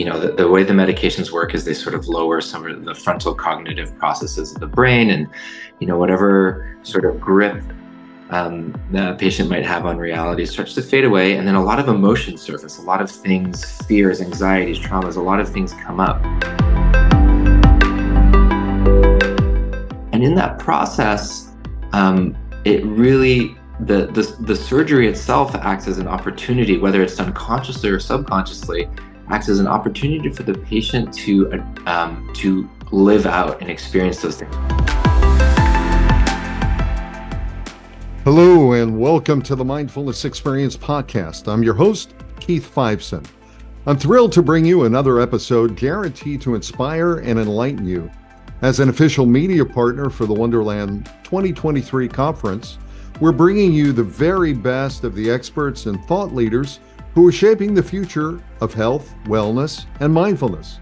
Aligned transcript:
you 0.00 0.06
know, 0.06 0.18
the, 0.18 0.32
the, 0.32 0.48
way 0.48 0.62
the 0.62 0.72
medications 0.72 1.30
work 1.30 1.52
is 1.52 1.66
they 1.66 1.74
sort 1.74 1.94
of 1.94 2.08
lower 2.08 2.40
some 2.40 2.66
of 2.66 2.86
the 2.86 2.94
frontal 2.94 3.34
cognitive 3.34 3.94
processes 3.98 4.54
of 4.54 4.58
the 4.58 4.66
brain, 4.66 5.10
and 5.10 5.28
you 5.78 5.86
know, 5.86 5.98
whatever 5.98 6.74
sort 6.80 7.04
of 7.04 7.20
grip 7.20 7.62
um, 8.30 8.74
the 8.92 9.14
patient 9.18 9.50
might 9.50 9.66
have 9.66 9.84
on 9.84 9.98
reality 9.98 10.46
starts 10.46 10.72
to 10.76 10.80
fade 10.80 11.04
away, 11.04 11.36
and 11.36 11.46
then 11.46 11.54
a 11.54 11.62
lot 11.62 11.78
of 11.78 11.88
emotions 11.88 12.40
surface. 12.40 12.78
A 12.78 12.80
lot 12.80 13.02
of 13.02 13.10
things, 13.10 13.82
fears, 13.82 14.22
anxieties, 14.22 14.78
traumas, 14.78 15.16
a 15.16 15.20
lot 15.20 15.38
of 15.38 15.50
things 15.50 15.74
come 15.74 16.00
up. 16.00 16.24
And 20.14 20.24
in 20.24 20.34
that 20.36 20.58
process, 20.58 21.50
um, 21.92 22.34
it 22.64 22.82
really 22.86 23.54
the, 23.80 24.06
the 24.06 24.34
the 24.40 24.56
surgery 24.56 25.08
itself 25.08 25.54
acts 25.56 25.86
as 25.88 25.98
an 25.98 26.08
opportunity, 26.08 26.78
whether 26.78 27.02
it's 27.02 27.16
done 27.16 27.34
consciously 27.34 27.90
or 27.90 28.00
subconsciously, 28.00 28.88
acts 29.30 29.48
as 29.48 29.60
an 29.60 29.68
opportunity 29.68 30.28
for 30.28 30.42
the 30.42 30.54
patient 30.54 31.14
to 31.14 31.52
um, 31.86 32.28
to 32.34 32.68
live 32.90 33.26
out 33.26 33.60
and 33.60 33.70
experience 33.70 34.20
those 34.22 34.36
things. 34.36 34.54
Hello, 38.24 38.72
and 38.72 38.98
welcome 38.98 39.40
to 39.42 39.54
the 39.54 39.64
Mindfulness 39.64 40.24
Experience 40.24 40.76
podcast. 40.76 41.46
I'm 41.46 41.62
your 41.62 41.74
host, 41.74 42.12
Keith 42.40 42.72
Fiveson. 42.74 43.24
I'm 43.86 43.96
thrilled 43.96 44.32
to 44.32 44.42
bring 44.42 44.64
you 44.64 44.84
another 44.84 45.20
episode 45.20 45.76
guaranteed 45.76 46.40
to 46.42 46.56
inspire 46.56 47.18
and 47.18 47.38
enlighten 47.38 47.86
you. 47.86 48.10
As 48.62 48.80
an 48.80 48.88
official 48.88 49.26
media 49.26 49.64
partner 49.64 50.10
for 50.10 50.26
the 50.26 50.34
Wonderland 50.34 51.06
2023 51.22 52.08
conference, 52.08 52.78
we're 53.20 53.32
bringing 53.32 53.72
you 53.72 53.92
the 53.92 54.02
very 54.02 54.52
best 54.52 55.04
of 55.04 55.14
the 55.14 55.30
experts 55.30 55.86
and 55.86 56.04
thought 56.06 56.34
leaders 56.34 56.80
who 57.14 57.26
are 57.26 57.32
shaping 57.32 57.74
the 57.74 57.82
future 57.82 58.40
of 58.60 58.74
health, 58.74 59.14
wellness, 59.24 59.86
and 60.00 60.12
mindfulness. 60.12 60.78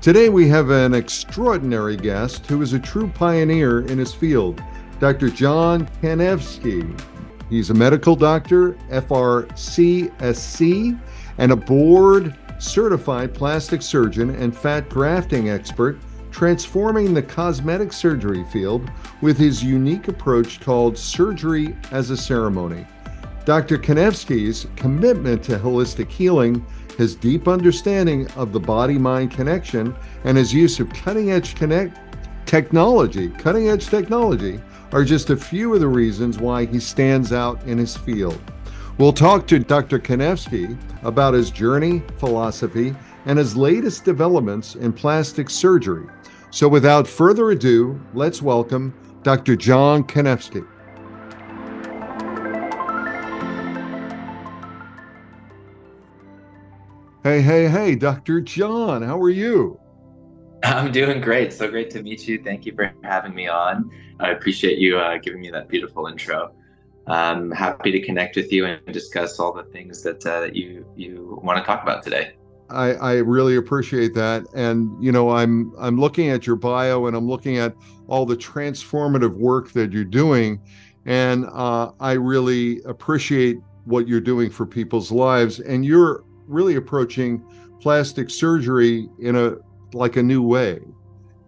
Today, 0.00 0.28
we 0.28 0.48
have 0.48 0.70
an 0.70 0.94
extraordinary 0.94 1.96
guest 1.96 2.46
who 2.46 2.62
is 2.62 2.72
a 2.72 2.78
true 2.78 3.08
pioneer 3.08 3.86
in 3.86 3.98
his 3.98 4.12
field, 4.12 4.62
Dr. 4.98 5.28
John 5.28 5.88
Kanevsky. 6.00 7.00
He's 7.48 7.70
a 7.70 7.74
medical 7.74 8.16
doctor, 8.16 8.72
FRCSC, 8.90 9.78
and 11.38 11.52
a 11.52 11.56
board 11.56 12.36
certified 12.58 13.34
plastic 13.34 13.82
surgeon 13.82 14.30
and 14.36 14.56
fat 14.56 14.88
grafting 14.88 15.50
expert, 15.50 15.98
transforming 16.30 17.12
the 17.12 17.22
cosmetic 17.22 17.92
surgery 17.92 18.44
field 18.44 18.90
with 19.20 19.36
his 19.36 19.62
unique 19.62 20.08
approach 20.08 20.60
called 20.60 20.96
surgery 20.96 21.76
as 21.90 22.10
a 22.10 22.16
ceremony. 22.16 22.86
Dr. 23.44 23.76
Kanevsky's 23.76 24.68
commitment 24.76 25.42
to 25.44 25.58
holistic 25.58 26.08
healing, 26.08 26.64
his 26.96 27.16
deep 27.16 27.48
understanding 27.48 28.30
of 28.36 28.52
the 28.52 28.60
body 28.60 28.98
mind 28.98 29.32
connection, 29.32 29.94
and 30.24 30.36
his 30.36 30.54
use 30.54 30.78
of 30.78 30.88
cutting 30.90 31.32
edge 31.32 31.56
connect 31.56 31.98
technology, 32.46 33.30
cutting 33.30 33.68
edge 33.68 33.88
technology, 33.88 34.60
are 34.92 35.04
just 35.04 35.30
a 35.30 35.36
few 35.36 35.74
of 35.74 35.80
the 35.80 35.88
reasons 35.88 36.38
why 36.38 36.66
he 36.66 36.78
stands 36.78 37.32
out 37.32 37.60
in 37.64 37.78
his 37.78 37.96
field. 37.96 38.40
We'll 38.98 39.12
talk 39.12 39.46
to 39.48 39.58
Dr. 39.58 39.98
Kanevsky 39.98 40.78
about 41.02 41.34
his 41.34 41.50
journey, 41.50 42.02
philosophy, 42.18 42.94
and 43.24 43.38
his 43.38 43.56
latest 43.56 44.04
developments 44.04 44.74
in 44.74 44.92
plastic 44.92 45.48
surgery. 45.48 46.06
So, 46.50 46.68
without 46.68 47.08
further 47.08 47.50
ado, 47.50 47.98
let's 48.12 48.42
welcome 48.42 48.94
Dr. 49.22 49.56
John 49.56 50.04
Kanevsky. 50.04 50.66
Hey, 57.24 57.40
hey, 57.40 57.68
hey, 57.68 57.94
Dr. 57.94 58.40
John, 58.40 59.00
how 59.00 59.16
are 59.22 59.30
you? 59.30 59.78
I'm 60.64 60.90
doing 60.90 61.20
great. 61.20 61.52
So 61.52 61.70
great 61.70 61.88
to 61.90 62.02
meet 62.02 62.26
you. 62.26 62.42
Thank 62.42 62.66
you 62.66 62.74
for 62.74 62.92
having 63.04 63.32
me 63.32 63.46
on. 63.46 63.88
I 64.18 64.30
appreciate 64.30 64.78
you 64.78 64.98
uh, 64.98 65.18
giving 65.18 65.40
me 65.40 65.48
that 65.52 65.68
beautiful 65.68 66.08
intro. 66.08 66.52
I'm 67.06 67.52
happy 67.52 67.92
to 67.92 68.00
connect 68.00 68.34
with 68.34 68.52
you 68.52 68.66
and 68.66 68.80
discuss 68.86 69.38
all 69.38 69.52
the 69.52 69.62
things 69.62 70.02
that 70.02 70.26
uh, 70.26 70.40
that 70.40 70.56
you 70.56 70.84
you 70.96 71.38
want 71.44 71.60
to 71.60 71.64
talk 71.64 71.84
about 71.84 72.02
today. 72.02 72.32
I, 72.70 72.94
I 72.94 73.12
really 73.18 73.54
appreciate 73.54 74.14
that, 74.14 74.44
and 74.52 74.90
you 75.00 75.12
know, 75.12 75.30
I'm 75.30 75.72
I'm 75.78 76.00
looking 76.00 76.28
at 76.30 76.44
your 76.44 76.56
bio 76.56 77.06
and 77.06 77.16
I'm 77.16 77.28
looking 77.28 77.58
at 77.58 77.72
all 78.08 78.26
the 78.26 78.36
transformative 78.36 79.36
work 79.36 79.70
that 79.74 79.92
you're 79.92 80.02
doing, 80.02 80.60
and 81.06 81.46
uh, 81.52 81.92
I 82.00 82.14
really 82.14 82.82
appreciate 82.82 83.58
what 83.84 84.08
you're 84.08 84.20
doing 84.20 84.50
for 84.50 84.66
people's 84.66 85.12
lives. 85.12 85.60
And 85.60 85.84
you're 85.84 86.24
really 86.52 86.76
approaching 86.76 87.44
plastic 87.80 88.30
surgery 88.30 89.08
in 89.18 89.36
a 89.36 89.56
like 89.92 90.16
a 90.16 90.22
new 90.22 90.42
way. 90.42 90.80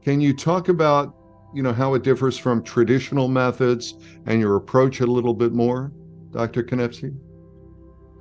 Can 0.02 0.20
you 0.20 0.34
talk 0.34 0.68
about, 0.68 1.14
you 1.54 1.62
know, 1.62 1.72
how 1.72 1.94
it 1.94 2.02
differs 2.02 2.36
from 2.36 2.62
traditional 2.62 3.28
methods 3.28 3.94
and 4.26 4.40
your 4.40 4.56
approach 4.56 5.00
a 5.00 5.06
little 5.06 5.32
bit 5.32 5.52
more, 5.52 5.92
Dr. 6.30 6.62
Kanevsky? 6.62 7.16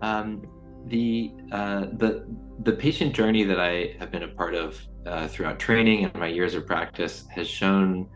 Um, 0.01 0.47
the 0.85 1.31
uh, 1.51 1.87
the 1.93 2.25
the 2.59 2.73
patient 2.73 3.13
journey 3.13 3.43
that 3.43 3.59
I 3.59 3.95
have 3.99 4.11
been 4.11 4.23
a 4.23 4.27
part 4.27 4.53
of 4.53 4.79
uh, 5.05 5.27
throughout 5.27 5.59
training 5.59 6.05
and 6.05 6.13
my 6.15 6.27
years 6.27 6.55
of 6.55 6.65
practice 6.65 7.25
has 7.31 7.47
shown 7.47 8.07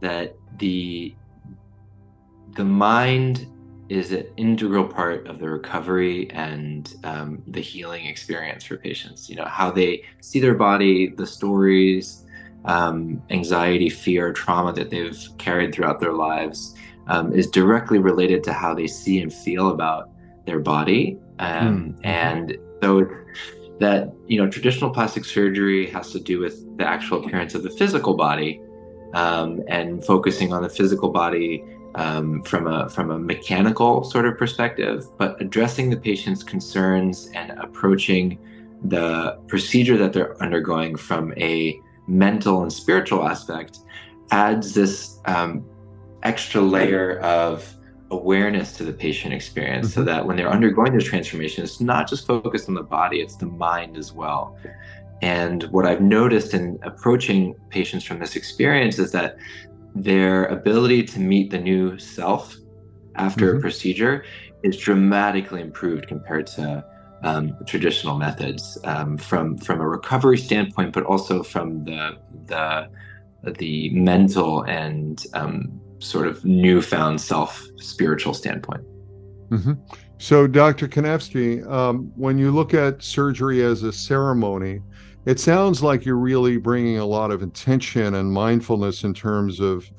that 0.00 0.34
the 0.58 1.14
the 2.56 2.64
mind 2.64 3.46
is 3.90 4.12
an 4.12 4.24
integral 4.36 4.86
part 4.86 5.26
of 5.26 5.40
the 5.40 5.50
recovery 5.50 6.30
and 6.30 6.94
um, 7.02 7.42
the 7.48 7.60
healing 7.60 8.06
experience 8.06 8.62
for 8.64 8.76
patients. 8.76 9.28
You 9.28 9.34
know, 9.34 9.46
how 9.46 9.72
they 9.72 10.04
see 10.20 10.38
their 10.38 10.54
body, 10.54 11.08
the 11.08 11.26
stories, 11.26 12.24
um, 12.66 13.20
anxiety, 13.30 13.90
fear, 13.90 14.32
trauma 14.32 14.72
that 14.74 14.90
they've 14.90 15.18
carried 15.38 15.74
throughout 15.74 15.98
their 15.98 16.12
lives 16.12 16.76
um, 17.08 17.34
is 17.34 17.48
directly 17.48 17.98
related 17.98 18.44
to 18.44 18.52
how 18.52 18.74
they 18.74 18.86
see 18.86 19.20
and 19.20 19.32
feel 19.32 19.70
about 19.70 20.10
their 20.46 20.60
body. 20.60 21.18
Mm. 21.40 21.98
And 22.04 22.56
so 22.80 23.08
that, 23.80 24.12
you 24.28 24.40
know, 24.40 24.48
traditional 24.48 24.90
plastic 24.90 25.24
surgery 25.24 25.90
has 25.90 26.12
to 26.12 26.20
do 26.20 26.38
with 26.38 26.76
the 26.78 26.86
actual 26.86 27.24
appearance 27.24 27.56
of 27.56 27.64
the 27.64 27.70
physical 27.70 28.14
body 28.14 28.60
um, 29.14 29.62
and 29.66 30.04
focusing 30.04 30.52
on 30.52 30.62
the 30.62 30.68
physical 30.68 31.10
body 31.10 31.64
um, 31.94 32.42
from 32.42 32.66
a 32.66 32.88
from 32.88 33.10
a 33.10 33.18
mechanical 33.18 34.04
sort 34.04 34.26
of 34.26 34.38
perspective, 34.38 35.04
but 35.18 35.40
addressing 35.40 35.90
the 35.90 35.96
patient's 35.96 36.42
concerns 36.42 37.30
and 37.34 37.52
approaching 37.58 38.38
the 38.84 39.38
procedure 39.46 39.98
that 39.98 40.12
they're 40.12 40.40
undergoing 40.42 40.96
from 40.96 41.34
a 41.36 41.80
mental 42.06 42.62
and 42.62 42.72
spiritual 42.72 43.26
aspect 43.26 43.80
adds 44.30 44.74
this 44.74 45.18
um, 45.26 45.64
extra 46.22 46.60
layer 46.60 47.18
of 47.20 47.76
awareness 48.10 48.72
to 48.76 48.84
the 48.84 48.92
patient 48.92 49.32
experience 49.32 49.88
mm-hmm. 49.88 50.00
so 50.00 50.04
that 50.04 50.26
when 50.26 50.36
they're 50.36 50.50
undergoing 50.50 50.92
this 50.92 51.04
transformation 51.04 51.62
it's 51.62 51.80
not 51.80 52.08
just 52.08 52.26
focused 52.26 52.68
on 52.68 52.74
the 52.74 52.82
body 52.82 53.20
it's 53.20 53.36
the 53.36 53.46
mind 53.46 53.96
as 53.96 54.12
well 54.12 54.58
and 55.22 55.64
what 55.64 55.86
i've 55.86 56.00
noticed 56.00 56.52
in 56.52 56.76
approaching 56.82 57.54
patients 57.68 58.02
from 58.02 58.18
this 58.18 58.34
experience 58.34 58.98
is 58.98 59.12
that 59.12 59.36
their 59.94 60.46
ability 60.46 61.02
to 61.04 61.20
meet 61.20 61.50
the 61.50 61.58
new 61.58 61.98
self 61.98 62.56
after 63.16 63.48
mm-hmm. 63.48 63.58
a 63.58 63.60
procedure 63.60 64.24
is 64.62 64.76
dramatically 64.76 65.60
improved 65.60 66.06
compared 66.06 66.46
to 66.46 66.84
um, 67.22 67.56
traditional 67.66 68.16
methods 68.16 68.78
um, 68.84 69.16
from 69.18 69.58
from 69.58 69.80
a 69.80 69.86
recovery 69.86 70.38
standpoint, 70.38 70.92
but 70.92 71.04
also 71.04 71.42
from 71.42 71.84
the 71.84 72.16
the 72.46 72.88
the 73.52 73.90
mental 73.90 74.62
and 74.62 75.26
um, 75.34 75.80
sort 75.98 76.26
of 76.26 76.44
newfound 76.44 77.20
self 77.20 77.62
spiritual 77.76 78.34
standpoint. 78.34 78.82
Mm-hmm. 79.50 79.72
So, 80.18 80.46
Dr. 80.46 80.86
Kanevsky, 80.86 81.66
um, 81.70 82.12
when 82.14 82.38
you 82.38 82.50
look 82.50 82.74
at 82.74 83.02
surgery 83.02 83.62
as 83.62 83.82
a 83.82 83.92
ceremony, 83.92 84.80
it 85.26 85.38
sounds 85.38 85.82
like 85.82 86.04
you're 86.04 86.16
really 86.16 86.56
bringing 86.56 86.98
a 86.98 87.04
lot 87.04 87.30
of 87.30 87.42
intention 87.42 88.14
and 88.14 88.32
mindfulness 88.32 89.04
in 89.04 89.14
terms 89.14 89.60
of 89.60 89.90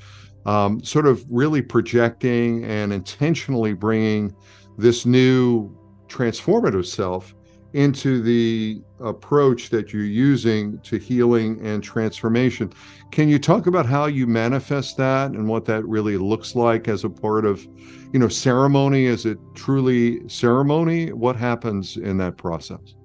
um, 0.45 0.83
sort 0.83 1.05
of 1.05 1.23
really 1.29 1.61
projecting 1.61 2.63
and 2.65 2.91
intentionally 2.91 3.73
bringing 3.73 4.35
this 4.77 5.05
new 5.05 5.75
transformative 6.07 6.85
self 6.85 7.35
into 7.73 8.21
the 8.21 8.81
approach 8.99 9.69
that 9.69 9.93
you're 9.93 10.03
using 10.03 10.77
to 10.79 10.97
healing 10.97 11.65
and 11.65 11.83
transformation. 11.83 12.71
Can 13.11 13.29
you 13.29 13.39
talk 13.39 13.67
about 13.67 13.85
how 13.85 14.07
you 14.07 14.27
manifest 14.27 14.97
that 14.97 15.31
and 15.31 15.47
what 15.47 15.65
that 15.65 15.85
really 15.85 16.17
looks 16.17 16.55
like 16.55 16.87
as 16.87 17.03
a 17.03 17.09
part 17.09 17.45
of, 17.45 17.65
you 18.11 18.19
know, 18.19 18.27
ceremony? 18.27 19.05
Is 19.05 19.25
it 19.25 19.37
truly 19.55 20.27
ceremony? 20.27 21.13
What 21.13 21.35
happens 21.35 21.95
in 21.97 22.17
that 22.17 22.37
process? 22.37 22.95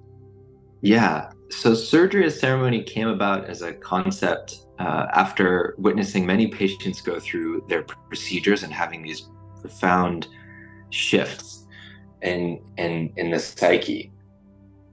Yeah. 0.81 1.31
So, 1.49 1.73
surgery 1.73 2.25
as 2.25 2.39
ceremony 2.39 2.83
came 2.83 3.07
about 3.07 3.45
as 3.45 3.61
a 3.61 3.73
concept 3.73 4.67
uh, 4.79 5.07
after 5.13 5.75
witnessing 5.77 6.25
many 6.25 6.47
patients 6.47 7.01
go 7.01 7.19
through 7.19 7.65
their 7.67 7.83
procedures 7.83 8.63
and 8.63 8.73
having 8.73 9.01
these 9.01 9.29
profound 9.61 10.27
shifts 10.89 11.65
in 12.21 12.61
in 12.77 13.11
in 13.17 13.31
the 13.31 13.39
psyche. 13.39 14.11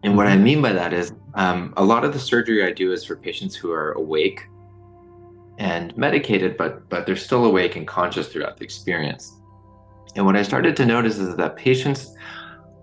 And 0.04 0.16
what 0.16 0.26
I 0.26 0.36
mean 0.36 0.60
by 0.60 0.72
that 0.72 0.92
is 0.92 1.12
um, 1.34 1.72
a 1.76 1.84
lot 1.84 2.04
of 2.04 2.12
the 2.12 2.19
surgery 2.19 2.64
I 2.64 2.72
do 2.72 2.92
is 2.92 3.04
for 3.04 3.16
patients 3.16 3.56
who 3.56 3.72
are 3.72 3.92
awake 3.92 4.46
and 5.58 5.96
medicated, 5.96 6.56
but 6.56 6.88
but 6.88 7.06
they're 7.06 7.16
still 7.16 7.44
awake 7.44 7.76
and 7.76 7.87
conscious 7.87 8.28
throughout 8.28 8.56
the 8.56 8.64
experience. 8.64 9.32
And 10.16 10.25
what 10.25 10.37
I 10.37 10.42
started 10.42 10.76
to 10.76 10.87
notice 10.87 11.19
is 11.19 11.37
that 11.37 11.56
patients, 11.56 12.14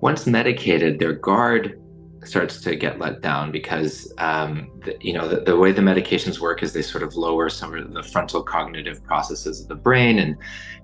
once 0.02 0.28
medicated, 0.28 1.00
their 1.00 1.14
guard 1.14 1.81
starts 2.24 2.62
to 2.62 2.76
get 2.76 3.00
let 3.00 3.22
down 3.22 3.52
because 3.52 4.14
um, 4.20 4.70
the, 4.86 4.96
you 5.02 5.14
know 5.14 5.28
the, 5.28 5.42
the, 5.42 5.58
way 5.58 5.72
the 5.72 5.82
medications 5.82 6.40
work 6.40 6.62
is 6.62 6.74
they 6.74 6.82
sort 6.82 7.04
of 7.04 7.16
lower 7.16 7.50
some 7.50 7.74
of 7.74 7.94
the 7.94 8.04
frontal 8.04 8.44
cognitive 8.44 9.04
processes 9.04 9.62
of 9.62 9.68
the 9.68 9.76
brain 9.76 10.20
and 10.20 10.38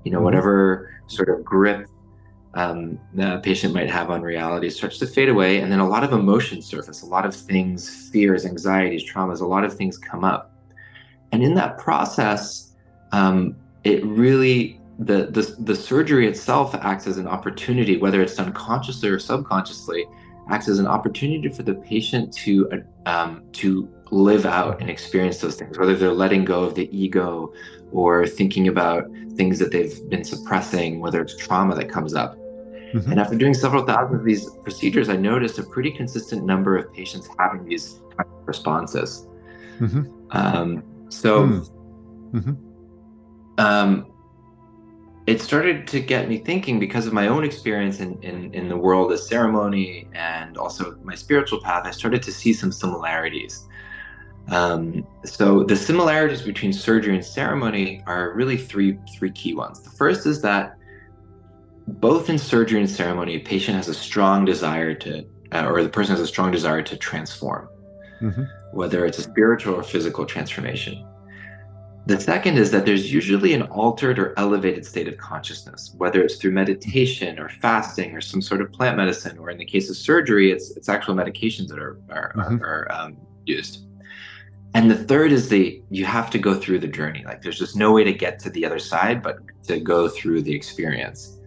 you 0.04 0.12
know 0.12 0.18
mm-hmm. 0.18 0.26
whatever 0.26 1.02
sort 1.08 1.30
of 1.30 1.44
grip 1.44 1.88
um, 2.56 3.00
the 3.14 3.40
patient 3.44 3.74
might 3.74 3.90
have 3.90 4.10
on 4.10 4.24
reality 4.24 4.70
starts 4.70 4.98
to 4.98 5.06
fade 5.06 5.30
away 5.30 5.62
and 5.62 5.72
then 5.72 5.80
a 5.80 5.88
lot 5.88 6.04
of 6.04 6.12
emotions 6.12 6.66
surface 6.66 7.04
a 7.04 7.06
lot 7.06 7.26
of 7.26 7.36
things 7.36 8.10
fears 8.10 8.46
anxieties 8.46 9.04
traumas 9.10 9.42
a 9.42 9.46
lot 9.46 9.64
of 9.64 9.76
things 9.76 9.98
come 9.98 10.24
up 10.24 10.52
and 11.32 11.44
in 11.44 11.54
that 11.54 11.78
process 11.78 12.74
um, 13.12 13.56
it 13.84 14.04
really 14.06 14.82
the, 15.00 15.28
the 15.28 15.56
the 15.60 15.76
surgery 15.76 16.28
itself 16.28 16.74
acts 16.74 17.06
as 17.06 17.20
an 17.20 17.28
opportunity 17.28 17.98
whether 17.98 18.24
it's 18.24 18.36
done 18.36 18.52
consciously 18.54 19.08
or 19.08 19.20
subconsciously 19.20 20.08
acts 20.50 20.68
as 20.68 20.80
an 20.80 20.88
opportunity 20.88 21.50
for 21.50 21.64
the 21.64 21.76
patient 21.76 22.34
to 22.34 22.84
um, 23.06 23.44
to 23.54 23.90
live 24.12 24.46
out 24.46 24.80
and 24.80 24.90
experience 24.90 25.40
those 25.40 25.56
things, 25.56 25.78
whether 25.78 25.96
they're 25.96 26.14
letting 26.14 26.46
go 26.46 26.64
of 26.64 26.76
the 26.76 26.90
ego 26.98 27.52
or 27.92 28.26
thinking 28.26 28.68
about 28.68 29.06
things 29.36 29.60
that 29.60 29.72
they've 29.72 30.10
been 30.10 30.24
suppressing, 30.24 31.00
whether 31.00 31.22
it's 31.22 31.36
trauma 31.36 31.76
that 31.76 31.90
comes 31.90 32.14
up. 32.14 32.38
Mm-hmm. 32.94 33.12
And 33.12 33.20
after 33.20 33.36
doing 33.36 33.54
several 33.54 33.86
thousand 33.86 34.16
of 34.16 34.24
these 34.24 34.50
procedures, 34.64 35.10
I 35.10 35.18
noticed 35.18 35.60
a 35.60 35.64
pretty 35.64 35.92
consistent 35.92 36.46
number 36.46 36.78
of 36.78 36.94
patients 36.94 37.28
having 37.38 37.66
these 37.66 38.00
responses. 38.46 39.28
Mm-hmm. 39.80 40.04
Um, 40.32 40.84
so, 41.10 41.46
hmm. 41.46 42.38
mm-hmm. 42.38 43.60
um, 43.60 44.12
it 45.28 45.42
started 45.42 45.86
to 45.88 46.00
get 46.00 46.30
me 46.30 46.38
thinking 46.38 46.80
because 46.80 47.06
of 47.06 47.12
my 47.12 47.28
own 47.28 47.44
experience 47.44 48.00
in, 48.00 48.18
in, 48.24 48.54
in 48.54 48.70
the 48.70 48.78
world 48.78 49.12
of 49.12 49.20
ceremony 49.20 50.08
and 50.14 50.58
also 50.58 50.96
my 51.04 51.16
spiritual 51.16 51.62
path, 51.62 51.86
I 51.86 51.92
started 51.92 52.24
to 52.24 52.32
see 52.32 52.54
some 52.54 52.72
similarities. 52.72 53.68
Um, 54.48 55.06
so 55.26 55.66
the 55.66 55.76
similarities 55.76 56.42
between 56.42 56.72
surgery 56.72 57.14
and 57.14 57.26
ceremony 57.26 58.02
are 58.08 58.32
really 58.34 58.56
three 58.56 58.98
three 59.18 59.32
key 59.32 59.54
ones. 59.54 59.82
The 59.82 59.90
first 59.90 60.26
is 60.26 60.42
that 60.44 60.78
both 61.86 62.30
in 62.30 62.38
surgery 62.38 62.80
and 62.80 62.90
ceremony, 62.90 63.36
a 63.36 63.40
patient 63.40 63.76
has 63.76 63.90
a 63.90 63.94
strong 63.94 64.46
desire 64.46 64.94
to, 64.94 65.26
uh, 65.52 65.66
or 65.68 65.84
the 65.84 65.90
person 65.90 66.16
has 66.16 66.22
a 66.22 66.28
strong 66.28 66.52
desire 66.52 66.82
to 66.82 66.96
transform, 66.96 67.68
mm-hmm. 68.22 68.44
whether 68.72 69.06
it's 69.06 69.18
a 69.18 69.24
spiritual 69.24 69.76
or 69.76 69.84
physical 69.84 70.26
transformation. 70.26 71.06
The 72.08 72.22
second 72.22 72.58
is 72.58 72.72
that 72.72 72.86
there's 72.86 73.12
usually 73.12 73.54
an 73.54 73.64
altered 73.64 74.18
or 74.18 74.34
elevated 74.38 74.86
state 74.86 75.10
of 75.10 75.18
consciousness, 75.18 75.94
whether 75.98 76.22
it's 76.22 76.38
through 76.38 76.52
meditation 76.52 77.38
or 77.38 77.50
fasting 77.50 78.16
or 78.16 78.22
some 78.22 78.42
sort 78.42 78.62
of 78.62 78.72
plant 78.72 78.96
medicine, 78.96 79.38
or 79.38 79.50
in 79.50 79.58
the 79.58 79.66
case 79.66 79.90
of 79.90 79.98
surgery, 79.98 80.50
it's 80.50 80.72
it's 80.78 80.88
actual 80.88 81.16
medications 81.16 81.68
that 81.68 81.80
are 81.80 82.00
are, 82.10 82.34
mm-hmm. 82.38 82.64
are, 82.64 82.88
are 82.90 82.92
um, 82.94 83.18
used. 83.46 83.84
And 84.74 84.90
the 84.90 84.96
third 84.96 85.34
is 85.34 85.50
the 85.50 85.84
you 85.90 86.06
have 86.06 86.30
to 86.30 86.40
go 86.40 86.54
through 86.54 86.80
the 86.80 86.88
journey. 86.88 87.26
Like 87.26 87.42
there's 87.42 87.60
just 87.60 87.76
no 87.76 87.92
way 87.92 88.06
to 88.06 88.14
get 88.14 88.40
to 88.40 88.50
the 88.50 88.66
other 88.66 88.80
side 88.80 89.22
but 89.22 89.40
to 89.64 89.78
go 89.78 90.08
through 90.08 90.44
the 90.44 90.56
experience. 90.56 91.38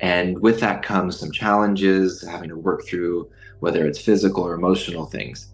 And 0.00 0.40
with 0.40 0.60
that 0.60 0.82
comes 0.82 1.20
some 1.20 1.30
challenges, 1.30 2.26
having 2.26 2.48
to 2.48 2.56
work 2.56 2.86
through 2.86 3.30
whether 3.60 3.86
it's 3.86 4.00
physical 4.00 4.44
or 4.44 4.54
emotional 4.54 5.04
things 5.04 5.48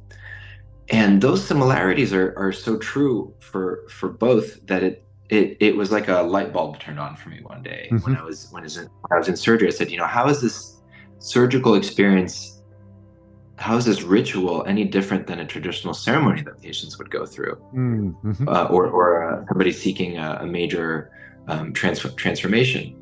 and 0.91 1.21
those 1.21 1.45
similarities 1.45 2.13
are 2.13 2.35
are 2.37 2.53
so 2.53 2.77
true 2.79 3.33
for 3.41 3.85
for 3.89 4.09
both 4.09 4.65
that 4.67 4.83
it 4.83 5.05
it 5.29 5.57
it 5.61 5.77
was 5.77 5.91
like 5.91 6.09
a 6.09 6.23
light 6.23 6.53
bulb 6.53 6.79
turned 6.79 7.01
on 7.01 7.17
for 7.17 7.31
me 7.31 7.41
one 7.43 7.63
day 7.63 7.89
mm-hmm. 7.91 8.05
when 8.05 8.17
I 8.17 8.23
was 8.23 8.49
when 8.51 8.63
I 8.63 8.65
was 8.65 8.77
in 8.77 8.85
when 8.85 9.17
I 9.17 9.19
was 9.19 9.29
in 9.29 9.37
surgery. 9.37 9.69
I 9.69 9.71
said, 9.71 9.91
you 9.91 9.99
know, 9.99 10.07
how 10.07 10.29
is 10.29 10.41
this 10.41 10.77
surgical 11.19 11.75
experience? 11.75 12.61
How 13.57 13.77
is 13.77 13.85
this 13.85 14.03
ritual 14.03 14.65
any 14.67 14.85
different 14.85 15.27
than 15.27 15.39
a 15.39 15.47
traditional 15.47 15.95
ceremony 15.95 16.43
that 16.43 16.61
patients 16.61 16.99
would 16.99 17.11
go 17.11 17.25
through, 17.25 17.57
mm-hmm. 17.75 18.49
uh, 18.49 18.65
or 18.65 18.89
or 18.89 19.23
uh, 19.23 19.45
somebody 19.49 19.73
seeking 19.73 20.19
a, 20.19 20.41
a 20.43 20.47
major 20.47 21.13
um, 21.49 21.73
trans- 21.73 22.15
transformation? 22.17 22.97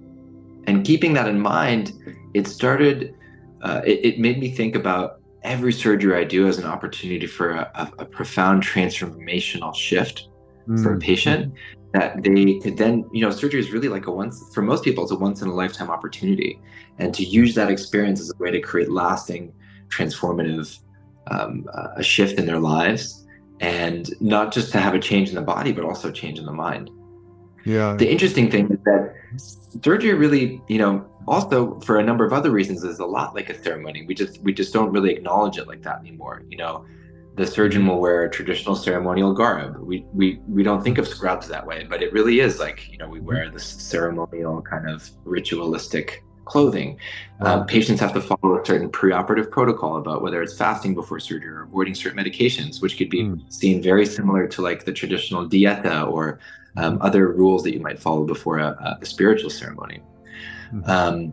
And 0.66 0.84
keeping 0.84 1.14
that 1.14 1.28
in 1.28 1.40
mind, 1.40 1.92
it 2.34 2.46
started. 2.46 3.14
Uh, 3.62 3.82
it, 3.84 4.04
it 4.04 4.18
made 4.18 4.38
me 4.38 4.50
think 4.50 4.74
about 4.74 5.19
every 5.42 5.72
surgery 5.72 6.16
I 6.16 6.24
do 6.24 6.46
as 6.46 6.58
an 6.58 6.64
opportunity 6.64 7.26
for 7.26 7.50
a, 7.50 7.70
a, 7.74 8.02
a 8.02 8.04
profound 8.04 8.62
transformational 8.62 9.74
shift 9.74 10.28
mm. 10.68 10.82
for 10.82 10.94
a 10.94 10.96
mm, 10.96 11.02
patient 11.02 11.54
that 11.92 12.22
they 12.22 12.58
could 12.60 12.76
then, 12.76 13.08
you 13.12 13.20
know, 13.20 13.30
surgery 13.30 13.60
is 13.60 13.72
really 13.72 13.88
like 13.88 14.06
a 14.06 14.10
once, 14.10 14.42
for 14.54 14.62
most 14.62 14.84
people, 14.84 15.02
it's 15.02 15.12
a 15.12 15.16
once 15.16 15.42
in 15.42 15.48
a 15.48 15.54
lifetime 15.54 15.90
opportunity. 15.90 16.60
And 16.98 17.12
to 17.14 17.24
use 17.24 17.54
that 17.54 17.70
experience 17.70 18.20
as 18.20 18.30
a 18.30 18.42
way 18.42 18.50
to 18.50 18.60
create 18.60 18.90
lasting, 18.90 19.52
transformative, 19.88 20.78
um, 21.30 21.68
uh, 21.72 21.88
a 21.96 22.02
shift 22.02 22.38
in 22.38 22.46
their 22.46 22.60
lives. 22.60 23.26
And 23.60 24.08
not 24.20 24.52
just 24.52 24.72
to 24.72 24.80
have 24.80 24.94
a 24.94 24.98
change 24.98 25.28
in 25.28 25.34
the 25.34 25.42
body, 25.42 25.72
but 25.72 25.84
also 25.84 26.10
change 26.10 26.38
in 26.38 26.46
the 26.46 26.52
mind. 26.52 26.90
Yeah. 27.64 27.94
The 27.94 28.10
interesting 28.10 28.50
thing 28.50 28.70
is 28.70 28.78
that 28.84 29.14
surgery 29.82 30.14
really, 30.14 30.62
you 30.68 30.78
know, 30.78 31.09
also 31.26 31.78
for 31.80 31.98
a 31.98 32.02
number 32.02 32.24
of 32.24 32.32
other 32.32 32.50
reasons 32.50 32.84
is 32.84 32.98
a 32.98 33.06
lot 33.06 33.34
like 33.34 33.50
a 33.50 33.62
ceremony. 33.62 34.04
We 34.06 34.14
just 34.14 34.40
we 34.42 34.52
just 34.52 34.72
don't 34.72 34.90
really 34.90 35.12
acknowledge 35.12 35.58
it 35.58 35.66
like 35.66 35.82
that 35.82 36.00
anymore. 36.00 36.42
You 36.48 36.58
know, 36.58 36.84
the 37.36 37.46
surgeon 37.46 37.86
will 37.86 38.00
wear 38.00 38.24
a 38.24 38.30
traditional 38.30 38.74
ceremonial 38.74 39.32
garb. 39.32 39.78
We 39.78 40.04
we 40.12 40.40
we 40.48 40.62
don't 40.62 40.82
think 40.82 40.98
of 40.98 41.06
scrubs 41.06 41.48
that 41.48 41.66
way, 41.66 41.86
but 41.88 42.02
it 42.02 42.12
really 42.12 42.40
is 42.40 42.58
like 42.58 42.90
you 42.90 42.98
know 42.98 43.08
we 43.08 43.20
wear 43.20 43.50
this 43.50 43.64
ceremonial 43.64 44.62
kind 44.62 44.88
of 44.88 45.08
ritualistic 45.24 46.24
clothing. 46.50 46.98
Uh, 47.40 47.62
patients 47.64 48.00
have 48.00 48.12
to 48.12 48.20
follow 48.20 48.60
a 48.60 48.66
certain 48.66 48.90
preoperative 48.90 49.50
protocol 49.50 49.96
about 49.98 50.20
whether 50.20 50.42
it's 50.42 50.56
fasting 50.56 50.94
before 50.94 51.20
surgery 51.20 51.48
or 51.48 51.62
avoiding 51.62 51.94
certain 51.94 52.18
medications, 52.18 52.82
which 52.82 52.98
could 52.98 53.08
be 53.08 53.22
mm. 53.22 53.52
seen 53.52 53.80
very 53.80 54.04
similar 54.04 54.48
to 54.48 54.60
like 54.60 54.84
the 54.84 54.92
traditional 54.92 55.48
dieta 55.48 56.10
or 56.10 56.40
um, 56.76 56.98
other 57.00 57.28
rules 57.32 57.62
that 57.62 57.72
you 57.72 57.80
might 57.80 58.00
follow 58.00 58.24
before 58.24 58.58
a, 58.58 58.98
a 59.00 59.06
spiritual 59.06 59.50
ceremony. 59.50 60.02
Mm-hmm. 60.72 60.90
Um, 60.90 61.32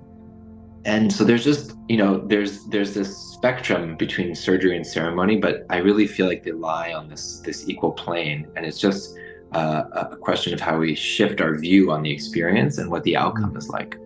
and 0.86 1.12
so 1.12 1.24
there's 1.24 1.44
just 1.44 1.74
you 1.90 1.98
know 1.98 2.20
there's 2.28 2.66
there's 2.66 2.94
this 2.94 3.16
spectrum 3.18 3.98
between 3.98 4.34
surgery 4.36 4.76
and 4.76 4.86
ceremony, 4.86 5.38
but 5.38 5.66
I 5.70 5.78
really 5.78 6.08
feel 6.08 6.28
like 6.28 6.44
they 6.44 6.52
lie 6.52 6.94
on 6.94 7.10
this 7.10 7.40
this 7.40 7.68
equal 7.70 7.92
plane, 7.92 8.48
and 8.56 8.66
it's 8.66 8.80
just 8.80 9.18
uh, 9.54 9.84
a 9.92 10.18
question 10.18 10.54
of 10.54 10.62
how 10.62 10.78
we 10.78 10.96
shift 10.96 11.42
our 11.42 11.58
view 11.58 11.92
on 11.92 12.04
the 12.04 12.12
experience 12.12 12.78
and 12.78 12.90
what 12.90 13.04
the 13.04 13.18
outcome 13.18 13.50
mm-hmm. 13.50 13.58
is 13.58 13.70
like. 13.70 13.98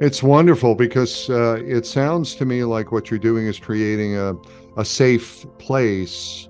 It's 0.00 0.22
wonderful 0.22 0.74
because 0.74 1.30
uh, 1.30 1.62
it 1.64 1.86
sounds 1.86 2.34
to 2.36 2.44
me 2.44 2.64
like 2.64 2.90
what 2.90 3.10
you're 3.10 3.20
doing 3.20 3.46
is 3.46 3.58
creating 3.58 4.16
a, 4.16 4.34
a 4.76 4.84
safe 4.84 5.46
place 5.58 6.48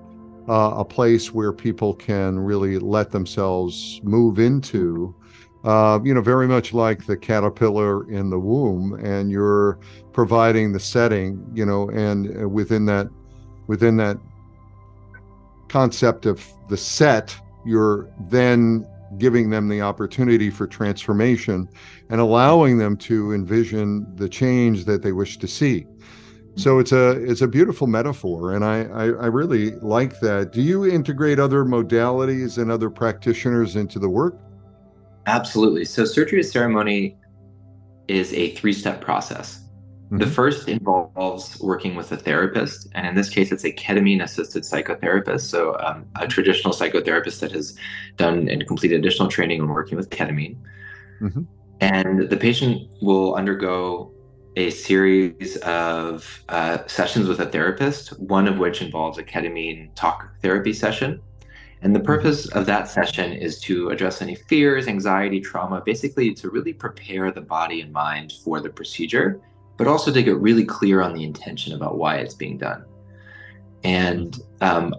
uh, 0.49 0.73
a 0.77 0.85
place 0.85 1.33
where 1.33 1.53
people 1.53 1.93
can 1.93 2.39
really 2.39 2.77
let 2.77 3.11
themselves 3.11 4.01
move 4.03 4.39
into. 4.39 5.15
Uh, 5.63 5.99
you 6.03 6.13
know, 6.13 6.21
very 6.21 6.47
much 6.47 6.73
like 6.73 7.05
the 7.05 7.15
caterpillar 7.15 8.09
in 8.11 8.29
the 8.29 8.39
womb, 8.39 8.93
and 9.03 9.31
you're 9.31 9.79
providing 10.11 10.73
the 10.73 10.79
setting. 10.79 11.45
You 11.53 11.65
know, 11.65 11.89
and 11.91 12.51
within 12.51 12.85
that, 12.87 13.07
within 13.67 13.97
that 13.97 14.17
concept 15.69 16.25
of 16.25 16.45
the 16.69 16.77
set, 16.77 17.35
you're 17.65 18.09
then 18.29 18.85
giving 19.17 19.49
them 19.49 19.69
the 19.69 19.81
opportunity 19.81 20.49
for 20.49 20.67
transformation 20.67 21.69
and 22.09 22.19
allowing 22.19 22.77
them 22.77 22.97
to 22.97 23.31
envision 23.33 24.05
the 24.15 24.27
change 24.27 24.85
that 24.85 25.01
they 25.01 25.11
wish 25.11 25.37
to 25.37 25.47
see. 25.47 25.85
So 26.55 26.77
it's 26.77 26.91
a 26.91 27.11
it's 27.11 27.41
a 27.41 27.47
beautiful 27.47 27.87
metaphor, 27.87 28.53
and 28.53 28.63
I, 28.63 28.83
I, 28.83 29.03
I 29.05 29.25
really 29.25 29.71
like 29.81 30.19
that. 30.19 30.51
Do 30.51 30.61
you 30.61 30.85
integrate 30.85 31.39
other 31.39 31.65
modalities 31.65 32.59
and 32.59 32.69
other 32.69 32.91
practitioners 32.91 33.75
into 33.75 33.97
the 33.97 34.09
work? 34.09 34.35
Absolutely. 35.25 35.85
So 35.85 36.05
surgery 36.05 36.43
ceremony 36.43 37.17
is 38.07 38.33
a 38.33 38.51
three 38.55 38.73
step 38.73 39.01
process. 39.01 39.63
Mm-hmm. 40.05 40.17
The 40.17 40.27
first 40.27 40.67
involves 40.67 41.59
working 41.59 41.95
with 41.95 42.11
a 42.11 42.17
therapist, 42.17 42.87
and 42.93 43.07
in 43.07 43.15
this 43.15 43.29
case, 43.29 43.51
it's 43.51 43.63
a 43.63 43.71
ketamine 43.71 44.21
assisted 44.21 44.63
psychotherapist. 44.63 45.41
So, 45.41 45.77
um, 45.79 46.05
a 46.19 46.27
traditional 46.27 46.73
psychotherapist 46.73 47.39
that 47.39 47.51
has 47.53 47.75
done 48.17 48.49
and 48.49 48.67
completed 48.67 48.99
additional 48.99 49.29
training 49.29 49.61
on 49.61 49.69
working 49.69 49.97
with 49.97 50.09
ketamine. 50.09 50.57
Mm-hmm. 51.21 51.41
And 51.79 52.29
the 52.29 52.37
patient 52.37 52.89
will 53.01 53.35
undergo 53.35 54.13
a 54.55 54.69
series 54.69 55.57
of 55.57 56.43
uh, 56.49 56.79
sessions 56.85 57.27
with 57.27 57.39
a 57.39 57.47
therapist, 57.47 58.19
one 58.19 58.47
of 58.47 58.59
which 58.59 58.81
involves 58.81 59.17
a 59.17 59.23
ketamine 59.23 59.89
talk 59.95 60.29
therapy 60.41 60.73
session. 60.73 61.21
And 61.83 61.93
the 61.93 61.99
mm-hmm. 61.99 62.05
purpose 62.05 62.47
of 62.49 62.65
that 62.65 62.89
session 62.89 63.33
is 63.33 63.59
to 63.61 63.89
address 63.89 64.21
any 64.21 64.35
fears, 64.35 64.87
anxiety, 64.87 65.39
trauma, 65.41 65.81
basically 65.85 66.33
to 66.35 66.49
really 66.49 66.73
prepare 66.73 67.31
the 67.31 67.41
body 67.41 67.81
and 67.81 67.91
mind 67.91 68.33
for 68.43 68.59
the 68.61 68.69
procedure, 68.69 69.41
but 69.77 69.87
also 69.87 70.11
to 70.11 70.23
get 70.23 70.37
really 70.37 70.65
clear 70.65 71.01
on 71.01 71.13
the 71.13 71.23
intention 71.23 71.73
about 71.73 71.97
why 71.97 72.17
it's 72.17 72.33
being 72.33 72.57
done. 72.57 72.85
and 73.83 74.39
um, 74.61 74.95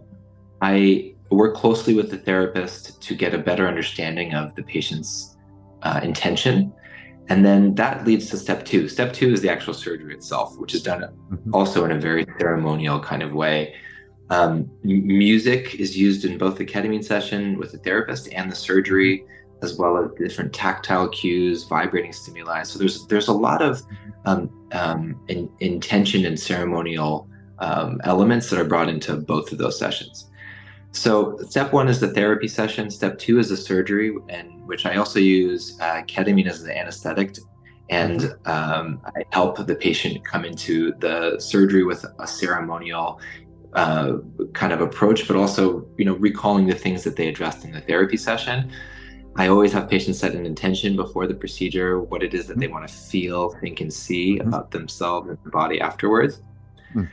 I 0.61 1.15
work 1.31 1.55
closely 1.55 1.95
with 1.95 2.11
the 2.11 2.19
therapist 2.19 3.03
to 3.03 3.15
get 3.15 3.35
a 3.35 3.39
better 3.39 3.67
understanding 3.67 4.35
of 4.35 4.55
the 4.55 4.63
patient's 4.63 5.37
uh, 5.83 6.01
intention. 6.03 6.73
And 7.29 7.45
then 7.45 7.75
that 7.77 8.07
leads 8.07 8.31
to 8.31 8.37
step 8.37 8.65
two. 8.65 8.89
Step 8.89 9.13
two 9.13 9.33
is 9.33 9.41
the 9.41 9.51
actual 9.51 9.75
surgery 9.75 10.15
itself, 10.15 10.57
which 10.59 10.75
is 10.75 10.83
done 10.83 11.01
mm-hmm. 11.01 11.55
also 11.55 11.85
in 11.85 11.91
a 11.93 11.99
very 11.99 12.27
ceremonial 12.39 13.01
kind 13.01 13.23
of 13.23 13.33
way. 13.33 13.75
Um, 14.31 14.71
music 14.83 15.75
is 15.75 15.97
used 15.97 16.25
in 16.25 16.39
both 16.39 16.57
the 16.57 16.65
ketamine 16.65 17.05
session 17.05 17.59
with 17.59 17.73
the 17.73 17.79
therapist 17.79 18.33
and 18.33 18.51
the 18.51 18.57
surgery, 18.57 19.25
as 19.63 19.77
well 19.77 19.99
as 19.99 20.11
different 20.19 20.53
tactile 20.53 21.09
cues, 21.09 21.65
vibrating 21.65 22.13
stimuli. 22.13 22.63
So 22.63 22.79
there's 22.79 23.07
there's 23.07 23.29
a 23.29 23.33
lot 23.33 23.61
of 23.63 23.83
um, 24.25 24.51
um, 24.73 25.21
in, 25.29 25.51
intention 25.61 26.25
and 26.25 26.39
ceremonial 26.39 27.29
um, 27.59 28.01
elements 28.05 28.51
that 28.51 28.59
are 28.59 28.65
brought 28.65 28.89
into 28.89 29.17
both 29.17 29.53
of 29.53 29.59
those 29.59 29.79
sessions. 29.79 30.31
So 30.93 31.37
step 31.49 31.73
one 31.73 31.89
is 31.89 32.01
the 32.01 32.09
therapy 32.09 32.49
session. 32.49 32.91
Step 32.91 33.19
two 33.19 33.39
is 33.39 33.49
the 33.49 33.57
surgery, 33.57 34.15
and 34.29 34.65
which 34.67 34.87
I 34.87 34.97
also 34.97 35.19
use 35.19 35.77
uh, 35.81 36.03
ketamine 36.03 36.49
as 36.49 36.63
the 36.63 36.77
anesthetic, 36.77 37.37
and 37.91 38.35
um, 38.47 39.03
I 39.05 39.25
help 39.31 39.67
the 39.67 39.75
patient 39.75 40.25
come 40.25 40.45
into 40.45 40.95
the 41.01 41.39
surgery 41.39 41.85
with 41.85 42.07
a 42.19 42.27
ceremonial 42.27 43.21
uh, 43.75 44.19
kind 44.53 44.73
of 44.73 44.81
approach, 44.81 45.27
but 45.27 45.37
also 45.37 45.87
you 45.97 46.05
know 46.05 46.15
recalling 46.15 46.67
the 46.67 46.75
things 46.75 47.05
that 47.05 47.17
they 47.17 47.29
addressed 47.29 47.65
in 47.65 47.73
the 47.73 47.81
therapy 47.81 48.17
session. 48.17 48.71
I 49.37 49.49
always 49.49 49.73
have 49.73 49.89
patients 49.89 50.21
set 50.21 50.35
an 50.35 50.47
intention 50.47 50.95
before 50.95 51.27
the 51.27 51.35
procedure, 51.35 52.01
what 52.01 52.23
it 52.23 52.35
is 52.35 52.47
that 52.47 52.59
they 52.59 52.67
mm-hmm. 52.67 52.75
want 52.75 52.89
to 52.89 52.95
feel, 52.95 53.51
think, 53.61 53.81
and 53.81 53.93
see 53.93 54.39
mm-hmm. 54.39 54.49
about 54.49 54.71
themselves 54.71 55.29
and 55.29 55.39
the 55.43 55.51
body 55.51 55.81
afterwards. 55.81 56.41
Mm. 56.95 57.09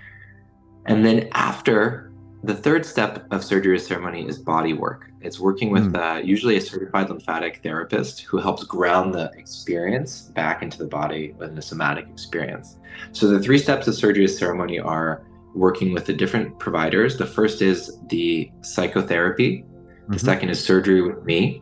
And 0.86 1.04
then 1.04 1.30
after 1.32 2.12
the 2.44 2.56
third 2.56 2.86
step 2.86 3.26
of 3.32 3.44
surgery 3.44 3.78
ceremony 3.80 4.28
is 4.28 4.40
body 4.40 4.74
work. 4.74 5.12
It's 5.22 5.40
working 5.40 5.70
with 5.70 5.94
mm. 5.94 6.18
uh, 6.18 6.22
usually 6.22 6.58
a 6.58 6.62
certified 6.62 7.10
lymphatic 7.10 7.62
therapist 7.62 8.22
who 8.22 8.38
helps 8.38 8.64
ground 8.64 9.14
the 9.14 9.32
experience 9.38 10.22
back 10.22 10.64
into 10.64 10.80
the 10.80 10.88
body 10.88 11.36
in 11.40 11.54
the 11.54 11.62
somatic 11.62 12.08
experience. 12.08 12.78
So 13.12 13.28
the 13.28 13.40
three 13.40 13.60
steps 13.60 13.88
of 13.88 13.94
surgery 13.94 14.28
ceremony 14.28 14.80
are 14.80 15.24
working 15.54 15.94
with 15.94 16.06
the 16.06 16.14
different 16.14 16.58
providers. 16.60 17.18
The 17.18 17.26
first 17.26 17.62
is 17.62 17.98
the 18.10 18.50
psychotherapy. 18.62 19.66
The 20.08 20.16
mm-hmm. 20.16 20.26
second 20.26 20.50
is 20.50 20.64
surgery 20.64 21.02
with 21.02 21.24
me. 21.24 21.62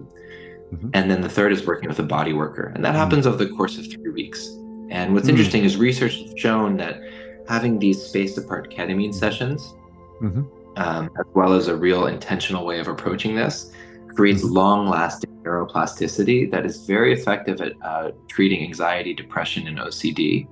Mm-hmm. 0.73 0.89
And 0.93 1.09
then 1.09 1.21
the 1.21 1.29
third 1.29 1.51
is 1.51 1.65
working 1.65 1.89
with 1.89 1.99
a 1.99 2.03
body 2.03 2.33
worker. 2.33 2.71
And 2.75 2.85
that 2.85 2.93
mm 2.93 2.97
happens 2.97 3.25
over 3.25 3.37
the 3.37 3.49
course 3.49 3.77
of 3.77 3.91
three 3.91 4.11
weeks. 4.11 4.45
And 4.89 5.13
what's 5.13 5.27
mm 5.27 5.31
interesting 5.31 5.63
is 5.63 5.77
research 5.77 6.21
has 6.21 6.33
shown 6.37 6.77
that 6.77 7.01
having 7.47 7.79
these 7.79 8.01
spaced 8.01 8.37
apart 8.37 8.71
ketamine 8.71 9.13
sessions 9.13 9.73
mm-hmm 10.21 10.43
um, 10.79 11.09
as 11.19 11.25
well 11.33 11.53
as 11.53 11.67
a 11.67 11.75
real 11.75 12.07
intentional 12.07 12.65
way 12.65 12.79
of 12.79 12.87
approaching 12.87 13.35
this, 13.35 13.71
creates 14.15 14.43
mm-hmm. 14.43 14.53
long 14.53 14.87
lasting 14.87 15.29
neuroplasticity 15.43 16.49
that 16.51 16.65
is 16.65 16.85
very 16.85 17.13
effective 17.13 17.61
at 17.61 17.73
uh, 17.83 18.11
treating 18.27 18.63
anxiety, 18.63 19.13
depression, 19.13 19.67
and 19.67 19.77
OCD, 19.77 20.47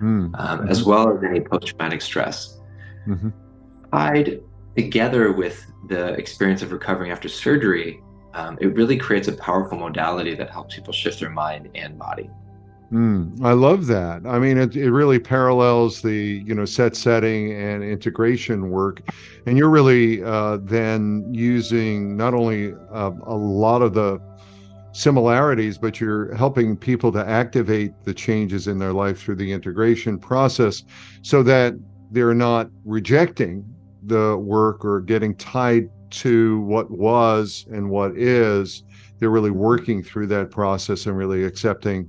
mm-hmm. 0.00 0.34
um, 0.36 0.68
as 0.68 0.84
well 0.84 1.14
as 1.14 1.22
any 1.22 1.40
post 1.40 1.66
traumatic 1.66 2.00
stress. 2.00 2.60
Mm-hmm. 3.06 3.30
Tied 3.92 4.40
together 4.76 5.32
with 5.32 5.64
the 5.88 6.14
experience 6.14 6.62
of 6.62 6.72
recovering 6.72 7.10
after 7.10 7.28
surgery, 7.28 8.00
um, 8.34 8.58
it 8.60 8.74
really 8.74 8.96
creates 8.96 9.28
a 9.28 9.32
powerful 9.32 9.78
modality 9.78 10.34
that 10.34 10.50
helps 10.50 10.74
people 10.74 10.92
shift 10.92 11.20
their 11.20 11.30
mind 11.30 11.70
and 11.74 11.98
body. 11.98 12.28
Mm, 12.92 13.42
I 13.42 13.52
love 13.52 13.86
that. 13.86 14.22
I 14.26 14.38
mean, 14.38 14.58
it, 14.58 14.76
it 14.76 14.90
really 14.92 15.18
parallels 15.18 16.02
the 16.02 16.42
you 16.46 16.54
know 16.54 16.64
set 16.64 16.94
setting 16.94 17.52
and 17.52 17.82
integration 17.82 18.70
work, 18.70 19.02
and 19.46 19.56
you're 19.56 19.70
really 19.70 20.22
uh, 20.22 20.58
then 20.60 21.26
using 21.32 22.16
not 22.16 22.34
only 22.34 22.72
uh, 22.92 23.10
a 23.24 23.34
lot 23.34 23.82
of 23.82 23.94
the 23.94 24.20
similarities, 24.92 25.76
but 25.76 25.98
you're 25.98 26.32
helping 26.34 26.76
people 26.76 27.10
to 27.12 27.26
activate 27.26 27.92
the 28.04 28.14
changes 28.14 28.68
in 28.68 28.78
their 28.78 28.92
life 28.92 29.18
through 29.18 29.36
the 29.36 29.50
integration 29.50 30.18
process, 30.18 30.84
so 31.22 31.42
that 31.42 31.74
they're 32.14 32.32
not 32.32 32.70
rejecting 32.84 33.64
the 34.04 34.36
work 34.38 34.84
or 34.84 35.00
getting 35.00 35.34
tied 35.34 35.90
to 36.10 36.60
what 36.60 36.88
was 36.90 37.66
and 37.72 37.90
what 37.90 38.16
is. 38.16 38.84
They're 39.18 39.30
really 39.30 39.50
working 39.50 40.00
through 40.02 40.28
that 40.28 40.50
process 40.50 41.06
and 41.06 41.16
really 41.16 41.44
accepting 41.44 42.08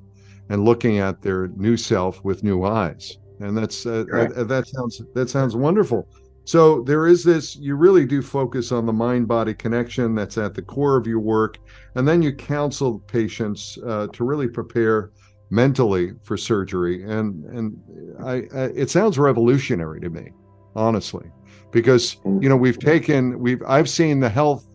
and 0.49 0.63
looking 0.63 0.99
at 0.99 1.23
their 1.23 1.47
new 1.47 1.75
self 1.75 2.23
with 2.23 2.43
new 2.43 2.65
eyes. 2.65 3.17
And 3.39 3.57
that's 3.57 3.87
uh, 3.87 4.05
uh, 4.13 4.43
that 4.43 4.67
sounds 4.67 5.01
that 5.15 5.29
sounds 5.29 5.55
wonderful. 5.55 6.07
So 6.43 6.83
there 6.83 7.07
is 7.07 7.23
this 7.23 7.55
you 7.55 7.75
really 7.75 8.05
do 8.05 8.21
focus 8.21 8.71
on 8.71 8.85
the 8.85 8.93
mind 8.93 9.27
body 9.27 9.55
connection 9.55 10.13
that's 10.13 10.37
at 10.37 10.53
the 10.53 10.61
core 10.61 10.97
of 10.97 11.07
your 11.07 11.19
work 11.19 11.57
and 11.95 12.07
then 12.07 12.21
you 12.21 12.31
counsel 12.31 12.99
patients 13.07 13.79
uh, 13.85 14.07
to 14.13 14.23
really 14.23 14.47
prepare 14.47 15.11
mentally 15.49 16.13
for 16.23 16.37
surgery. 16.37 17.03
And 17.03 17.43
and 17.45 17.77
I, 18.23 18.33
I, 18.53 18.63
it 18.75 18.89
sounds 18.89 19.17
revolutionary 19.17 20.01
to 20.01 20.09
me 20.09 20.31
honestly 20.75 21.31
because 21.71 22.15
mm. 22.25 22.41
you 22.43 22.49
know 22.49 22.57
we've 22.57 22.79
taken 22.79 23.39
we've 23.39 23.63
i've 23.65 23.89
seen 23.89 24.19
the 24.19 24.29
health 24.29 24.65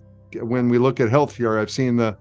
when 0.41 0.71
we 0.71 0.79
look 0.79 0.99
at 0.99 1.11
healthcare 1.11 1.61
i've 1.61 1.71
seen 1.71 1.95
the 1.97 2.17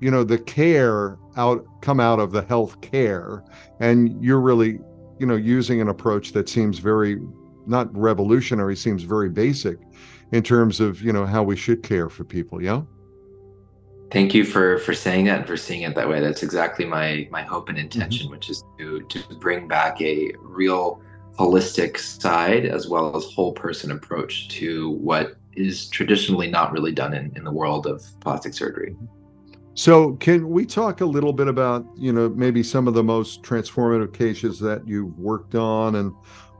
you 0.00 0.10
know 0.10 0.24
the 0.24 0.38
care 0.38 1.16
out 1.36 1.64
come 1.80 2.00
out 2.00 2.18
of 2.18 2.32
the 2.32 2.42
health 2.42 2.80
care. 2.80 3.44
And 3.78 4.22
you're 4.22 4.40
really 4.40 4.80
you 5.18 5.26
know 5.26 5.36
using 5.36 5.80
an 5.80 5.88
approach 5.88 6.32
that 6.32 6.48
seems 6.48 6.78
very 6.78 7.20
not 7.66 7.94
revolutionary 7.96 8.74
seems 8.74 9.02
very 9.02 9.28
basic 9.28 9.78
in 10.32 10.42
terms 10.42 10.80
of 10.80 11.02
you 11.02 11.12
know 11.12 11.26
how 11.26 11.42
we 11.42 11.56
should 11.56 11.82
care 11.82 12.08
for 12.08 12.24
people 12.24 12.62
yeah 12.62 12.80
thank 14.10 14.34
you 14.34 14.44
for 14.44 14.78
for 14.78 14.94
saying 14.94 15.24
that 15.26 15.38
and 15.38 15.46
for 15.46 15.56
seeing 15.56 15.82
it 15.82 15.94
that 15.94 16.08
way 16.08 16.20
that's 16.20 16.42
exactly 16.42 16.84
my 16.84 17.28
my 17.30 17.42
hope 17.42 17.68
and 17.68 17.78
intention 17.78 18.26
mm-hmm. 18.26 18.32
which 18.32 18.50
is 18.50 18.64
to 18.78 19.02
to 19.02 19.20
bring 19.36 19.68
back 19.68 20.00
a 20.00 20.32
real 20.40 21.00
holistic 21.38 21.96
side 21.98 22.66
as 22.66 22.88
well 22.88 23.16
as 23.16 23.24
whole 23.24 23.52
person 23.52 23.92
approach 23.92 24.48
to 24.48 24.90
what 24.90 25.36
is 25.54 25.88
traditionally 25.88 26.48
not 26.48 26.72
really 26.72 26.92
done 26.92 27.14
in, 27.14 27.32
in 27.36 27.44
the 27.44 27.52
world 27.52 27.86
of 27.86 28.04
plastic 28.20 28.54
surgery 28.54 28.92
mm-hmm. 28.92 29.06
So, 29.74 30.14
can 30.16 30.50
we 30.50 30.66
talk 30.66 31.00
a 31.00 31.06
little 31.06 31.32
bit 31.32 31.48
about, 31.48 31.86
you 31.96 32.12
know, 32.12 32.28
maybe 32.28 32.62
some 32.62 32.88
of 32.88 32.94
the 32.94 33.04
most 33.04 33.42
transformative 33.42 34.12
cases 34.12 34.58
that 34.60 34.86
you've 34.86 35.16
worked 35.18 35.54
on 35.54 35.94
and 35.94 36.12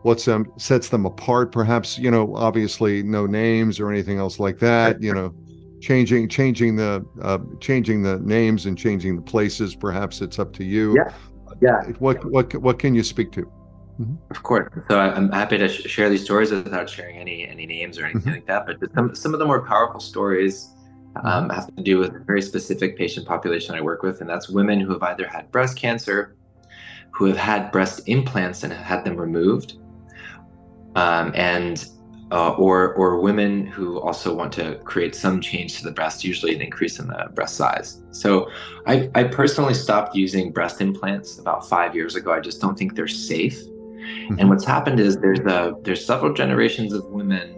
what 0.02 0.20
sets 0.56 0.88
them 0.88 1.04
apart? 1.04 1.52
Perhaps, 1.52 1.98
you 1.98 2.10
know, 2.10 2.34
obviously 2.34 3.02
no 3.02 3.26
names 3.26 3.80
or 3.80 3.90
anything 3.90 4.18
else 4.18 4.38
like 4.38 4.58
that. 4.60 5.02
You 5.02 5.12
know, 5.12 5.34
changing 5.80 6.28
changing 6.28 6.76
the 6.76 7.04
uh, 7.22 7.38
changing 7.58 8.02
the 8.02 8.18
names 8.20 8.66
and 8.66 8.76
changing 8.76 9.16
the 9.16 9.22
places. 9.22 9.74
Perhaps 9.74 10.20
it's 10.20 10.38
up 10.38 10.52
to 10.54 10.64
you. 10.64 10.94
Yeah. 10.96 11.12
Yeah. 11.60 11.82
What 11.98 12.24
what 12.30 12.54
what 12.56 12.78
can 12.78 12.94
you 12.94 13.02
speak 13.02 13.32
to? 13.32 13.42
Mm-hmm. 14.00 14.14
Of 14.30 14.42
course. 14.42 14.72
So 14.88 14.98
I'm 14.98 15.30
happy 15.30 15.58
to 15.58 15.68
sh- 15.68 15.82
share 15.82 16.08
these 16.08 16.24
stories 16.24 16.50
without 16.50 16.88
sharing 16.88 17.18
any 17.18 17.46
any 17.46 17.66
names 17.66 17.98
or 17.98 18.04
anything 18.04 18.22
mm-hmm. 18.22 18.30
like 18.32 18.46
that. 18.46 18.66
But 18.66 18.94
some 18.94 19.14
some 19.14 19.34
of 19.34 19.40
the 19.40 19.46
more 19.46 19.66
powerful 19.66 20.00
stories 20.00 20.74
um, 21.16 21.24
mm-hmm. 21.24 21.50
have 21.50 21.74
to 21.74 21.82
do 21.82 21.98
with 21.98 22.14
a 22.14 22.20
very 22.20 22.40
specific 22.40 22.96
patient 22.96 23.26
population 23.26 23.74
I 23.74 23.80
work 23.80 24.02
with, 24.02 24.20
and 24.20 24.30
that's 24.30 24.48
women 24.48 24.80
who 24.80 24.92
have 24.92 25.02
either 25.02 25.26
had 25.26 25.50
breast 25.50 25.76
cancer, 25.76 26.36
who 27.10 27.26
have 27.26 27.36
had 27.36 27.70
breast 27.72 28.02
implants 28.06 28.62
and 28.64 28.72
have 28.72 28.84
had 28.84 29.04
them 29.04 29.16
removed, 29.16 29.78
um, 30.94 31.32
and 31.34 31.86
uh, 32.32 32.50
or 32.52 32.94
or 32.94 33.20
women 33.20 33.66
who 33.66 34.00
also 34.00 34.34
want 34.34 34.52
to 34.52 34.76
create 34.84 35.14
some 35.14 35.40
change 35.40 35.78
to 35.78 35.84
the 35.84 35.90
breast, 35.90 36.24
usually 36.24 36.54
an 36.54 36.60
increase 36.60 36.98
in 36.98 37.08
the 37.08 37.30
breast 37.34 37.56
size. 37.56 38.02
So 38.10 38.50
I, 38.86 39.10
I 39.14 39.24
personally 39.24 39.74
stopped 39.74 40.14
using 40.14 40.52
breast 40.52 40.80
implants 40.80 41.38
about 41.38 41.68
five 41.68 41.94
years 41.94 42.16
ago. 42.16 42.32
I 42.32 42.40
just 42.40 42.60
don't 42.60 42.78
think 42.78 42.94
they're 42.94 43.08
safe. 43.08 43.58
Mm-hmm. 43.58 44.36
And 44.38 44.48
what's 44.48 44.64
happened 44.64 45.00
is 45.00 45.18
there's 45.18 45.40
a 45.40 45.74
there's 45.82 46.04
several 46.04 46.32
generations 46.32 46.92
of 46.92 47.04
women 47.06 47.56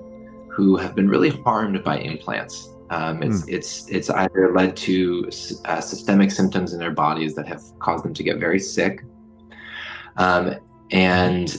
who 0.49 0.76
have 0.76 0.95
been 0.95 1.09
really 1.09 1.31
harmed 1.31 1.83
by 1.83 1.99
implants 1.99 2.73
um, 2.93 3.23
it's, 3.23 3.43
mm. 3.43 3.49
it's, 3.49 3.88
it's 3.88 4.11
either 4.11 4.52
led 4.55 4.76
to 4.76 5.31
uh, 5.64 5.81
systemic 5.81 6.31
symptoms 6.31 6.75
in 6.75 6.79
their 6.79 6.91
bodies 6.91 7.35
that 7.37 7.49
have 7.49 7.62
caused 7.79 8.05
them 8.05 8.12
to 8.12 8.23
get 8.23 8.38
very 8.38 8.59
sick. 8.59 9.02
Um, 10.19 10.57
and 10.91 11.57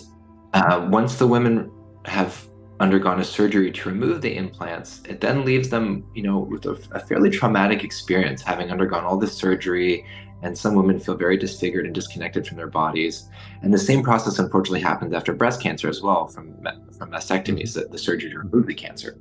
uh, 0.54 0.88
once 0.92 1.16
the 1.16 1.26
women 1.26 1.72
have 2.06 2.48
undergone 2.80 3.20
a 3.20 3.24
surgery 3.24 3.72
to 3.72 3.90
remove 3.90 4.22
the 4.22 4.36
implants, 4.36 5.02
it 5.08 5.22
then 5.22 5.46
leaves 5.46 5.70
them, 5.70 6.06
you 6.16 6.24
know, 6.24 6.40
with 6.40 6.66
a, 6.66 6.72
a 6.92 7.00
fairly 7.00 7.30
traumatic 7.30 7.84
experience, 7.84 8.42
having 8.42 8.72
undergone 8.72 9.04
all 9.04 9.18
this 9.18 9.34
surgery. 9.34 10.06
And 10.42 10.58
some 10.58 10.76
women 10.76 11.00
feel 11.00 11.16
very 11.16 11.38
disfigured 11.38 11.86
and 11.86 11.96
disconnected 11.96 12.46
from 12.46 12.58
their 12.58 12.68
bodies. 12.68 13.30
And 13.62 13.74
the 13.74 13.78
same 13.78 14.04
process, 14.04 14.40
unfortunately, 14.40 14.82
happens 14.82 15.14
after 15.14 15.34
breast 15.34 15.62
cancer 15.62 15.88
as 15.88 16.02
well, 16.02 16.28
from 16.28 16.54
from 16.98 17.12
mastectomies, 17.12 17.74
the, 17.74 17.86
the 17.90 17.98
surgery 17.98 18.30
to 18.32 18.40
remove 18.40 18.68
the 18.68 18.74
cancer. 18.74 19.18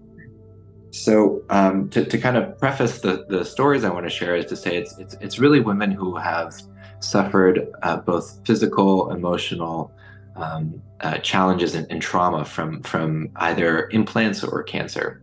So 0.91 1.43
um, 1.49 1.89
to, 1.91 2.05
to 2.05 2.19
kind 2.19 2.37
of 2.37 2.59
preface 2.59 3.01
the, 3.01 3.25
the 3.29 3.45
stories 3.45 3.85
I 3.85 3.91
want 3.91 4.05
to 4.05 4.11
share 4.11 4.37
is 4.37 4.47
to 4.47 4.57
say 4.57 4.77
it's, 4.77 4.99
it's, 4.99 5.15
it's 5.21 5.39
really 5.39 5.61
women 5.61 5.91
who 5.91 6.17
have 6.17 6.55
suffered 7.01 7.69
uh, 7.83 7.97
both 7.97 8.41
physical, 8.45 9.11
emotional, 9.13 9.93
um, 10.37 10.83
uh, 11.01 11.19
challenges 11.19 11.75
and, 11.75 11.87
and, 11.91 12.01
trauma 12.01 12.45
from 12.45 12.83
from 12.83 13.29
either 13.37 13.89
implants 13.91 14.43
or 14.43 14.62
cancer. 14.62 15.23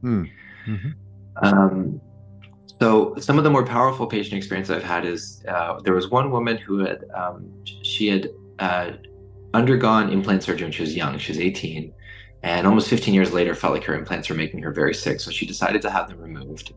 Hmm. 0.00 0.24
Mm-hmm. 0.66 0.90
Um, 1.42 2.00
so 2.80 3.14
some 3.18 3.38
of 3.38 3.44
the 3.44 3.50
more 3.50 3.64
powerful 3.64 4.06
patient 4.06 4.34
experience 4.34 4.70
I've 4.70 4.82
had 4.82 5.04
is 5.04 5.44
uh, 5.48 5.80
there 5.80 5.94
was 5.94 6.10
one 6.10 6.30
woman 6.30 6.56
who 6.56 6.78
had 6.78 7.04
um, 7.14 7.50
she 7.64 8.08
had 8.08 8.30
uh, 8.58 8.92
undergone 9.54 10.10
implant 10.10 10.42
surgery 10.42 10.64
when 10.64 10.72
she 10.72 10.82
was 10.82 10.94
young. 10.94 11.18
She 11.18 11.32
was 11.32 11.40
18, 11.40 11.92
and 12.42 12.66
almost 12.66 12.88
15 12.88 13.14
years 13.14 13.32
later 13.32 13.54
felt 13.54 13.74
like 13.74 13.84
her 13.84 13.94
implants 13.94 14.28
were 14.28 14.36
making 14.36 14.62
her 14.62 14.72
very 14.72 14.94
sick. 14.94 15.20
So 15.20 15.30
she 15.30 15.46
decided 15.46 15.82
to 15.82 15.90
have 15.90 16.08
them 16.08 16.20
removed. 16.20 16.72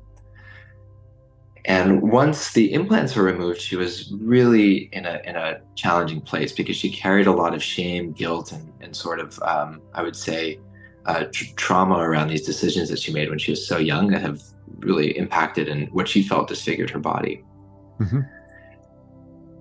And 1.65 2.01
once 2.01 2.53
the 2.53 2.73
implants 2.73 3.15
were 3.15 3.23
removed, 3.23 3.61
she 3.61 3.75
was 3.75 4.11
really 4.13 4.89
in 4.93 5.05
a 5.05 5.21
in 5.25 5.35
a 5.35 5.61
challenging 5.75 6.21
place 6.21 6.51
because 6.51 6.75
she 6.75 6.91
carried 6.91 7.27
a 7.27 7.31
lot 7.31 7.53
of 7.53 7.61
shame, 7.61 8.13
guilt, 8.13 8.51
and 8.51 8.71
and 8.81 8.95
sort 8.95 9.19
of 9.19 9.39
um, 9.43 9.81
I 9.93 10.01
would 10.01 10.15
say 10.15 10.59
uh, 11.05 11.25
tr- 11.31 11.53
trauma 11.55 11.97
around 11.97 12.29
these 12.29 12.45
decisions 12.45 12.89
that 12.89 12.99
she 12.99 13.13
made 13.13 13.29
when 13.29 13.39
she 13.39 13.51
was 13.51 13.67
so 13.67 13.77
young 13.77 14.07
that 14.07 14.21
have 14.21 14.41
really 14.79 15.15
impacted 15.17 15.67
and 15.67 15.91
what 15.91 16.07
she 16.07 16.23
felt 16.23 16.47
disfigured 16.47 16.89
her 16.89 16.99
body. 16.99 17.43
Mm-hmm. 17.99 18.21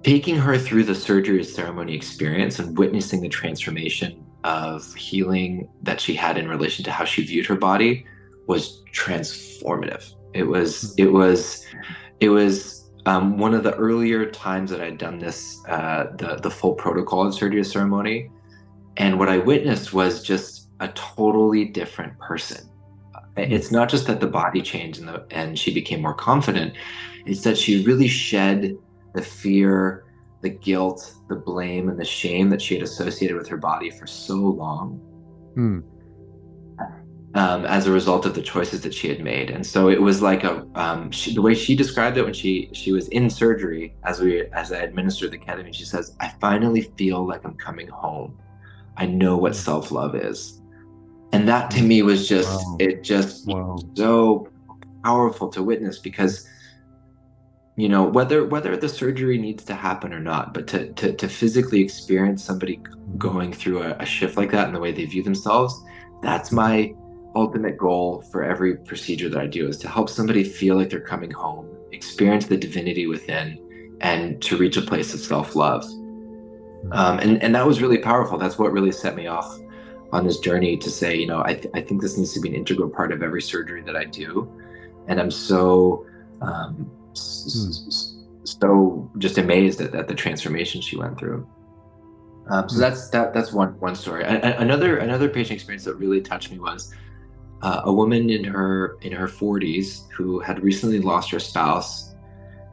Taking 0.02 0.36
her 0.36 0.56
through 0.56 0.84
the 0.84 0.94
surgery 0.94 1.44
ceremony 1.44 1.94
experience 1.94 2.58
and 2.58 2.76
witnessing 2.78 3.20
the 3.20 3.28
transformation 3.28 4.24
of 4.44 4.94
healing 4.94 5.68
that 5.82 6.00
she 6.00 6.14
had 6.14 6.38
in 6.38 6.48
relation 6.48 6.82
to 6.84 6.90
how 6.90 7.04
she 7.04 7.24
viewed 7.24 7.44
her 7.46 7.56
body 7.56 8.06
was 8.46 8.82
transformative. 8.92 10.14
It 10.32 10.44
was 10.44 10.94
it 10.96 11.12
was 11.12 11.66
it 12.20 12.28
was 12.28 12.90
um, 13.06 13.38
one 13.38 13.54
of 13.54 13.62
the 13.62 13.74
earlier 13.74 14.30
times 14.30 14.70
that 14.70 14.80
I'd 14.80 14.98
done 14.98 15.18
this 15.18 15.58
uh, 15.68 16.06
the 16.16 16.36
the 16.36 16.50
full 16.50 16.74
protocol 16.74 17.26
of 17.26 17.34
surgery 17.34 17.64
ceremony, 17.64 18.30
and 18.96 19.18
what 19.18 19.28
I 19.28 19.38
witnessed 19.38 19.92
was 19.92 20.22
just 20.22 20.68
a 20.80 20.88
totally 20.88 21.64
different 21.64 22.18
person. 22.18 22.68
It's 23.36 23.70
not 23.70 23.88
just 23.88 24.06
that 24.06 24.20
the 24.20 24.26
body 24.26 24.60
changed 24.60 24.98
and, 24.98 25.08
the, 25.08 25.24
and 25.30 25.58
she 25.58 25.72
became 25.72 26.02
more 26.02 26.14
confident. 26.14 26.74
It's 27.26 27.42
that 27.42 27.56
she 27.56 27.84
really 27.84 28.08
shed 28.08 28.76
the 29.14 29.22
fear, 29.22 30.04
the 30.42 30.50
guilt, 30.50 31.14
the 31.28 31.36
blame, 31.36 31.88
and 31.88 31.98
the 31.98 32.04
shame 32.04 32.50
that 32.50 32.60
she 32.60 32.74
had 32.74 32.82
associated 32.82 33.36
with 33.36 33.46
her 33.48 33.56
body 33.56 33.90
for 33.90 34.06
so 34.06 34.34
long. 34.34 35.00
Hmm 35.54 35.80
um, 37.34 37.64
as 37.64 37.86
a 37.86 37.92
result 37.92 38.26
of 38.26 38.34
the 38.34 38.42
choices 38.42 38.80
that 38.82 38.92
she 38.92 39.08
had 39.08 39.20
made. 39.20 39.50
And 39.50 39.64
so 39.64 39.88
it 39.88 40.00
was 40.00 40.20
like 40.20 40.44
a 40.44 40.66
um, 40.74 41.10
she, 41.10 41.34
the 41.34 41.42
way 41.42 41.54
she 41.54 41.76
described 41.76 42.16
it 42.16 42.24
when 42.24 42.34
she 42.34 42.70
she 42.72 42.92
was 42.92 43.08
in 43.08 43.30
surgery 43.30 43.94
as 44.04 44.20
we 44.20 44.46
as 44.52 44.72
I 44.72 44.78
administered 44.78 45.30
the 45.30 45.38
ketamine. 45.38 45.74
She 45.74 45.84
says, 45.84 46.16
"I 46.20 46.32
finally 46.40 46.82
feel 46.96 47.26
like 47.26 47.44
I'm 47.44 47.54
coming 47.54 47.88
home. 47.88 48.38
I 48.96 49.06
know 49.06 49.36
what 49.36 49.54
self 49.54 49.90
love 49.92 50.14
is." 50.14 50.60
And 51.32 51.48
that 51.48 51.70
to 51.72 51.82
me 51.82 52.02
was 52.02 52.28
just 52.28 52.66
wow. 52.66 52.76
it 52.80 53.04
just 53.04 53.46
wow. 53.46 53.78
so 53.94 54.48
powerful 55.04 55.48
to 55.48 55.62
witness 55.62 55.98
because 55.98 56.48
you 57.76 57.88
know 57.88 58.02
whether 58.02 58.44
whether 58.44 58.76
the 58.76 58.88
surgery 58.88 59.38
needs 59.38 59.64
to 59.64 59.74
happen 59.74 60.12
or 60.12 60.20
not 60.20 60.52
but 60.52 60.66
to 60.66 60.92
to, 60.94 61.12
to 61.14 61.28
physically 61.28 61.80
experience 61.80 62.44
somebody 62.44 62.80
going 63.16 63.52
through 63.52 63.82
a, 63.82 63.92
a 64.00 64.04
shift 64.04 64.36
like 64.36 64.50
that 64.50 64.66
in 64.66 64.74
the 64.74 64.80
way 64.80 64.92
they 64.92 65.06
view 65.06 65.22
themselves 65.22 65.82
that's 66.20 66.52
my 66.52 66.92
ultimate 67.34 67.76
goal 67.76 68.22
for 68.30 68.42
every 68.42 68.76
procedure 68.76 69.28
that 69.28 69.40
I 69.40 69.46
do 69.46 69.68
is 69.68 69.78
to 69.78 69.88
help 69.88 70.08
somebody 70.08 70.44
feel 70.44 70.76
like 70.76 70.90
they're 70.90 71.00
coming 71.00 71.30
home, 71.30 71.68
experience 71.92 72.46
the 72.46 72.56
divinity 72.56 73.06
within, 73.06 73.58
and 74.00 74.40
to 74.42 74.56
reach 74.56 74.76
a 74.76 74.82
place 74.82 75.14
of 75.14 75.20
self 75.20 75.54
love. 75.54 75.84
Um, 76.92 77.18
and, 77.18 77.42
and 77.42 77.54
that 77.54 77.66
was 77.66 77.82
really 77.82 77.98
powerful. 77.98 78.38
That's 78.38 78.58
what 78.58 78.72
really 78.72 78.92
set 78.92 79.14
me 79.14 79.26
off 79.26 79.58
on 80.12 80.24
this 80.24 80.38
journey 80.38 80.76
to 80.78 80.90
say, 80.90 81.16
you 81.16 81.26
know, 81.26 81.42
I, 81.44 81.54
th- 81.54 81.72
I 81.74 81.80
think 81.80 82.00
this 82.00 82.16
needs 82.16 82.32
to 82.32 82.40
be 82.40 82.48
an 82.48 82.54
integral 82.54 82.88
part 82.88 83.12
of 83.12 83.22
every 83.22 83.42
surgery 83.42 83.82
that 83.82 83.96
I 83.96 84.04
do. 84.04 84.50
And 85.06 85.20
I'm 85.20 85.30
so, 85.30 86.06
um, 86.40 86.90
s- 87.12 87.84
hmm. 87.84 88.44
so 88.44 89.10
just 89.18 89.38
amazed 89.38 89.80
at, 89.80 89.94
at 89.94 90.08
the 90.08 90.14
transformation 90.14 90.80
she 90.80 90.96
went 90.96 91.18
through. 91.18 91.46
Um, 92.48 92.68
so 92.68 92.76
hmm. 92.76 92.80
that's 92.80 93.08
that. 93.10 93.32
That's 93.32 93.52
one 93.52 93.78
one 93.78 93.94
story. 93.94 94.24
I, 94.24 94.36
I, 94.36 94.50
another 94.62 94.98
another 94.98 95.28
patient 95.28 95.52
experience 95.52 95.84
that 95.84 95.94
really 95.94 96.20
touched 96.20 96.50
me 96.50 96.58
was 96.58 96.92
uh, 97.62 97.82
a 97.84 97.92
woman 97.92 98.30
in 98.30 98.44
her 98.44 98.96
in 99.02 99.12
her 99.12 99.26
40s 99.26 100.08
who 100.10 100.40
had 100.40 100.62
recently 100.62 101.00
lost 101.00 101.30
her 101.30 101.40
spouse, 101.40 102.14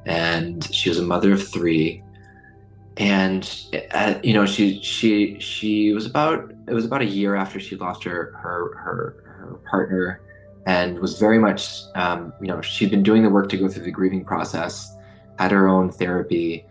and 0.05 0.63
she 0.73 0.89
was 0.89 0.99
a 0.99 1.03
mother 1.03 1.33
of 1.33 1.47
three. 1.47 2.03
And 2.97 3.49
uh, 3.91 4.15
you 4.23 4.33
know, 4.33 4.45
she 4.45 4.81
she 4.81 5.39
she 5.39 5.93
was 5.93 6.05
about 6.05 6.51
it 6.67 6.73
was 6.73 6.85
about 6.85 7.01
a 7.01 7.05
year 7.05 7.35
after 7.35 7.59
she 7.59 7.75
lost 7.75 8.03
her 8.03 8.33
her 8.41 8.75
her, 8.77 9.23
her 9.25 9.59
partner, 9.69 10.21
and 10.65 10.99
was 10.99 11.19
very 11.19 11.37
much 11.37 11.81
um, 11.95 12.33
you 12.41 12.47
know 12.47 12.61
she'd 12.61 12.89
been 12.89 13.03
doing 13.03 13.23
the 13.23 13.29
work 13.29 13.49
to 13.49 13.57
go 13.57 13.67
through 13.67 13.83
the 13.83 13.91
grieving 13.91 14.23
process, 14.25 14.95
had 15.37 15.51
her 15.51 15.67
own 15.67 15.91
therapy, 15.91 16.65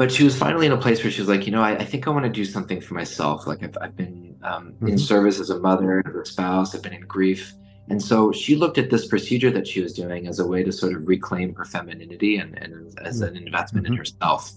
but 0.00 0.10
she 0.10 0.24
was 0.24 0.34
finally 0.34 0.64
in 0.64 0.72
a 0.72 0.78
place 0.78 1.04
where 1.04 1.10
she 1.10 1.20
was 1.20 1.28
like, 1.28 1.44
you 1.44 1.52
know, 1.52 1.60
I, 1.60 1.72
I 1.72 1.84
think 1.84 2.06
I 2.06 2.10
want 2.10 2.24
to 2.24 2.30
do 2.30 2.46
something 2.46 2.80
for 2.80 2.94
myself. 2.94 3.46
Like 3.46 3.62
I've, 3.62 3.76
I've 3.82 3.94
been 3.94 4.34
um, 4.42 4.72
mm-hmm. 4.72 4.88
in 4.88 4.98
service 4.98 5.38
as 5.38 5.50
a 5.50 5.60
mother, 5.60 6.02
as 6.06 6.14
a 6.14 6.24
spouse, 6.24 6.74
I've 6.74 6.80
been 6.80 6.94
in 6.94 7.02
grief. 7.02 7.52
And 7.90 8.02
so 8.02 8.32
she 8.32 8.56
looked 8.56 8.78
at 8.78 8.88
this 8.88 9.06
procedure 9.06 9.50
that 9.50 9.68
she 9.68 9.82
was 9.82 9.92
doing 9.92 10.26
as 10.26 10.38
a 10.38 10.46
way 10.46 10.64
to 10.64 10.72
sort 10.72 10.94
of 10.94 11.06
reclaim 11.06 11.54
her 11.54 11.66
femininity 11.66 12.38
and, 12.38 12.56
and 12.62 12.98
as 13.00 13.20
an 13.20 13.36
investment 13.36 13.84
mm-hmm. 13.84 13.92
in 13.92 13.98
herself. 13.98 14.52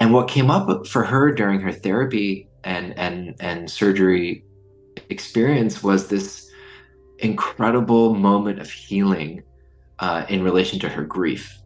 And 0.00 0.12
what 0.12 0.26
came 0.26 0.50
up 0.50 0.84
for 0.88 1.04
her 1.04 1.30
during 1.30 1.60
her 1.60 1.70
therapy 1.72 2.48
and 2.64 2.98
and 2.98 3.36
and 3.38 3.70
surgery 3.70 4.42
experience 5.10 5.80
was 5.80 6.08
this 6.08 6.50
incredible 7.20 8.16
moment 8.16 8.58
of 8.58 8.68
healing 8.68 9.44
uh, 10.00 10.26
in 10.28 10.42
relation 10.42 10.80
to 10.80 10.88
her 10.88 11.04
grief. 11.04 11.56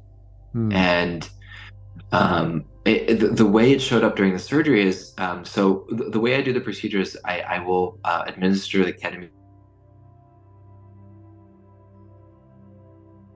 Mm. 0.54 0.74
And 0.74 1.30
um, 2.12 2.64
it, 2.84 3.20
the, 3.20 3.28
the, 3.28 3.46
way 3.46 3.72
it 3.72 3.82
showed 3.82 4.02
up 4.02 4.16
during 4.16 4.32
the 4.32 4.38
surgery 4.38 4.86
is 4.86 5.12
um, 5.18 5.44
so 5.44 5.86
the, 5.90 6.04
the, 6.04 6.20
way 6.20 6.36
I 6.36 6.40
do 6.40 6.54
the 6.54 6.60
procedures, 6.60 7.16
I, 7.24 7.40
I 7.40 7.58
will 7.58 7.98
uh, 8.04 8.24
administer 8.26 8.84
the 8.84 8.94
ketamine 8.94 9.28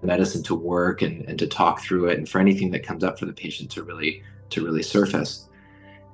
medicine 0.03 0.43
to 0.45 0.55
work 0.55 1.03
and, 1.03 1.23
and 1.29 1.39
to 1.39 1.47
talk 1.47 1.81
through 1.81 2.09
it 2.09 2.19
and 2.19 2.29
for 2.29 2.41
anything 2.41 2.71
that 2.71 2.83
comes 2.83 3.05
up 3.05 3.19
for 3.19 3.27
the 3.27 3.33
patient 3.33 3.71
to 3.73 3.83
really 3.83 4.23
to 4.51 4.65
really 4.65 4.83
surface. 4.83 5.49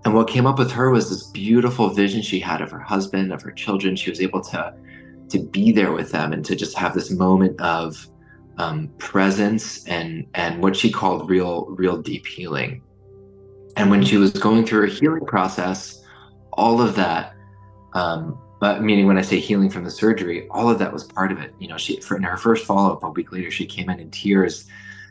And 0.05 0.15
what 0.15 0.29
came 0.29 0.47
up 0.47 0.59
with 0.59 0.71
her 0.73 0.91
was 0.91 1.11
this 1.11 1.25
beautiful 1.25 1.91
vision 1.91 2.23
she 2.23 2.39
had 2.39 2.61
of 2.61 2.71
her 2.71 2.79
husband, 2.79 3.33
of 3.33 3.43
her 3.43 3.51
children. 3.51 3.97
She 3.97 4.11
was 4.11 4.21
able 4.21 4.41
to 4.43 4.75
to 5.29 5.39
be 5.39 5.73
there 5.73 5.93
with 5.93 6.11
them 6.11 6.33
and 6.33 6.45
to 6.45 6.57
just 6.57 6.77
have 6.77 6.95
this 6.95 7.11
moment 7.11 7.61
of 7.61 8.09
um, 8.59 8.89
presence 8.99 9.87
and 9.87 10.27
and 10.35 10.63
what 10.63 10.77
she 10.77 10.91
called 10.91 11.31
real 11.31 11.67
real 11.71 11.97
deep 11.97 12.27
healing. 12.27 12.83
And 13.77 13.91
when 13.91 14.05
she 14.05 14.17
was 14.17 14.33
going 14.33 14.67
through 14.67 14.81
her 14.83 14.87
healing 14.87 15.25
process, 15.25 16.03
all 16.53 16.81
of 16.81 16.97
that, 16.97 17.35
um, 17.95 18.37
but 18.61 18.83
meaning 18.83 19.07
when 19.07 19.17
I 19.17 19.23
say 19.23 19.39
healing 19.39 19.71
from 19.71 19.85
the 19.85 19.91
surgery, 19.91 20.49
all 20.51 20.69
of 20.69 20.81
that 20.81 20.93
was 20.93 21.05
part 21.05 21.31
of 21.31 21.39
it. 21.39 21.55
You 21.61 21.69
know, 21.69 21.79
she 21.79 22.01
for 22.01 22.17
in 22.17 22.25
her 22.25 22.37
first 22.37 22.67
follow 22.67 22.93
up 22.93 23.05
a 23.05 23.11
week 23.11 23.31
later, 23.31 23.51
she 23.51 23.67
came 23.67 23.89
in 23.89 24.01
in 24.01 24.11
tears, 24.11 24.67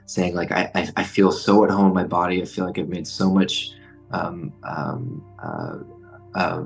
saying 0.06 0.36
like, 0.36 0.52
I 0.52 0.70
I, 0.76 0.90
I 0.98 1.04
feel 1.04 1.32
so 1.32 1.64
at 1.64 1.72
home 1.72 1.88
in 1.88 1.94
my 1.94 2.04
body. 2.04 2.42
I 2.42 2.46
feel 2.46 2.66
like 2.66 2.78
I've 2.78 2.90
made 2.90 3.08
so 3.08 3.34
much 3.34 3.72
um, 4.12 4.54
um, 4.64 5.24
uh, 5.42 5.78
uh, 6.36 6.64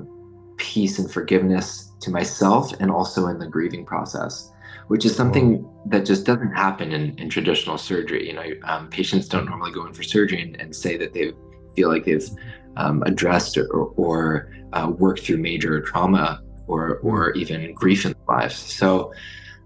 peace 0.56 0.98
and 0.98 1.10
forgiveness 1.10 1.92
to 2.00 2.10
myself 2.10 2.72
and 2.80 2.90
also 2.90 3.28
in 3.28 3.38
the 3.38 3.46
grieving 3.46 3.84
process 3.84 4.50
which 4.88 5.04
is 5.04 5.14
something 5.14 5.68
that 5.86 6.04
just 6.04 6.24
doesn't 6.24 6.52
happen 6.52 6.92
in, 6.92 7.18
in 7.18 7.28
traditional 7.28 7.78
surgery. 7.78 8.26
You 8.26 8.34
know, 8.34 8.44
um, 8.64 8.88
patients 8.88 9.28
don't 9.28 9.46
normally 9.46 9.72
go 9.72 9.86
in 9.86 9.92
for 9.92 10.02
surgery 10.02 10.42
and, 10.42 10.60
and 10.60 10.74
say 10.74 10.96
that 10.96 11.12
they 11.12 11.32
feel 11.74 11.88
like 11.88 12.04
they've 12.04 12.28
um, 12.76 13.02
addressed 13.04 13.56
or, 13.58 13.68
or 13.72 14.52
uh, 14.72 14.90
worked 14.96 15.20
through 15.20 15.38
major 15.38 15.80
trauma 15.80 16.42
or, 16.66 16.98
or 16.98 17.32
even 17.32 17.72
grief 17.74 18.04
in 18.04 18.12
their 18.12 18.36
lives. 18.36 18.56
So 18.56 19.12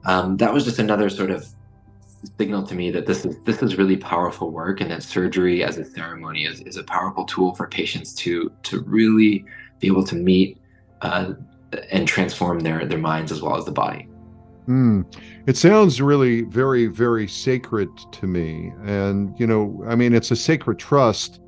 um, 0.05 0.37
that 0.39 0.53
was 0.53 0.65
just 0.65 0.79
another 0.79 1.11
sort 1.11 1.31
of 1.31 1.47
signal 2.39 2.63
to 2.65 2.75
me 2.75 2.91
that 2.91 3.07
this 3.07 3.25
is 3.25 3.37
this 3.45 3.63
is 3.63 3.77
really 3.77 3.97
powerful 3.97 4.51
work 4.51 4.81
and 4.81 4.91
that 4.91 5.03
surgery 5.03 5.63
as 5.63 5.79
a 5.79 5.85
ceremony 5.85 6.45
is, 6.45 6.61
is 6.63 6.77
a 6.77 6.83
powerful 6.83 7.25
tool 7.25 7.55
for 7.55 7.69
patients 7.69 8.15
to 8.15 8.51
to 8.63 8.81
really 8.83 9.45
be 9.79 9.87
able 9.87 10.05
to 10.05 10.17
meet 10.17 10.59
uh, 11.03 11.35
and 11.91 12.09
transform 12.09 12.61
their 12.61 12.85
their 12.85 12.99
minds 12.99 13.31
as 13.31 13.43
well 13.43 13.57
as 13.57 13.65
the 13.65 13.73
body. 13.73 14.09
Mm. 14.69 15.05
It 15.47 15.57
sounds 15.57 16.01
really 16.01 16.43
very, 16.43 16.87
very 16.87 17.29
sacred 17.29 17.89
to 18.13 18.27
me. 18.27 18.73
And, 18.85 19.39
you 19.39 19.47
know, 19.47 19.85
I 19.87 19.95
mean, 19.95 20.13
it's 20.13 20.31
a 20.31 20.37
sacred 20.37 20.79
trust 20.79 21.41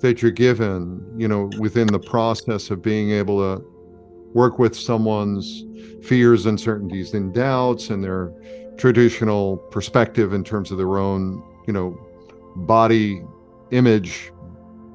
that 0.00 0.22
you're 0.22 0.30
given, 0.30 1.04
you 1.16 1.28
know, 1.28 1.50
within 1.58 1.88
the 1.88 1.98
process 1.98 2.70
of 2.70 2.80
being 2.80 3.10
able 3.10 3.38
to 3.38 3.64
work 4.32 4.58
with 4.58 4.76
someone's 4.76 5.64
fears, 6.04 6.46
uncertainties, 6.46 7.14
and 7.14 7.34
doubts 7.34 7.90
and 7.90 8.02
their 8.02 8.32
traditional 8.78 9.56
perspective 9.56 10.32
in 10.32 10.44
terms 10.44 10.70
of 10.70 10.78
their 10.78 10.98
own, 10.98 11.42
you 11.66 11.72
know, 11.72 11.98
body 12.56 13.22
image, 13.72 14.32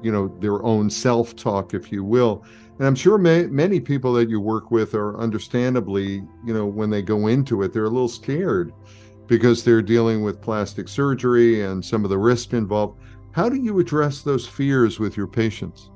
you 0.02 0.10
know, 0.10 0.28
their 0.40 0.62
own 0.62 0.90
self 0.90 1.36
talk, 1.36 1.74
if 1.74 1.92
you 1.92 2.02
will. 2.02 2.44
And 2.78 2.86
I'm 2.86 2.94
sure 2.94 3.16
may, 3.16 3.46
many 3.46 3.80
people 3.80 4.12
that 4.14 4.28
you 4.28 4.40
work 4.40 4.70
with 4.70 4.94
are 4.94 5.18
understandably, 5.18 6.22
you 6.44 6.52
know, 6.52 6.66
when 6.66 6.90
they 6.90 7.02
go 7.02 7.28
into 7.28 7.62
it, 7.62 7.72
they're 7.72 7.84
a 7.84 7.90
little 7.90 8.08
scared 8.08 8.72
because 9.26 9.64
they're 9.64 9.82
dealing 9.82 10.22
with 10.22 10.42
plastic 10.42 10.88
surgery 10.88 11.62
and 11.62 11.84
some 11.84 12.04
of 12.04 12.10
the 12.10 12.18
risk 12.18 12.52
involved. 12.52 13.00
How 13.32 13.48
do 13.48 13.56
you 13.56 13.78
address 13.80 14.22
those 14.22 14.46
fears 14.46 14.98
with 14.98 15.16
your 15.16 15.26
patients? 15.26 15.90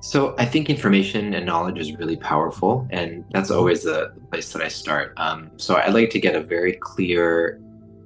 So 0.00 0.36
I 0.38 0.44
think 0.44 0.70
information 0.70 1.34
and 1.34 1.44
knowledge 1.44 1.78
is 1.78 1.92
really 1.96 2.16
powerful, 2.16 2.86
and 2.90 3.24
that's 3.32 3.50
always 3.50 3.82
the 3.82 4.12
place 4.30 4.52
that 4.52 4.62
I 4.62 4.68
start. 4.68 5.14
Um, 5.16 5.50
so 5.56 5.76
I'd 5.76 5.94
like 5.94 6.10
to 6.10 6.20
get 6.20 6.36
a 6.36 6.40
very 6.40 6.74
clear 6.74 7.60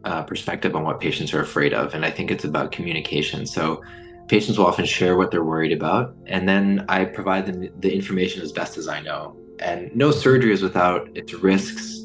uh, 0.05 0.23
perspective 0.23 0.75
on 0.75 0.83
what 0.83 0.99
patients 0.99 1.35
are 1.35 1.41
afraid 1.41 1.75
of, 1.75 1.95
and 1.95 2.05
I 2.05 2.11
think 2.11 2.31
it's 2.31 2.45
about 2.45 2.73
communication. 2.73 3.45
So 3.45 3.83
patients 4.31 4.59
will 4.59 4.67
often 4.67 4.85
share 4.85 5.17
what 5.17 5.33
they're 5.33 5.43
worried 5.43 5.73
about, 5.73 6.15
and 6.27 6.49
then 6.49 6.85
I 6.89 7.05
provide 7.05 7.47
them 7.47 7.69
the 7.81 7.93
information 7.93 8.43
as 8.43 8.53
best 8.53 8.79
as 8.79 8.87
I 8.87 9.01
know. 9.01 9.37
And 9.59 9.95
no 9.95 10.13
surgery 10.13 10.53
is 10.53 10.63
without 10.63 11.09
its 11.17 11.35
risks 11.35 11.99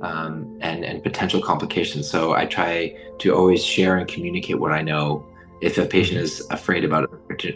um, 0.00 0.56
and 0.60 0.84
and 0.84 1.02
potential 1.02 1.42
complications. 1.42 2.08
So 2.08 2.32
I 2.32 2.46
try 2.46 2.96
to 3.18 3.34
always 3.34 3.62
share 3.64 3.96
and 3.98 4.06
communicate 4.06 4.60
what 4.60 4.70
I 4.70 4.82
know 4.82 5.26
if 5.60 5.76
a 5.76 5.84
patient 5.84 6.20
is 6.20 6.46
afraid 6.50 6.84
about 6.84 7.04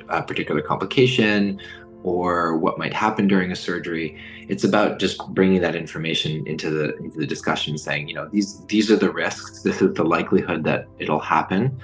a 0.08 0.22
particular 0.22 0.62
complication 0.62 1.60
or 2.02 2.56
what 2.58 2.76
might 2.78 2.94
happen 2.94 3.26
during 3.26 3.50
a 3.50 3.56
surgery 3.56 4.16
it's 4.48 4.62
about 4.62 5.00
just 5.00 5.18
bringing 5.34 5.60
that 5.60 5.74
information 5.74 6.46
into 6.46 6.70
the 6.70 6.96
into 6.98 7.18
the 7.18 7.26
discussion 7.26 7.76
saying 7.76 8.08
you 8.08 8.14
know 8.14 8.28
these 8.28 8.64
these 8.66 8.88
are 8.88 8.96
the 8.96 9.10
risks 9.10 9.62
this 9.66 9.82
is 9.82 9.92
the 9.94 10.04
likelihood 10.04 10.62
that 10.62 10.86
it'll 11.00 11.26
happen 11.36 11.76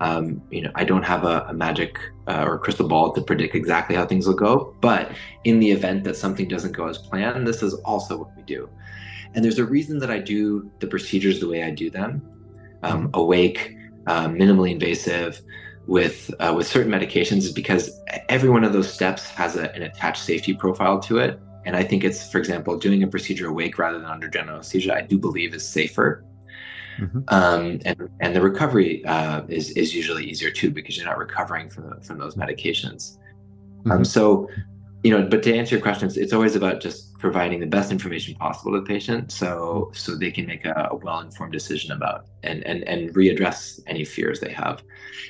um, 0.00 0.42
you 0.50 0.62
know 0.62 0.70
i 0.74 0.84
don't 0.84 1.02
have 1.02 1.24
a, 1.24 1.46
a 1.48 1.52
magic 1.52 1.98
uh, 2.28 2.44
or 2.46 2.58
crystal 2.58 2.88
ball 2.88 3.12
to 3.12 3.20
predict 3.20 3.54
exactly 3.54 3.96
how 3.96 4.06
things 4.06 4.26
will 4.26 4.34
go 4.34 4.74
but 4.80 5.12
in 5.44 5.58
the 5.60 5.70
event 5.70 6.04
that 6.04 6.16
something 6.16 6.48
doesn't 6.48 6.72
go 6.72 6.86
as 6.86 6.98
planned 6.98 7.46
this 7.46 7.62
is 7.62 7.74
also 7.84 8.18
what 8.18 8.36
we 8.36 8.42
do 8.42 8.68
and 9.34 9.44
there's 9.44 9.58
a 9.58 9.64
reason 9.64 9.98
that 9.98 10.10
i 10.10 10.18
do 10.18 10.70
the 10.80 10.86
procedures 10.86 11.40
the 11.40 11.48
way 11.48 11.62
i 11.62 11.70
do 11.70 11.90
them 11.90 12.22
um, 12.82 13.06
mm-hmm. 13.06 13.20
awake 13.20 13.76
um, 14.06 14.34
minimally 14.34 14.72
invasive 14.72 15.40
with 15.86 16.32
uh, 16.38 16.52
with 16.56 16.66
certain 16.66 16.90
medications 16.90 17.38
is 17.38 17.52
because 17.52 18.00
every 18.28 18.48
one 18.48 18.64
of 18.64 18.72
those 18.72 18.92
steps 18.92 19.28
has 19.30 19.56
a, 19.56 19.74
an 19.74 19.82
attached 19.82 20.22
safety 20.22 20.54
profile 20.54 21.00
to 21.00 21.18
it. 21.18 21.40
And 21.64 21.76
I 21.76 21.84
think 21.84 22.02
it's, 22.02 22.28
for 22.30 22.38
example, 22.38 22.76
doing 22.76 23.02
a 23.02 23.06
procedure 23.06 23.46
awake 23.48 23.78
rather 23.78 23.98
than 23.98 24.08
under 24.08 24.28
general 24.28 24.56
anesthesia. 24.56 24.94
I 24.96 25.02
do 25.02 25.16
believe 25.16 25.54
is 25.54 25.66
safer, 25.66 26.24
mm-hmm. 26.98 27.20
um, 27.28 27.80
and 27.84 28.08
and 28.20 28.34
the 28.34 28.40
recovery 28.40 29.04
uh, 29.04 29.42
is 29.48 29.70
is 29.70 29.94
usually 29.94 30.24
easier 30.24 30.50
too 30.50 30.70
because 30.70 30.96
you're 30.96 31.06
not 31.06 31.18
recovering 31.18 31.68
from 31.68 31.90
the, 31.90 32.00
from 32.04 32.18
those 32.18 32.34
medications. 32.34 33.16
Um, 33.16 33.22
mm-hmm. 33.84 33.92
Um, 33.92 34.04
so 34.04 34.48
you 35.02 35.10
know, 35.10 35.26
but 35.26 35.42
to 35.42 35.54
answer 35.54 35.74
your 35.74 35.82
questions, 35.82 36.16
it's 36.16 36.32
always 36.32 36.54
about 36.54 36.80
just 36.80 37.18
providing 37.18 37.58
the 37.58 37.66
best 37.66 37.90
information 37.90 38.36
possible 38.36 38.72
to 38.72 38.80
the 38.80 38.86
patient, 38.86 39.32
so 39.32 39.90
so 39.94 40.16
they 40.16 40.30
can 40.30 40.46
make 40.46 40.64
a, 40.64 40.88
a 40.92 40.96
well-informed 40.96 41.52
decision 41.52 41.92
about 41.92 42.26
and 42.44 42.64
and 42.64 42.84
and 42.84 43.12
readdress 43.14 43.80
any 43.86 44.04
fears 44.04 44.38
they 44.38 44.52
have. 44.52 44.82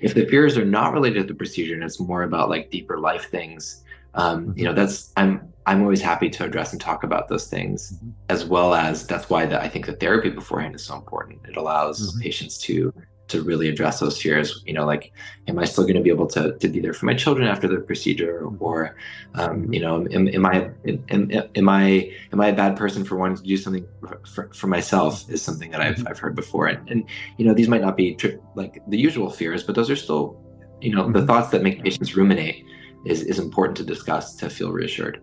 If 0.03 0.15
the 0.15 0.27
fears 0.27 0.59
are 0.59 0.65
not 0.65 0.93
related 0.93 1.21
to 1.21 1.27
the 1.33 1.35
procedure 1.35 1.75
and 1.75 1.83
it's 1.83 1.99
more 1.99 2.25
about 2.25 2.51
like 2.51 2.71
deeper 2.71 2.99
life 2.99 3.31
things, 3.31 3.83
um, 4.15 4.53
you 4.57 4.65
know, 4.65 4.75
that's 4.75 5.13
I'm 5.17 5.52
I'm 5.67 5.83
always 5.83 6.03
happy 6.03 6.29
to 6.31 6.45
address 6.45 6.73
and 6.73 6.81
talk 6.81 7.05
about 7.05 7.29
those 7.29 7.47
things, 7.47 7.93
mm-hmm. 7.93 8.11
as 8.29 8.45
well 8.45 8.75
as 8.75 9.07
that's 9.07 9.31
why 9.31 9.47
the, 9.47 9.61
I 9.61 9.69
think 9.69 9.87
the 9.87 9.93
therapy 9.93 10.31
beforehand 10.31 10.75
is 10.75 10.83
so 10.83 10.97
important. 10.97 11.41
It 11.49 11.57
allows 11.57 12.13
mm-hmm. 12.13 12.21
patients 12.21 12.59
to 12.59 12.93
to 13.33 13.43
really 13.43 13.69
address 13.69 13.99
those 13.99 14.21
fears 14.21 14.63
you 14.67 14.75
know 14.75 14.85
like 14.85 15.13
am 15.49 15.59
i 15.59 15.65
still 15.65 15.85
going 15.85 15.97
to 15.97 16.03
be 16.03 16.11
able 16.11 16.27
to, 16.27 16.57
to 16.59 16.69
be 16.69 16.81
there 16.81 16.93
for 16.93 17.07
my 17.07 17.15
children 17.15 17.49
after 17.49 17.67
the 17.67 17.79
procedure 17.79 18.47
or 18.59 18.95
um, 19.37 19.73
you 19.73 19.81
know 19.81 20.07
am, 20.13 20.29
am 20.29 20.45
i 20.45 20.71
am, 21.11 21.31
am 21.55 21.69
i 21.69 22.13
am 22.33 22.41
i 22.41 22.49
a 22.49 22.53
bad 22.53 22.77
person 22.77 23.05
for 23.05 23.17
wanting 23.17 23.37
to 23.37 23.43
do 23.43 23.57
something 23.57 23.87
for, 24.27 24.51
for 24.53 24.67
myself 24.67 25.29
is 25.31 25.41
something 25.41 25.71
that 25.71 25.81
i've, 25.81 26.07
I've 26.07 26.19
heard 26.19 26.35
before 26.35 26.67
and, 26.67 26.87
and 26.91 27.09
you 27.39 27.47
know 27.47 27.55
these 27.55 27.69
might 27.69 27.81
not 27.81 27.97
be 27.97 28.15
tri- 28.15 28.39
like 28.55 28.83
the 28.89 28.99
usual 28.99 29.31
fears 29.31 29.63
but 29.63 29.75
those 29.75 29.89
are 29.89 29.97
still 29.97 30.39
you 30.83 30.95
know 30.95 31.11
the 31.11 31.21
mm-hmm. 31.21 31.27
thoughts 31.27 31.49
that 31.51 31.63
make 31.63 31.83
patients 31.83 32.15
ruminate 32.17 32.67
is, 33.07 33.23
is 33.23 33.39
important 33.39 33.77
to 33.79 33.85
discuss 33.85 34.35
to 34.37 34.51
feel 34.51 34.73
reassured 34.73 35.23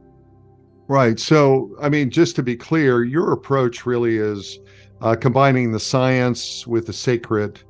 right 0.90 1.20
so 1.20 1.74
i 1.82 1.88
mean 1.88 2.10
just 2.10 2.36
to 2.36 2.44
be 2.44 2.58
clear 2.58 3.04
your 3.04 3.32
approach 3.32 3.86
really 3.86 4.18
is 4.18 4.60
uh, 5.02 5.16
combining 5.16 5.72
the 5.72 5.80
science 5.80 6.68
with 6.68 6.86
the 6.86 6.92
sacred 6.92 7.62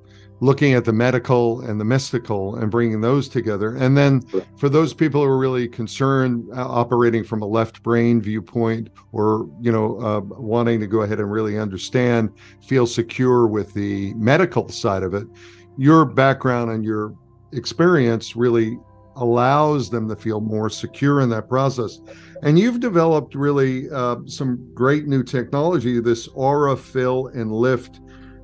looking 0.42 0.74
at 0.74 0.86
the 0.86 0.94
medical 0.94 1.62
and 1.62 1.80
the 1.80 1.86
mystical 1.86 2.56
and 2.56 2.72
bringing 2.72 3.02
those 3.02 3.28
together. 3.28 3.76
And 3.76 3.98
then 3.98 4.22
for 4.58 4.70
those 4.70 4.94
people 4.94 5.22
who 5.22 5.28
are 5.28 5.38
really 5.38 5.68
concerned 5.68 6.48
uh, 6.56 6.66
operating 6.68 7.24
from 7.24 7.42
a 7.42 7.46
left 7.46 7.84
brain 7.84 8.22
viewpoint 8.22 8.90
or, 9.12 9.50
you 9.60 9.72
know, 9.72 10.00
uh, 10.00 10.22
wanting 10.22 10.80
to 10.80 10.88
go 10.88 11.02
ahead 11.02 11.20
and 11.20 11.32
really 11.32 11.60
understand, 11.60 12.30
feel 12.66 12.88
secure 12.88 13.48
with 13.48 13.74
the 13.74 14.14
medical 14.14 14.70
side 14.70 15.04
of 15.04 15.14
it, 15.14 15.28
your 15.78 16.06
background 16.06 16.72
and 16.72 16.86
your 16.86 17.14
experience 17.52 18.36
really 18.36 18.78
allows 19.20 19.90
them 19.90 20.08
to 20.10 20.16
feel 20.16 20.42
more 20.42 20.70
secure 20.70 21.22
in 21.22 21.30
that 21.30 21.48
process. 21.48 22.00
And 22.42 22.58
you've 22.58 22.80
developed 22.80 23.36
really 23.36 23.90
uh, 23.92 24.18
some 24.26 24.72
great 24.74 25.08
new 25.08 25.24
technology, 25.24 26.00
this 26.00 26.28
Aura 26.30 26.76
Fill 26.76 27.28
and 27.28 27.52
Lift 27.52 28.00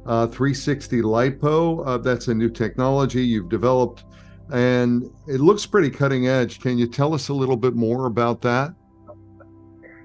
uh, 0.05 0.27
360 0.27 1.01
lipo. 1.01 1.85
Uh, 1.85 1.97
that's 1.97 2.27
a 2.27 2.33
new 2.33 2.49
technology 2.49 3.25
you've 3.25 3.49
developed, 3.49 4.03
and 4.51 5.09
it 5.27 5.39
looks 5.39 5.65
pretty 5.65 5.89
cutting 5.89 6.27
edge. 6.27 6.59
Can 6.59 6.77
you 6.77 6.87
tell 6.87 7.13
us 7.13 7.29
a 7.29 7.33
little 7.33 7.57
bit 7.57 7.73
more 7.73 8.05
about 8.05 8.41
that? 8.41 8.73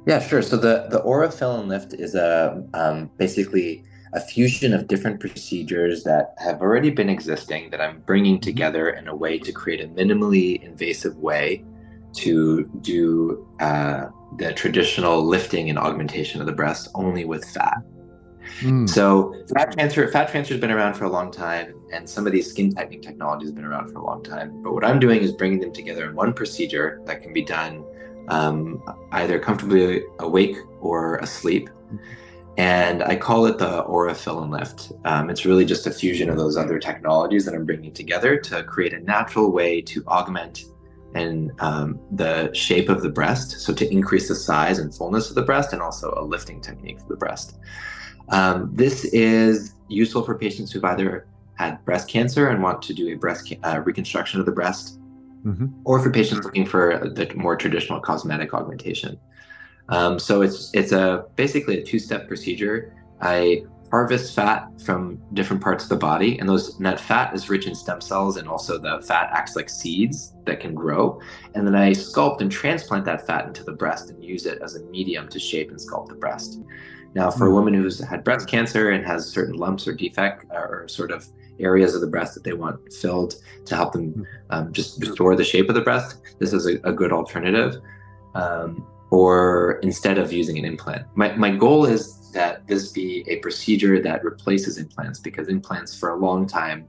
Yeah, 0.06 0.18
sure. 0.18 0.40
So 0.40 0.56
the 0.56 0.86
the 0.90 1.00
Aura 1.00 1.30
Fill 1.30 1.60
and 1.60 1.68
Lift 1.68 1.92
is 1.92 2.14
a 2.14 2.64
um, 2.72 3.10
basically 3.18 3.84
a 4.12 4.20
fusion 4.20 4.74
of 4.74 4.88
different 4.88 5.20
procedures 5.20 6.02
that 6.04 6.34
have 6.38 6.60
already 6.62 6.90
been 6.90 7.08
existing 7.08 7.70
that 7.70 7.80
I'm 7.80 8.00
bringing 8.00 8.36
mm-hmm. 8.36 8.42
together 8.42 8.90
in 8.90 9.08
a 9.08 9.14
way 9.14 9.38
to 9.38 9.52
create 9.52 9.80
a 9.80 9.88
minimally 9.88 10.62
invasive 10.62 11.16
way 11.16 11.64
to 12.14 12.64
do 12.80 13.48
uh, 13.60 14.06
the 14.38 14.52
traditional 14.54 15.24
lifting 15.24 15.70
and 15.70 15.78
augmentation 15.78 16.40
of 16.40 16.46
the 16.46 16.52
breast 16.52 16.88
only 16.94 17.24
with 17.24 17.44
fat. 17.44 17.78
Mm. 18.60 18.88
So 18.88 19.34
fat 19.54 19.72
transfer, 19.72 20.08
fat 20.08 20.28
transfer 20.30 20.54
has 20.54 20.60
been 20.60 20.72
around 20.72 20.94
for 20.94 21.04
a 21.04 21.08
long 21.08 21.30
time, 21.30 21.74
and 21.92 22.08
some 22.08 22.26
of 22.26 22.32
these 22.32 22.50
skin 22.50 22.72
tightening 22.74 23.00
technologies 23.00 23.50
have 23.50 23.54
been 23.54 23.64
around 23.64 23.92
for 23.92 23.98
a 23.98 24.04
long 24.04 24.24
time. 24.24 24.60
But 24.62 24.72
what 24.72 24.84
I'm 24.84 24.98
doing 24.98 25.20
is 25.20 25.32
bringing 25.32 25.60
them 25.60 25.72
together 25.72 26.08
in 26.08 26.16
one 26.16 26.32
procedure 26.32 27.00
that 27.06 27.22
can 27.22 27.32
be 27.32 27.42
done 27.42 27.84
um, 28.28 28.82
either 29.12 29.38
comfortably 29.38 30.02
awake 30.18 30.56
or 30.80 31.16
asleep. 31.16 31.68
And 32.58 33.02
I 33.02 33.16
call 33.16 33.46
it 33.46 33.58
the 33.58 33.80
Aura 33.82 34.14
Fill 34.14 34.42
and 34.42 34.50
Lift. 34.50 34.92
Um, 35.04 35.30
it's 35.30 35.46
really 35.46 35.64
just 35.64 35.86
a 35.86 35.90
fusion 35.90 36.28
of 36.28 36.36
those 36.36 36.56
other 36.56 36.78
technologies 36.78 37.44
that 37.46 37.54
I'm 37.54 37.64
bringing 37.64 37.92
together 37.92 38.36
to 38.38 38.62
create 38.64 38.92
a 38.92 39.00
natural 39.00 39.50
way 39.50 39.80
to 39.82 40.04
augment 40.06 40.64
and 41.14 41.52
um, 41.60 41.98
the 42.12 42.52
shape 42.52 42.88
of 42.88 43.02
the 43.02 43.08
breast, 43.08 43.60
so 43.60 43.72
to 43.74 43.90
increase 43.92 44.28
the 44.28 44.34
size 44.34 44.78
and 44.78 44.94
fullness 44.94 45.28
of 45.28 45.34
the 45.34 45.42
breast, 45.42 45.72
and 45.72 45.82
also 45.82 46.14
a 46.16 46.22
lifting 46.22 46.60
technique 46.60 47.00
for 47.00 47.08
the 47.08 47.16
breast. 47.16 47.58
Um, 48.28 48.70
this 48.72 49.04
is 49.06 49.74
useful 49.88 50.22
for 50.22 50.38
patients 50.38 50.70
who've 50.70 50.84
either 50.84 51.26
had 51.54 51.84
breast 51.84 52.08
cancer 52.08 52.48
and 52.48 52.62
want 52.62 52.80
to 52.82 52.94
do 52.94 53.12
a 53.12 53.14
breast 53.14 53.52
uh, 53.64 53.80
reconstruction 53.84 54.38
of 54.38 54.46
the 54.46 54.52
breast, 54.52 55.00
mm-hmm. 55.44 55.66
or 55.84 56.00
for 56.00 56.10
patients 56.10 56.44
looking 56.44 56.64
for 56.64 57.10
the 57.14 57.30
more 57.34 57.56
traditional 57.56 58.00
cosmetic 58.00 58.54
augmentation. 58.54 59.18
Um, 59.90 60.18
so 60.18 60.42
it's 60.42 60.70
it's 60.72 60.92
a 60.92 61.26
basically 61.36 61.80
a 61.80 61.82
two-step 61.82 62.28
procedure. 62.28 62.94
I 63.20 63.64
harvest 63.90 64.34
fat 64.36 64.68
from 64.84 65.20
different 65.34 65.60
parts 65.60 65.82
of 65.82 65.90
the 65.90 65.96
body, 65.96 66.38
and 66.38 66.48
those 66.48 66.76
and 66.76 66.86
that 66.86 67.00
fat 67.00 67.34
is 67.34 67.50
rich 67.50 67.66
in 67.66 67.74
stem 67.74 68.00
cells, 68.00 68.36
and 68.36 68.48
also 68.48 68.78
the 68.78 69.04
fat 69.06 69.30
acts 69.32 69.56
like 69.56 69.68
seeds 69.68 70.34
that 70.44 70.60
can 70.60 70.74
grow. 70.74 71.20
And 71.54 71.66
then 71.66 71.74
I 71.74 71.90
sculpt 71.90 72.40
and 72.40 72.50
transplant 72.50 73.04
that 73.06 73.26
fat 73.26 73.46
into 73.46 73.64
the 73.64 73.72
breast 73.72 74.10
and 74.10 74.24
use 74.24 74.46
it 74.46 74.62
as 74.62 74.76
a 74.76 74.84
medium 74.84 75.28
to 75.28 75.38
shape 75.38 75.70
and 75.70 75.78
sculpt 75.78 76.08
the 76.08 76.14
breast. 76.14 76.60
Now, 77.14 77.30
for 77.30 77.46
a 77.46 77.48
hmm. 77.48 77.56
woman 77.56 77.74
who's 77.74 77.98
had 77.98 78.22
breast 78.22 78.48
cancer 78.48 78.90
and 78.90 79.04
has 79.04 79.26
certain 79.26 79.56
lumps 79.56 79.88
or 79.88 79.92
defect 79.92 80.46
or 80.52 80.86
sort 80.86 81.10
of 81.10 81.26
areas 81.58 81.94
of 81.94 82.00
the 82.00 82.06
breast 82.06 82.34
that 82.34 82.44
they 82.44 82.52
want 82.52 82.92
filled 82.92 83.34
to 83.66 83.74
help 83.74 83.92
them 83.92 84.12
hmm. 84.12 84.22
um, 84.50 84.72
just 84.72 85.00
restore 85.00 85.34
the 85.34 85.44
shape 85.44 85.68
of 85.68 85.74
the 85.74 85.80
breast, 85.80 86.18
this 86.38 86.52
is 86.52 86.66
a, 86.66 86.78
a 86.84 86.92
good 86.92 87.12
alternative. 87.12 87.82
Um, 88.34 88.86
or 89.10 89.80
instead 89.82 90.18
of 90.18 90.32
using 90.32 90.58
an 90.58 90.64
implant, 90.64 91.06
my, 91.14 91.32
my 91.36 91.50
goal 91.50 91.84
is 91.84 92.30
that 92.32 92.66
this 92.66 92.92
be 92.92 93.24
a 93.28 93.36
procedure 93.36 94.00
that 94.00 94.24
replaces 94.24 94.78
implants 94.78 95.18
because 95.18 95.48
implants 95.48 95.98
for 95.98 96.10
a 96.10 96.16
long 96.16 96.46
time, 96.46 96.86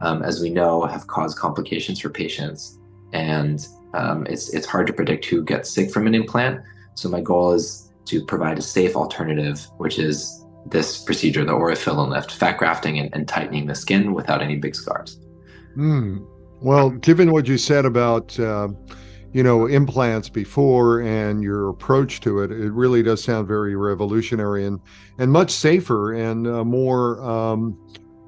um, 0.00 0.22
as 0.22 0.40
we 0.40 0.50
know, 0.50 0.86
have 0.86 1.06
caused 1.06 1.36
complications 1.38 2.00
for 2.00 2.08
patients, 2.08 2.78
and 3.12 3.66
um, 3.94 4.26
it's 4.26 4.50
it's 4.50 4.66
hard 4.66 4.86
to 4.86 4.92
predict 4.92 5.24
who 5.24 5.42
gets 5.42 5.70
sick 5.70 5.90
from 5.90 6.06
an 6.06 6.14
implant. 6.14 6.60
So 6.94 7.08
my 7.08 7.20
goal 7.20 7.52
is 7.52 7.92
to 8.06 8.24
provide 8.24 8.58
a 8.58 8.62
safe 8.62 8.94
alternative, 8.94 9.66
which 9.78 9.98
is 9.98 10.44
this 10.66 11.02
procedure, 11.02 11.44
the 11.44 11.52
Aura 11.52 11.76
and 11.86 12.10
Lift, 12.10 12.32
fat 12.32 12.58
grafting 12.58 12.98
and, 12.98 13.10
and 13.14 13.28
tightening 13.28 13.66
the 13.66 13.74
skin 13.74 14.14
without 14.14 14.42
any 14.42 14.56
big 14.56 14.74
scars. 14.74 15.18
Mm. 15.76 16.26
Well, 16.60 16.90
given 16.90 17.30
what 17.30 17.46
you 17.46 17.58
said 17.58 17.84
about, 17.84 18.38
uh, 18.40 18.68
you 19.36 19.42
know, 19.42 19.66
implants 19.66 20.30
before 20.30 21.02
and 21.02 21.42
your 21.42 21.68
approach 21.68 22.20
to 22.20 22.40
it, 22.40 22.50
it 22.50 22.72
really 22.72 23.02
does 23.02 23.22
sound 23.22 23.46
very 23.46 23.76
revolutionary 23.76 24.64
and 24.64 24.80
and 25.18 25.30
much 25.30 25.50
safer 25.50 26.14
and 26.14 26.46
uh, 26.46 26.64
more 26.64 27.22
um, 27.22 27.78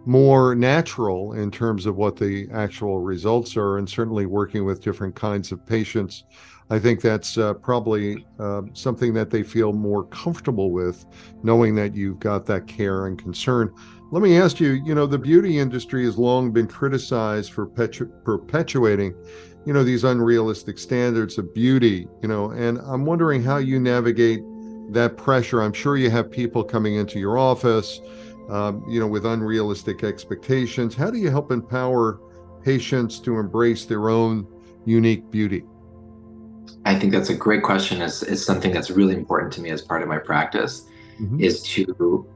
more 0.04 0.54
natural 0.54 1.32
in 1.32 1.50
terms 1.50 1.86
of 1.86 1.96
what 1.96 2.16
the 2.16 2.46
actual 2.52 3.00
results 3.00 3.56
are, 3.56 3.78
and 3.78 3.88
certainly 3.88 4.26
working 4.26 4.66
with 4.66 4.82
different 4.82 5.14
kinds 5.14 5.50
of 5.50 5.64
patients. 5.64 6.24
I 6.68 6.78
think 6.78 7.00
that's 7.00 7.38
uh, 7.38 7.54
probably 7.54 8.26
uh, 8.38 8.62
something 8.74 9.14
that 9.14 9.30
they 9.30 9.42
feel 9.42 9.72
more 9.72 10.04
comfortable 10.08 10.72
with, 10.72 11.06
knowing 11.42 11.74
that 11.76 11.94
you've 11.94 12.18
got 12.18 12.44
that 12.46 12.66
care 12.66 13.06
and 13.06 13.18
concern. 13.18 13.72
Let 14.10 14.22
me 14.22 14.38
ask 14.38 14.60
you, 14.60 14.72
you 14.72 14.94
know, 14.94 15.06
the 15.06 15.18
beauty 15.18 15.58
industry 15.58 16.04
has 16.04 16.18
long 16.18 16.50
been 16.50 16.66
criticized 16.66 17.52
for 17.52 17.66
perpetuating 17.66 19.14
you 19.68 19.74
know 19.74 19.84
these 19.84 20.02
unrealistic 20.02 20.78
standards 20.78 21.38
of 21.38 21.54
beauty 21.54 22.08
you 22.22 22.28
know 22.28 22.50
and 22.50 22.78
i'm 22.92 23.04
wondering 23.04 23.42
how 23.42 23.58
you 23.58 23.78
navigate 23.78 24.40
that 24.90 25.16
pressure. 25.16 25.60
I'm 25.62 25.72
sure 25.72 25.96
you 25.96 26.10
have 26.10 26.30
people 26.30 26.64
coming 26.64 26.96
into 26.96 27.18
your 27.18 27.38
office 27.38 28.00
um, 28.48 28.82
you 28.88 28.98
know 28.98 29.06
with 29.06 29.26
unrealistic 29.26 30.02
expectations. 30.02 30.94
How 30.94 31.10
do 31.10 31.18
you 31.18 31.30
help 31.30 31.52
empower 31.52 32.20
patients 32.62 33.20
to 33.20 33.38
embrace 33.38 33.84
their 33.84 34.08
own 34.08 34.46
unique 34.86 35.30
beauty? 35.30 35.64
I 36.84 36.98
think 36.98 37.12
that's 37.12 37.28
a 37.28 37.34
great 37.34 37.62
question. 37.62 38.00
It's, 38.00 38.22
it's 38.22 38.44
something 38.44 38.72
that's 38.72 38.90
really 38.90 39.14
important 39.14 39.52
to 39.54 39.60
me 39.60 39.70
as 39.70 39.82
part 39.82 40.02
of 40.02 40.08
my 40.08 40.18
practice 40.18 40.86
mm-hmm. 41.20 41.40
is 41.40 41.62
to 41.62 42.26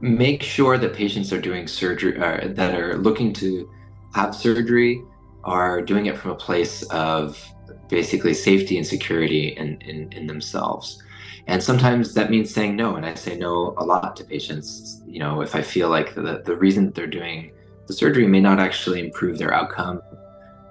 make 0.00 0.42
sure 0.42 0.78
that 0.78 0.94
patients 0.94 1.32
are 1.32 1.40
doing 1.40 1.66
surgery 1.66 2.16
uh, 2.18 2.48
that 2.48 2.78
are 2.78 2.98
looking 2.98 3.32
to 3.34 3.68
have 4.14 4.34
surgery 4.34 5.02
are 5.44 5.82
doing 5.82 6.06
it 6.06 6.16
from 6.16 6.30
a 6.30 6.34
place 6.34 6.82
of 6.84 7.42
basically 7.88 8.34
safety 8.34 8.76
and 8.76 8.86
security 8.86 9.48
in, 9.48 9.80
in, 9.82 10.12
in 10.12 10.26
themselves. 10.26 11.02
And 11.46 11.62
sometimes 11.62 12.14
that 12.14 12.30
means 12.30 12.52
saying 12.52 12.76
no. 12.76 12.96
And 12.96 13.04
I 13.04 13.14
say 13.14 13.36
no 13.36 13.74
a 13.76 13.84
lot 13.84 14.16
to 14.16 14.24
patients. 14.24 15.02
You 15.06 15.18
know, 15.18 15.42
if 15.42 15.54
I 15.54 15.62
feel 15.62 15.88
like 15.88 16.14
the, 16.14 16.42
the 16.44 16.56
reason 16.56 16.86
that 16.86 16.94
they're 16.94 17.06
doing 17.06 17.52
the 17.86 17.92
surgery 17.92 18.26
may 18.26 18.40
not 18.40 18.58
actually 18.58 19.00
improve 19.00 19.38
their 19.38 19.52
outcome 19.52 20.00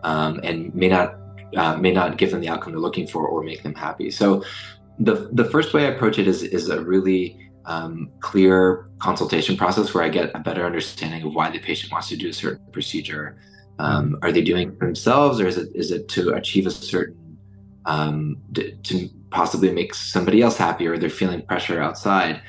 um, 0.03 0.39
and 0.43 0.73
may 0.73 0.87
not 0.87 1.17
uh, 1.55 1.75
may 1.75 1.91
not 1.91 2.17
give 2.17 2.31
them 2.31 2.39
the 2.39 2.47
outcome 2.47 2.71
they're 2.71 2.79
looking 2.79 3.05
for 3.05 3.27
or 3.27 3.43
make 3.43 3.61
them 3.63 3.75
happy. 3.75 4.09
So 4.09 4.43
the 4.99 5.29
the 5.33 5.45
first 5.45 5.73
way 5.73 5.85
I 5.85 5.89
approach 5.89 6.19
it 6.19 6.27
is 6.27 6.43
is 6.43 6.69
a 6.69 6.81
really 6.81 7.37
um, 7.65 8.09
clear 8.21 8.89
consultation 8.99 9.55
process 9.55 9.93
where 9.93 10.03
I 10.03 10.09
get 10.09 10.31
a 10.33 10.39
better 10.39 10.65
understanding 10.65 11.23
of 11.23 11.35
why 11.35 11.51
the 11.51 11.59
patient 11.59 11.91
wants 11.91 12.09
to 12.09 12.17
do 12.17 12.29
a 12.29 12.33
certain 12.33 12.65
procedure, 12.71 13.37
um, 13.81 14.19
are 14.21 14.31
they 14.31 14.43
doing 14.43 14.69
it 14.69 14.79
themselves, 14.79 15.41
or 15.41 15.47
is 15.47 15.57
it 15.57 15.69
is 15.73 15.89
it 15.91 16.07
to 16.09 16.33
achieve 16.33 16.67
a 16.67 16.71
certain 16.71 17.37
um, 17.85 18.37
to 18.53 19.09
possibly 19.31 19.71
make 19.71 19.95
somebody 19.95 20.43
else 20.43 20.55
happy, 20.55 20.85
or 20.85 20.99
they're 20.99 21.09
feeling 21.09 21.41
pressure 21.41 21.81
outside 21.81 22.41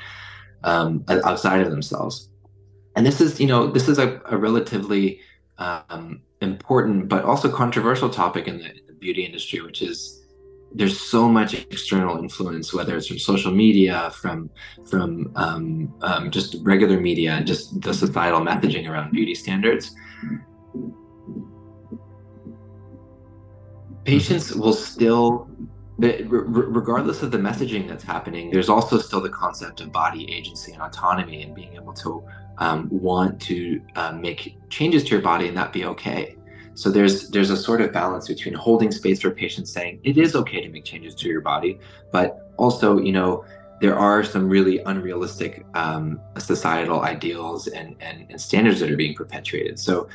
um, 0.63 1.03
outside 1.09 1.61
of 1.61 1.71
themselves? 1.71 2.29
And 2.95 3.03
this 3.03 3.19
is 3.19 3.39
you 3.39 3.47
know 3.47 3.65
this 3.65 3.89
is 3.89 3.97
a, 3.97 4.21
a 4.25 4.37
relatively 4.37 5.21
um, 5.57 6.21
important 6.41 7.09
but 7.09 7.25
also 7.25 7.49
controversial 7.49 8.09
topic 8.09 8.47
in 8.47 8.59
the, 8.59 8.69
in 8.69 8.85
the 8.85 8.93
beauty 8.93 9.25
industry, 9.25 9.59
which 9.61 9.81
is 9.81 10.21
there's 10.75 10.99
so 10.99 11.27
much 11.27 11.55
external 11.55 12.19
influence, 12.19 12.75
whether 12.75 12.95
it's 12.95 13.07
from 13.07 13.17
social 13.17 13.51
media, 13.51 14.11
from 14.21 14.51
from 14.85 15.31
um, 15.35 15.91
um, 16.03 16.29
just 16.29 16.57
regular 16.61 16.99
media, 16.99 17.31
and 17.31 17.47
just 17.47 17.81
the 17.81 17.91
societal 17.91 18.41
messaging 18.41 18.87
around 18.87 19.11
beauty 19.11 19.33
standards 19.33 19.95
patients 24.05 24.53
will 24.53 24.73
still 24.73 25.47
regardless 25.99 27.21
of 27.21 27.29
the 27.29 27.37
messaging 27.37 27.87
that's 27.87 28.03
happening 28.03 28.49
there's 28.49 28.67
also 28.67 28.97
still 28.97 29.21
the 29.21 29.29
concept 29.29 29.79
of 29.79 29.91
body 29.91 30.29
agency 30.33 30.73
and 30.73 30.81
autonomy 30.81 31.43
and 31.43 31.53
being 31.53 31.75
able 31.75 31.93
to 31.93 32.23
um, 32.57 32.87
want 32.91 33.41
to 33.41 33.81
uh, 33.95 34.11
make 34.11 34.57
changes 34.69 35.03
to 35.03 35.11
your 35.11 35.21
body 35.21 35.47
and 35.47 35.57
that 35.57 35.73
be 35.73 35.85
okay. 35.85 36.35
So 36.75 36.89
there's 36.89 37.29
there's 37.29 37.51
a 37.51 37.57
sort 37.57 37.81
of 37.81 37.91
balance 37.91 38.27
between 38.27 38.55
holding 38.55 38.91
space 38.91 39.21
for 39.21 39.31
patients 39.31 39.71
saying 39.71 39.99
it 40.03 40.17
is 40.17 40.35
okay 40.35 40.61
to 40.61 40.69
make 40.69 40.85
changes 40.85 41.13
to 41.15 41.29
your 41.29 41.41
body 41.41 41.79
but 42.11 42.51
also 42.57 42.99
you 42.99 43.11
know 43.11 43.45
there 43.79 43.97
are 43.97 44.23
some 44.23 44.49
really 44.49 44.79
unrealistic 44.79 45.65
um, 45.73 46.19
societal 46.37 47.01
ideals 47.01 47.67
and, 47.67 47.95
and, 47.99 48.25
and 48.29 48.39
standards 48.39 48.79
that 48.79 48.89
are 48.89 48.95
being 48.95 49.13
perpetuated. 49.13 49.77
So 49.77 50.07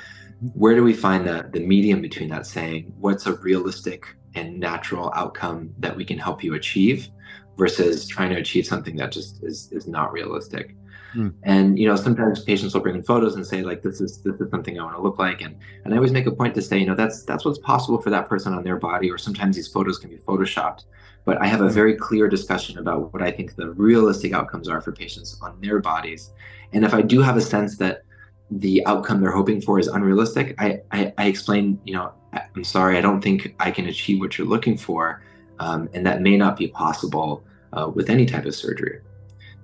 where 0.55 0.75
do 0.75 0.85
we 0.85 0.93
find 0.93 1.27
the, 1.27 1.49
the 1.53 1.61
medium 1.61 2.01
between 2.01 2.29
that 2.29 2.47
saying 2.47 2.93
what's 2.99 3.27
a 3.27 3.35
realistic 3.35 4.07
and 4.35 4.59
natural 4.59 5.13
outcome 5.15 5.75
that 5.79 5.97
we 5.97 6.05
can 6.05 6.19
help 6.19 6.45
you 6.45 6.55
achieve 6.55 7.09
versus 7.57 8.07
trying 8.07 8.31
to 8.31 8.37
achieve 8.37 8.67
something 8.67 8.97
that 8.97 9.11
just 9.11 9.43
is, 9.43 9.71
is 9.73 9.89
not 9.89 10.13
realistic 10.13 10.77
mm. 11.15 11.33
and 11.43 11.77
you 11.79 11.89
know 11.89 11.97
sometimes 11.97 12.45
patients 12.45 12.73
will 12.73 12.81
bring 12.81 12.95
in 12.95 13.03
photos 13.03 13.35
and 13.35 13.45
say 13.45 13.63
like 13.63 13.83
this 13.83 14.01
is 14.01 14.23
this 14.23 14.41
is 14.41 14.51
something 14.51 14.79
i 14.79 14.85
want 14.85 14.95
to 14.95 15.03
look 15.03 15.19
like 15.19 15.41
and 15.41 15.57
and 15.85 15.93
i 15.93 15.97
always 15.97 16.13
make 16.13 16.27
a 16.27 16.31
point 16.31 16.55
to 16.55 16.63
say 16.63 16.79
you 16.79 16.87
know 16.87 16.95
that's 16.95 17.25
that's 17.25 17.45
what's 17.45 17.59
possible 17.59 18.01
for 18.01 18.11
that 18.11 18.29
person 18.29 18.55
on 18.55 18.63
their 18.63 18.77
body 18.77 19.11
or 19.11 19.19
sometimes 19.19 19.57
these 19.57 19.69
photos 19.69 19.99
can 19.99 20.09
be 20.09 20.19
photoshopped 20.19 20.85
but 21.25 21.41
i 21.43 21.47
have 21.47 21.61
a 21.61 21.65
hmm. 21.65 21.75
very 21.75 21.97
clear 21.97 22.29
discussion 22.29 22.79
about 22.79 23.13
what 23.13 23.23
i 23.23 23.31
think 23.31 23.57
the 23.57 23.71
realistic 23.71 24.33
outcomes 24.33 24.69
are 24.69 24.81
for 24.81 24.93
patients 24.93 25.37
on 25.43 25.61
their 25.61 25.81
bodies 25.81 26.33
and 26.73 26.85
if 26.85 26.95
i 26.95 27.03
do 27.03 27.21
have 27.21 27.37
a 27.37 27.41
sense 27.41 27.77
that 27.77 28.03
the 28.51 28.85
outcome 28.87 29.21
they're 29.21 29.31
hoping 29.31 29.61
for 29.61 29.79
is 29.79 29.89
unrealistic, 29.89 30.55
I, 30.59 30.81
I, 30.91 31.13
I 31.19 31.27
explain, 31.27 31.81
you 31.85 31.95
know, 31.95 32.13
I'm 32.33 32.65
sorry, 32.65 32.97
I 32.99 33.01
don't 33.01 33.21
think 33.21 33.55
I 33.61 33.71
can 33.71 33.87
achieve 33.87 34.21
what 34.21 34.39
you're 34.39 34.47
looking 34.47 34.77
for. 34.77 35.23
Um, 35.61 35.89
and 35.93 36.07
that 36.07 36.23
may 36.23 36.37
not 36.37 36.57
be 36.57 36.69
possible 36.69 37.45
uh, 37.73 37.91
with 37.93 38.11
any 38.11 38.27
type 38.27 38.45
of 38.45 38.55
surgery. 38.55 39.01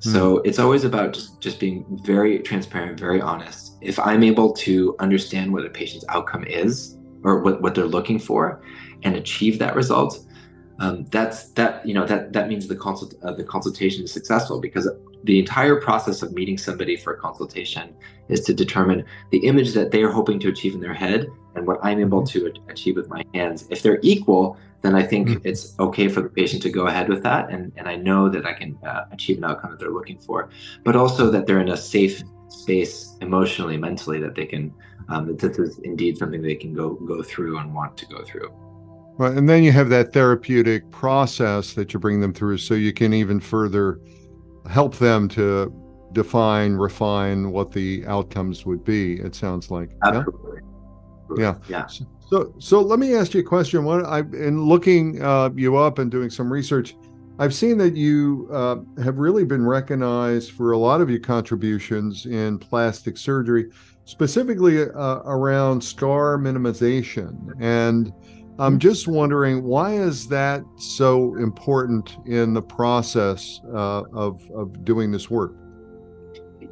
Mm. 0.01 0.13
So 0.13 0.39
it's 0.39 0.59
always 0.59 0.85
about 0.85 1.15
just, 1.15 1.41
just 1.41 1.61
being 1.61 1.85
very 2.05 2.41
transparent, 2.41 2.99
very 2.99 3.21
honest. 3.21 3.77
If 3.81 3.99
I'm 3.99 4.23
able 4.23 4.53
to 4.55 4.97
understand 4.99 5.53
what 5.53 5.65
a 5.65 5.71
patient's 5.71 6.05
outcome 6.09 6.45
is 6.45 6.97
or 7.23 7.41
what, 7.41 7.63
what 7.63 7.75
they're 7.75 7.87
looking 7.87 8.19
for 8.19 8.63
and 9.05 9.17
achieve 9.17 9.59
that 9.61 9.77
result, 9.77 10.27
um, 10.81 11.05
that's 11.07 11.51
that 11.51 11.87
you 11.87 11.95
know 11.95 12.05
that 12.05 12.33
that 12.33 12.49
means 12.49 12.67
the 12.67 12.75
consult 12.75 13.15
uh, 13.23 13.33
the 13.33 13.45
consultation 13.45 14.03
is 14.03 14.13
successful 14.13 14.61
because 14.61 14.89
the 15.25 15.39
entire 15.39 15.81
process 15.81 16.23
of 16.23 16.33
meeting 16.33 16.57
somebody 16.57 16.97
for 16.97 17.15
a 17.15 17.19
consultation 17.19 17.95
is 18.29 18.41
to 18.43 18.55
determine 18.55 19.05
the 19.31 19.39
image 19.39 19.73
that 19.73 19.91
they 19.91 20.03
are 20.03 20.11
hoping 20.11 20.39
to 20.41 20.49
achieve 20.49 20.75
in 20.75 20.81
their 20.81 20.95
head 20.95 21.27
and 21.55 21.67
what 21.67 21.79
I'm 21.83 22.01
able 22.01 22.23
mm-hmm. 22.23 22.55
to 22.55 22.63
achieve 22.71 22.97
with 22.97 23.09
my 23.09 23.25
hands. 23.35 23.67
If 23.71 23.83
they're 23.83 24.01
equal, 24.03 24.59
then 24.83 24.95
I 24.95 25.03
think 25.03 25.29
mm-hmm. 25.29 25.49
it's 25.49 25.75
okay 25.81 26.09
for 26.09 26.21
the 26.21 26.29
patient 26.29 26.63
to 26.65 26.71
go 26.71 26.87
ahead 26.89 27.09
with 27.09 27.23
that, 27.23 27.51
and 27.51 27.73
and 27.77 27.89
I 27.89 27.97
know 27.97 28.29
that 28.29 28.45
I 28.45 28.53
can 28.53 28.79
uh, 28.85 29.07
achieve 29.13 29.39
an 29.39 29.45
outcome 29.45 29.71
that 29.71 29.81
they're 29.81 29.91
looking 29.91 30.19
for, 30.19 30.51
but 30.85 30.95
also 30.95 31.31
that 31.31 31.47
they're 31.47 31.61
in 31.61 31.71
a 31.71 31.77
safe 31.77 32.23
space 32.49 33.17
emotionally, 33.23 33.79
mentally, 33.79 34.21
that 34.21 34.35
they 34.35 34.45
can 34.45 34.75
um, 35.09 35.27
that 35.27 35.39
this 35.39 35.59
is 35.59 35.79
indeed 35.79 36.19
something 36.19 36.43
they 36.43 36.55
can 36.55 36.75
go 36.75 36.95
go 36.95 37.23
through 37.23 37.59
and 37.59 37.75
want 37.75 37.97
to 37.97 38.07
go 38.07 38.23
through. 38.25 38.53
Right, 39.17 39.35
and 39.35 39.49
then 39.49 39.63
you 39.63 39.73
have 39.73 39.89
that 39.89 40.13
therapeutic 40.13 40.91
process 40.91 41.73
that 41.75 41.95
you 41.95 41.99
bring 41.99 42.21
them 42.21 42.35
through, 42.35 42.59
so 42.59 42.75
you 42.75 42.93
can 42.93 43.15
even 43.15 43.41
further 43.41 44.01
help 44.69 44.97
them 44.97 45.29
to 45.29 45.73
define, 46.13 46.75
refine 46.75 47.51
what 47.51 47.73
the 47.73 48.05
outcomes 48.07 48.65
would 48.65 48.85
be. 48.85 49.21
It 49.21 49.35
sounds 49.35 49.71
like. 49.71 49.91
Absolutely. 50.05 50.61
Yeah. 51.37 51.57
Yeah. 51.69 51.87
So, 52.31 52.55
so 52.59 52.81
let 52.81 52.99
me 52.99 53.15
ask 53.15 53.35
you 53.35 53.41
a 53.41 53.45
question. 53.45 53.85
What 53.85 54.05
I, 54.05 54.21
in 54.21 54.65
looking 54.65 55.23
uh, 55.23 55.51
you 55.55 55.77
up 55.77 55.99
and 55.99 56.11
doing 56.11 56.31
some 56.31 56.53
research, 56.53 56.97
I've 57.39 57.55
seen 57.55 57.79
that 57.79 57.97
you 57.97 58.49
uh, 58.53 58.77
have 59.03 59.19
really 59.19 59.45
been 59.45 59.67
recognized 59.67 60.53
for 60.53 60.73
a 60.73 60.79
lot 60.79 61.01
of 61.01 61.11
your 61.11 61.19
contributions 61.19 62.27
in 62.27 62.59
plastic 62.59 63.17
surgery, 63.17 63.71
specifically 64.05 64.83
uh, 64.83 65.17
around 65.25 65.83
scar 65.83 66.39
minimization. 66.39 67.53
And 67.61 68.13
I'm 68.59 68.79
just 68.79 69.09
wondering 69.09 69.65
why 69.65 69.95
is 69.95 70.29
that 70.29 70.63
so 70.77 71.35
important 71.37 72.17
in 72.27 72.55
the 72.55 72.63
process 72.63 73.61
uh, 73.73 74.03
of 74.13 74.49
of 74.53 74.85
doing 74.85 75.11
this 75.11 75.29
work? 75.29 75.55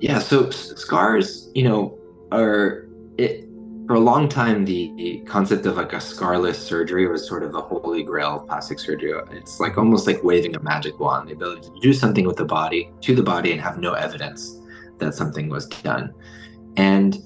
Yeah, 0.00 0.20
so 0.20 0.50
scars, 0.50 1.50
you 1.54 1.64
know, 1.64 1.98
are 2.30 2.88
it 3.18 3.48
for 3.86 3.94
a 3.94 4.00
long 4.00 4.28
time 4.28 4.64
the 4.64 5.22
concept 5.26 5.66
of 5.66 5.76
like 5.76 5.92
a 5.92 5.96
scarless 5.96 6.54
surgery 6.54 7.06
was 7.08 7.26
sort 7.26 7.42
of 7.42 7.52
the 7.52 7.60
holy 7.60 8.04
grail 8.04 8.36
of 8.36 8.46
plastic 8.46 8.78
surgery. 8.78 9.12
It's 9.32 9.58
like 9.58 9.76
almost 9.76 10.06
like 10.06 10.22
waving 10.22 10.54
a 10.54 10.60
magic 10.60 11.00
wand, 11.00 11.28
the 11.28 11.32
ability 11.32 11.62
to 11.62 11.80
do 11.80 11.92
something 11.92 12.24
with 12.24 12.36
the 12.36 12.44
body 12.44 12.92
to 13.00 13.14
the 13.14 13.24
body 13.24 13.50
and 13.50 13.60
have 13.60 13.78
no 13.78 13.94
evidence 13.94 14.60
that 14.98 15.14
something 15.14 15.48
was 15.48 15.66
done. 15.66 16.14
And 16.76 17.18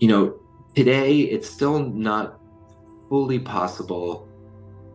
you 0.00 0.08
know, 0.08 0.40
today 0.74 1.20
it's 1.20 1.50
still 1.50 1.84
not 1.84 2.37
fully 3.08 3.38
possible 3.38 4.28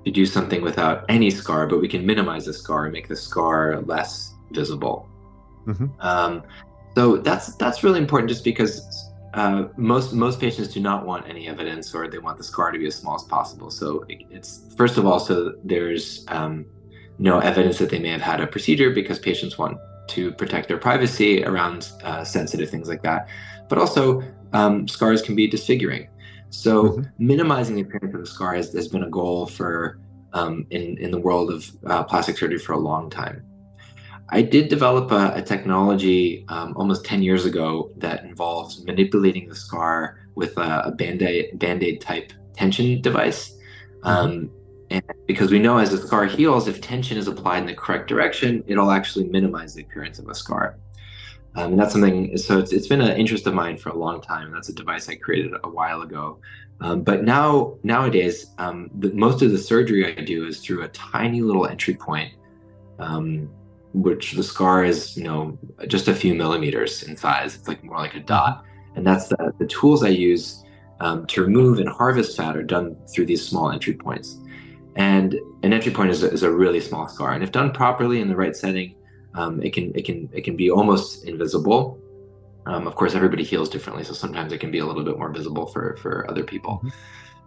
to 0.05 0.11
do 0.11 0.25
something 0.25 0.61
without 0.61 1.05
any 1.09 1.29
scar, 1.29 1.67
but 1.67 1.79
we 1.81 1.87
can 1.87 2.05
minimize 2.05 2.45
the 2.45 2.53
scar 2.53 2.85
and 2.85 2.93
make 2.93 3.07
the 3.07 3.15
scar 3.15 3.81
less 3.81 4.33
visible. 4.51 5.09
Mm-hmm. 5.65 5.87
Um, 5.99 6.43
so 6.95 7.17
that's 7.17 7.55
that's 7.55 7.83
really 7.83 7.99
important, 7.99 8.29
just 8.29 8.43
because 8.43 8.81
uh, 9.33 9.65
most 9.77 10.13
most 10.13 10.39
patients 10.39 10.67
do 10.67 10.79
not 10.79 11.05
want 11.05 11.27
any 11.27 11.47
evidence, 11.47 11.95
or 11.95 12.07
they 12.07 12.19
want 12.19 12.37
the 12.37 12.43
scar 12.43 12.71
to 12.71 12.77
be 12.77 12.85
as 12.85 12.95
small 12.95 13.15
as 13.15 13.23
possible. 13.23 13.71
So 13.71 14.05
it's 14.07 14.73
first 14.77 14.97
of 14.97 15.05
all, 15.05 15.19
so 15.19 15.55
there's 15.63 16.25
um, 16.27 16.65
no 17.17 17.39
evidence 17.39 17.77
that 17.79 17.89
they 17.89 17.99
may 17.99 18.09
have 18.09 18.21
had 18.21 18.41
a 18.41 18.47
procedure 18.47 18.91
because 18.91 19.19
patients 19.19 19.57
want 19.57 19.77
to 20.09 20.31
protect 20.33 20.67
their 20.67 20.77
privacy 20.77 21.43
around 21.45 21.91
uh, 22.03 22.23
sensitive 22.23 22.69
things 22.69 22.89
like 22.89 23.01
that. 23.03 23.27
But 23.69 23.77
also, 23.77 24.21
um, 24.51 24.87
scars 24.87 25.21
can 25.21 25.35
be 25.35 25.47
disfiguring. 25.47 26.09
So 26.53 26.83
mm-hmm. 26.83 27.03
minimizing 27.17 27.75
the 27.75 27.81
appearance 27.81 28.13
of 28.13 28.21
a 28.21 28.25
scar 28.27 28.53
has, 28.53 28.71
has 28.73 28.87
been 28.87 29.03
a 29.03 29.09
goal 29.09 29.47
for 29.47 29.99
um, 30.33 30.65
in 30.69 30.97
in 30.99 31.09
the 31.09 31.19
world 31.19 31.51
of 31.51 31.69
uh, 31.87 32.03
plastic 32.03 32.37
surgery 32.37 32.59
for 32.59 32.73
a 32.73 32.77
long 32.77 33.09
time. 33.09 33.43
I 34.29 34.41
did 34.43 34.69
develop 34.69 35.11
a, 35.11 35.33
a 35.35 35.41
technology 35.41 36.45
um, 36.47 36.73
almost 36.77 37.05
10 37.05 37.21
years 37.23 37.45
ago 37.45 37.91
that 37.97 38.23
involves 38.23 38.83
manipulating 38.85 39.49
the 39.49 39.55
scar 39.55 40.19
with 40.35 40.57
a, 40.57 40.83
a 40.85 40.91
band-aid, 40.91 41.59
band-aid 41.59 42.01
type 42.01 42.31
tension 42.53 43.01
device. 43.01 43.51
Mm-hmm. 44.03 44.07
Um, 44.07 44.51
and 44.89 45.03
because 45.27 45.51
we 45.51 45.59
know 45.59 45.77
as 45.77 45.91
the 45.91 45.97
scar 45.97 46.25
heals, 46.25 46.67
if 46.67 46.81
tension 46.81 47.17
is 47.17 47.27
applied 47.27 47.59
in 47.59 47.65
the 47.65 47.75
correct 47.75 48.07
direction, 48.07 48.63
it'll 48.65 48.91
actually 48.91 49.27
minimize 49.27 49.73
the 49.73 49.81
appearance 49.83 50.19
of 50.19 50.29
a 50.29 50.35
scar. 50.35 50.77
Um, 51.55 51.73
and 51.73 51.79
that's 51.79 51.91
something, 51.91 52.35
so 52.37 52.57
it's, 52.57 52.71
it's 52.73 52.87
been 52.87 53.01
an 53.01 53.15
interest 53.17 53.45
of 53.45 53.53
mine 53.53 53.77
for 53.77 53.89
a 53.89 53.97
long 53.97 54.21
time. 54.21 54.51
That's 54.51 54.69
a 54.69 54.73
device 54.73 55.07
I 55.07 55.15
created 55.15 55.53
a 55.63 55.69
while 55.69 56.01
ago. 56.01 56.39
Um, 56.81 57.03
but 57.03 57.23
now, 57.23 57.77
nowadays, 57.83 58.47
um, 58.57 58.89
the, 58.99 59.11
most 59.13 59.41
of 59.41 59.51
the 59.51 59.57
surgery 59.57 60.17
I 60.17 60.21
do 60.21 60.47
is 60.47 60.59
through 60.59 60.83
a 60.83 60.87
tiny 60.89 61.41
little 61.41 61.67
entry 61.67 61.93
point, 61.93 62.33
um, 62.99 63.49
which 63.93 64.33
the 64.33 64.43
scar 64.43 64.83
is, 64.83 65.15
you 65.15 65.23
know, 65.23 65.57
just 65.87 66.07
a 66.07 66.15
few 66.15 66.33
millimeters 66.33 67.03
in 67.03 67.15
size. 67.15 67.55
It's 67.55 67.67
like 67.67 67.83
more 67.83 67.97
like 67.97 68.15
a 68.15 68.19
dot. 68.19 68.65
And 68.95 69.05
that's 69.05 69.27
the, 69.27 69.53
the 69.59 69.67
tools 69.67 70.03
I 70.03 70.09
use 70.09 70.63
um, 70.99 71.25
to 71.27 71.41
remove 71.41 71.79
and 71.79 71.87
harvest 71.89 72.35
fat 72.35 72.57
are 72.57 72.63
done 72.63 72.95
through 73.07 73.27
these 73.27 73.45
small 73.45 73.71
entry 73.71 73.93
points. 73.93 74.39
And 74.95 75.39
an 75.63 75.73
entry 75.73 75.91
point 75.91 76.11
is 76.11 76.23
a, 76.23 76.31
is 76.31 76.43
a 76.43 76.51
really 76.51 76.79
small 76.79 77.07
scar, 77.07 77.33
and 77.33 77.43
if 77.43 77.51
done 77.51 77.71
properly 77.71 78.21
in 78.21 78.29
the 78.29 78.35
right 78.35 78.55
setting, 78.55 78.95
um, 79.35 79.61
it 79.61 79.73
can 79.73 79.91
it 79.95 80.05
can 80.05 80.29
it 80.31 80.43
can 80.43 80.55
be 80.55 80.69
almost 80.69 81.25
invisible. 81.25 81.99
Um, 82.65 82.87
of 82.87 82.95
course, 82.95 83.13
everybody 83.13 83.43
heals 83.43 83.69
differently, 83.69 84.03
so 84.03 84.13
sometimes 84.13 84.53
it 84.53 84.59
can 84.59 84.71
be 84.71 84.79
a 84.79 84.85
little 84.85 85.03
bit 85.03 85.17
more 85.17 85.31
visible 85.31 85.65
for 85.65 85.97
for 85.97 86.29
other 86.29 86.43
people. 86.43 86.77
Mm-hmm. 86.77 86.89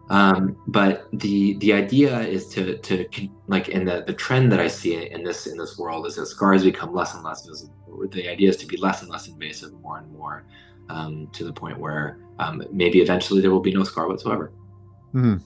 Um, 0.09 0.57
but 0.69 1.09
the 1.13 1.55
the 1.59 1.73
idea 1.73 2.21
is 2.21 2.49
to 2.51 2.79
to 2.79 3.09
like 3.49 3.69
in 3.69 3.85
the 3.85 4.05
the 4.07 4.13
trend 4.13 4.53
that 4.53 4.61
I 4.61 4.69
see 4.69 5.11
in 5.11 5.25
this 5.25 5.47
in 5.47 5.59
this 5.59 5.79
world 5.79 6.07
is 6.07 6.17
that 6.17 6.27
scars 6.27 6.63
become 6.63 6.95
less 6.95 7.15
and 7.15 7.25
less 7.25 7.47
visible. 7.47 7.75
The 8.11 8.29
idea 8.29 8.49
is 8.49 8.57
to 8.59 8.67
be 8.67 8.77
less 8.77 9.03
and 9.03 9.11
less 9.11 9.27
invasive, 9.27 9.73
more 9.81 9.99
and 9.99 10.11
more, 10.13 10.45
um, 10.89 11.29
to 11.33 11.45
the 11.45 11.53
point 11.53 11.79
where 11.79 12.19
um, 12.39 12.63
maybe 12.71 13.01
eventually 13.01 13.41
there 13.41 13.51
will 13.51 13.61
be 13.61 13.73
no 13.73 13.83
scar 13.83 14.07
whatsoever. 14.07 14.53
Mm-hmm. 15.15 15.37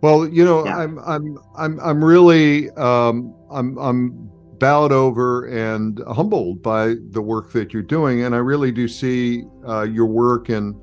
Well, 0.00 0.26
you 0.26 0.44
know, 0.44 0.64
yeah. 0.64 0.78
I'm 0.78 0.98
I'm 1.00 1.38
I'm 1.56 1.78
I'm 1.80 2.04
really 2.04 2.70
um, 2.70 3.34
I'm 3.50 3.78
I'm 3.78 4.29
bowed 4.60 4.92
over 4.92 5.46
and 5.46 6.00
humbled 6.06 6.62
by 6.62 6.94
the 7.10 7.20
work 7.20 7.50
that 7.52 7.72
you're 7.72 7.82
doing, 7.82 8.22
and 8.22 8.34
I 8.34 8.38
really 8.38 8.70
do 8.70 8.86
see 8.86 9.42
uh, 9.66 9.82
your 9.82 10.06
work 10.06 10.50
and 10.50 10.76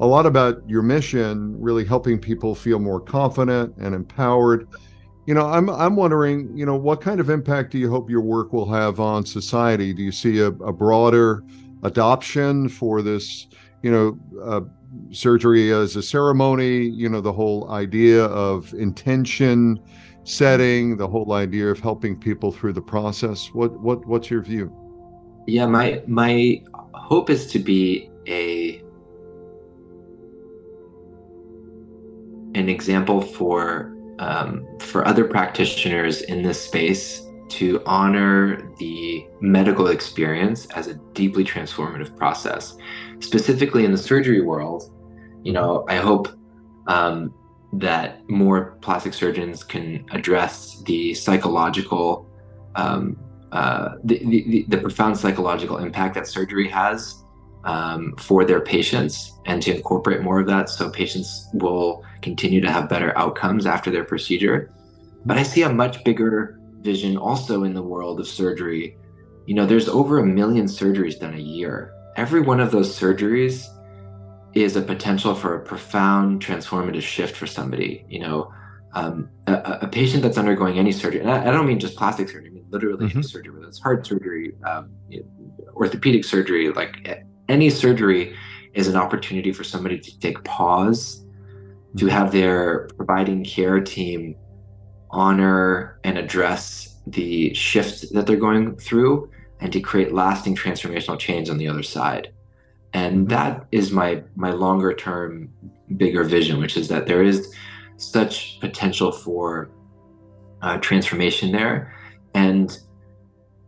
a 0.00 0.06
lot 0.06 0.26
about 0.26 0.62
your 0.68 0.82
mission 0.82 1.58
really 1.58 1.84
helping 1.84 2.18
people 2.18 2.54
feel 2.54 2.78
more 2.78 3.00
confident 3.00 3.74
and 3.78 3.94
empowered. 3.94 4.68
You 5.26 5.34
know, 5.34 5.46
I'm 5.46 5.70
I'm 5.70 5.94
wondering, 5.94 6.54
you 6.56 6.66
know, 6.66 6.76
what 6.76 7.00
kind 7.00 7.20
of 7.20 7.30
impact 7.30 7.70
do 7.72 7.78
you 7.78 7.88
hope 7.88 8.10
your 8.10 8.22
work 8.22 8.52
will 8.52 8.70
have 8.70 8.98
on 8.98 9.24
society? 9.24 9.94
Do 9.94 10.02
you 10.02 10.12
see 10.12 10.40
a, 10.40 10.48
a 10.48 10.72
broader 10.72 11.44
adoption 11.82 12.68
for 12.68 13.00
this, 13.00 13.46
you 13.82 13.90
know, 13.92 14.18
uh, 14.42 14.60
surgery 15.12 15.72
as 15.72 15.96
a 15.96 16.02
ceremony, 16.02 16.80
you 16.80 17.08
know, 17.08 17.20
the 17.20 17.32
whole 17.32 17.70
idea 17.70 18.24
of 18.24 18.74
intention 18.74 19.80
setting, 20.24 20.96
the 20.96 21.08
whole 21.08 21.32
idea 21.32 21.68
of 21.68 21.80
helping 21.80 22.16
people 22.16 22.52
through 22.52 22.72
the 22.72 22.82
process. 22.82 23.48
What 23.52 23.78
what 23.80 24.06
what's 24.06 24.30
your 24.30 24.42
view? 24.42 24.74
Yeah, 25.46 25.66
my 25.66 26.02
my 26.06 26.62
hope 26.94 27.30
is 27.30 27.46
to 27.52 27.58
be 27.58 28.10
a 28.26 28.82
an 32.54 32.68
example 32.68 33.20
for 33.20 33.96
um, 34.18 34.66
for 34.80 35.06
other 35.06 35.24
practitioners 35.24 36.22
in 36.22 36.42
this 36.42 36.60
space 36.60 37.26
to 37.48 37.82
honor 37.84 38.70
the 38.78 39.26
medical 39.40 39.88
experience 39.88 40.66
as 40.66 40.86
a 40.86 40.94
deeply 41.14 41.44
transformative 41.44 42.16
process. 42.16 42.76
Specifically 43.18 43.84
in 43.84 43.90
the 43.90 43.98
surgery 43.98 44.40
world, 44.40 44.92
you 45.42 45.52
know, 45.52 45.84
I 45.88 45.96
hope 45.96 46.28
um, 46.86 47.34
that 47.72 48.28
more 48.28 48.76
plastic 48.80 49.14
surgeons 49.14 49.62
can 49.62 50.04
address 50.10 50.82
the 50.82 51.14
psychological, 51.14 52.28
um, 52.74 53.16
uh, 53.52 53.96
the, 54.04 54.18
the, 54.18 54.64
the, 54.68 54.78
profound 54.78 55.16
psychological 55.16 55.78
impact 55.78 56.14
that 56.14 56.26
surgery 56.26 56.68
has 56.68 57.24
um, 57.64 58.14
for 58.16 58.44
their 58.44 58.60
patients 58.60 59.38
and 59.46 59.62
to 59.62 59.74
incorporate 59.74 60.22
more 60.22 60.40
of 60.40 60.46
that 60.46 60.68
so 60.68 60.88
patients 60.90 61.48
will 61.54 62.04
continue 62.22 62.60
to 62.60 62.70
have 62.70 62.88
better 62.88 63.16
outcomes 63.16 63.66
after 63.66 63.90
their 63.90 64.04
procedure. 64.04 64.72
But 65.24 65.36
I 65.36 65.42
see 65.42 65.62
a 65.62 65.72
much 65.72 66.02
bigger 66.04 66.58
vision 66.80 67.16
also 67.16 67.64
in 67.64 67.74
the 67.74 67.82
world 67.82 68.20
of 68.20 68.26
surgery. 68.26 68.96
You 69.46 69.54
know, 69.54 69.66
there's 69.66 69.88
over 69.88 70.18
a 70.18 70.26
million 70.26 70.66
surgeries 70.66 71.18
done 71.18 71.34
a 71.34 71.38
year. 71.38 71.92
Every 72.16 72.40
one 72.40 72.60
of 72.60 72.70
those 72.70 72.98
surgeries 72.98 73.66
is 74.54 74.76
a 74.76 74.82
potential 74.82 75.34
for 75.34 75.54
a 75.54 75.60
profound 75.60 76.44
transformative 76.44 77.02
shift 77.02 77.36
for 77.36 77.46
somebody. 77.46 78.04
You 78.08 78.20
know, 78.20 78.52
um, 78.92 79.28
a, 79.46 79.78
a, 79.82 79.88
patient 79.88 80.22
that's 80.22 80.36
undergoing 80.36 80.78
any 80.78 80.90
surgery, 80.90 81.20
and 81.20 81.30
I, 81.30 81.48
I, 81.48 81.50
don't 81.52 81.66
mean 81.66 81.78
just 81.78 81.96
plastic 81.96 82.28
surgery, 82.28 82.50
I 82.50 82.54
mean 82.54 82.66
literally 82.70 83.06
mm-hmm. 83.06 83.18
any 83.18 83.22
surgery, 83.22 83.54
whether 83.54 83.68
it's 83.68 83.78
heart 83.78 84.04
surgery, 84.04 84.54
um, 84.66 84.90
you 85.08 85.20
know, 85.20 85.72
orthopedic 85.74 86.24
surgery, 86.24 86.72
like 86.72 87.24
any 87.48 87.70
surgery 87.70 88.36
is 88.74 88.88
an 88.88 88.96
opportunity 88.96 89.52
for 89.52 89.62
somebody 89.62 89.98
to 89.98 90.18
take 90.18 90.42
pause, 90.42 91.24
mm-hmm. 91.24 91.98
to 91.98 92.06
have 92.08 92.32
their 92.32 92.88
providing 92.96 93.44
care 93.44 93.80
team 93.80 94.34
honor 95.10 96.00
and 96.02 96.18
address 96.18 96.96
the 97.06 97.54
shift 97.54 98.12
that 98.12 98.26
they're 98.26 98.36
going 98.36 98.76
through 98.76 99.30
and 99.60 99.72
to 99.72 99.80
create 99.80 100.12
lasting 100.12 100.56
transformational 100.56 101.18
change 101.18 101.48
on 101.48 101.58
the 101.58 101.68
other 101.68 101.82
side 101.82 102.32
and 102.92 103.18
mm-hmm. 103.18 103.28
that 103.28 103.66
is 103.72 103.92
my 103.92 104.22
my 104.36 104.50
longer 104.50 104.92
term 104.92 105.48
bigger 105.96 106.24
vision 106.24 106.60
which 106.60 106.76
is 106.76 106.88
that 106.88 107.06
there 107.06 107.22
is 107.22 107.54
such 107.96 108.58
potential 108.60 109.12
for 109.12 109.70
uh, 110.62 110.78
transformation 110.78 111.52
there 111.52 111.94
and 112.34 112.80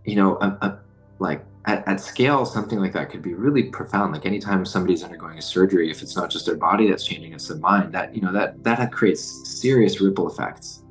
you 0.04 0.16
know 0.16 0.36
a, 0.40 0.46
a, 0.46 0.78
like 1.18 1.44
at, 1.66 1.86
at 1.86 2.00
scale 2.00 2.44
something 2.44 2.78
like 2.78 2.92
that 2.92 3.10
could 3.10 3.22
be 3.22 3.34
really 3.34 3.64
profound 3.64 4.12
like 4.12 4.26
anytime 4.26 4.64
somebody's 4.64 5.02
undergoing 5.04 5.38
a 5.38 5.42
surgery 5.42 5.90
if 5.90 6.02
it's 6.02 6.16
not 6.16 6.30
just 6.30 6.46
their 6.46 6.56
body 6.56 6.88
that's 6.88 7.04
changing 7.04 7.32
it's 7.32 7.48
the 7.48 7.56
mind 7.56 7.92
that 7.92 8.14
you 8.14 8.20
know 8.20 8.32
that 8.32 8.62
that 8.64 8.92
creates 8.92 9.48
serious 9.48 10.00
ripple 10.00 10.28
effects 10.30 10.82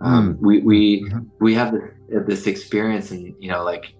um, 0.00 0.34
mm. 0.34 0.40
we 0.40 0.58
we 0.60 1.02
mm-hmm. 1.02 1.20
we 1.40 1.54
have 1.54 1.72
this, 1.72 2.26
this 2.26 2.46
experience 2.46 3.10
and 3.10 3.34
you 3.38 3.48
know 3.48 3.64
like 3.64 3.94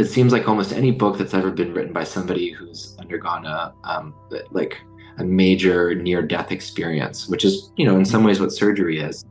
it 0.00 0.06
seems 0.06 0.32
like 0.32 0.48
almost 0.48 0.72
any 0.72 0.90
book 0.90 1.18
that's 1.18 1.34
ever 1.34 1.50
been 1.50 1.74
written 1.74 1.92
by 1.92 2.04
somebody 2.04 2.50
who's 2.50 2.96
undergone 2.98 3.44
a 3.44 3.74
um, 3.84 4.14
like 4.50 4.80
a 5.18 5.24
major 5.24 5.94
near 5.94 6.22
death 6.22 6.50
experience 6.50 7.28
which 7.28 7.44
is 7.44 7.70
you 7.76 7.84
know 7.84 7.96
in 7.96 8.04
some 8.04 8.24
ways 8.24 8.40
what 8.40 8.52
surgery 8.52 8.98
is. 8.98 9.24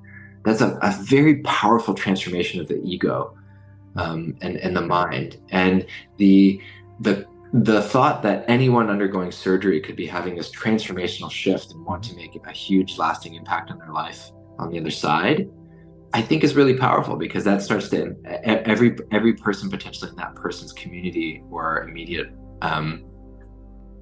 That's 0.45 0.61
a, 0.61 0.79
a 0.81 0.95
very 1.01 1.41
powerful 1.41 1.93
transformation 1.93 2.61
of 2.61 2.67
the 2.67 2.81
ego 2.83 3.35
um, 3.95 4.37
and 4.41 4.57
and 4.57 4.75
the 4.75 4.81
mind. 4.81 5.37
And 5.49 5.85
the 6.17 6.61
the 6.99 7.25
the 7.51 7.81
thought 7.81 8.21
that 8.21 8.45
anyone 8.47 8.91
undergoing 8.91 9.31
surgery 9.31 9.81
could 9.81 9.95
be 9.95 10.05
having 10.05 10.35
this 10.35 10.51
transformational 10.51 11.31
shift 11.31 11.71
and 11.71 11.83
want 11.83 12.03
to 12.03 12.15
make 12.15 12.39
a 12.45 12.51
huge 12.51 12.99
lasting 12.99 13.33
impact 13.33 13.71
on 13.71 13.79
their 13.79 13.91
life 13.91 14.31
on 14.59 14.69
the 14.69 14.77
other 14.79 14.91
side 14.91 15.49
I 16.13 16.21
think 16.21 16.43
is 16.43 16.55
really 16.55 16.75
powerful 16.75 17.15
because 17.15 17.43
that 17.43 17.61
starts 17.61 17.89
to 17.89 18.15
every 18.43 18.97
every 19.11 19.33
person 19.33 19.69
potentially 19.69 20.09
in 20.09 20.15
that 20.17 20.35
person's 20.35 20.73
community 20.73 21.43
or 21.51 21.83
immediate 21.83 22.31
um, 22.61 23.05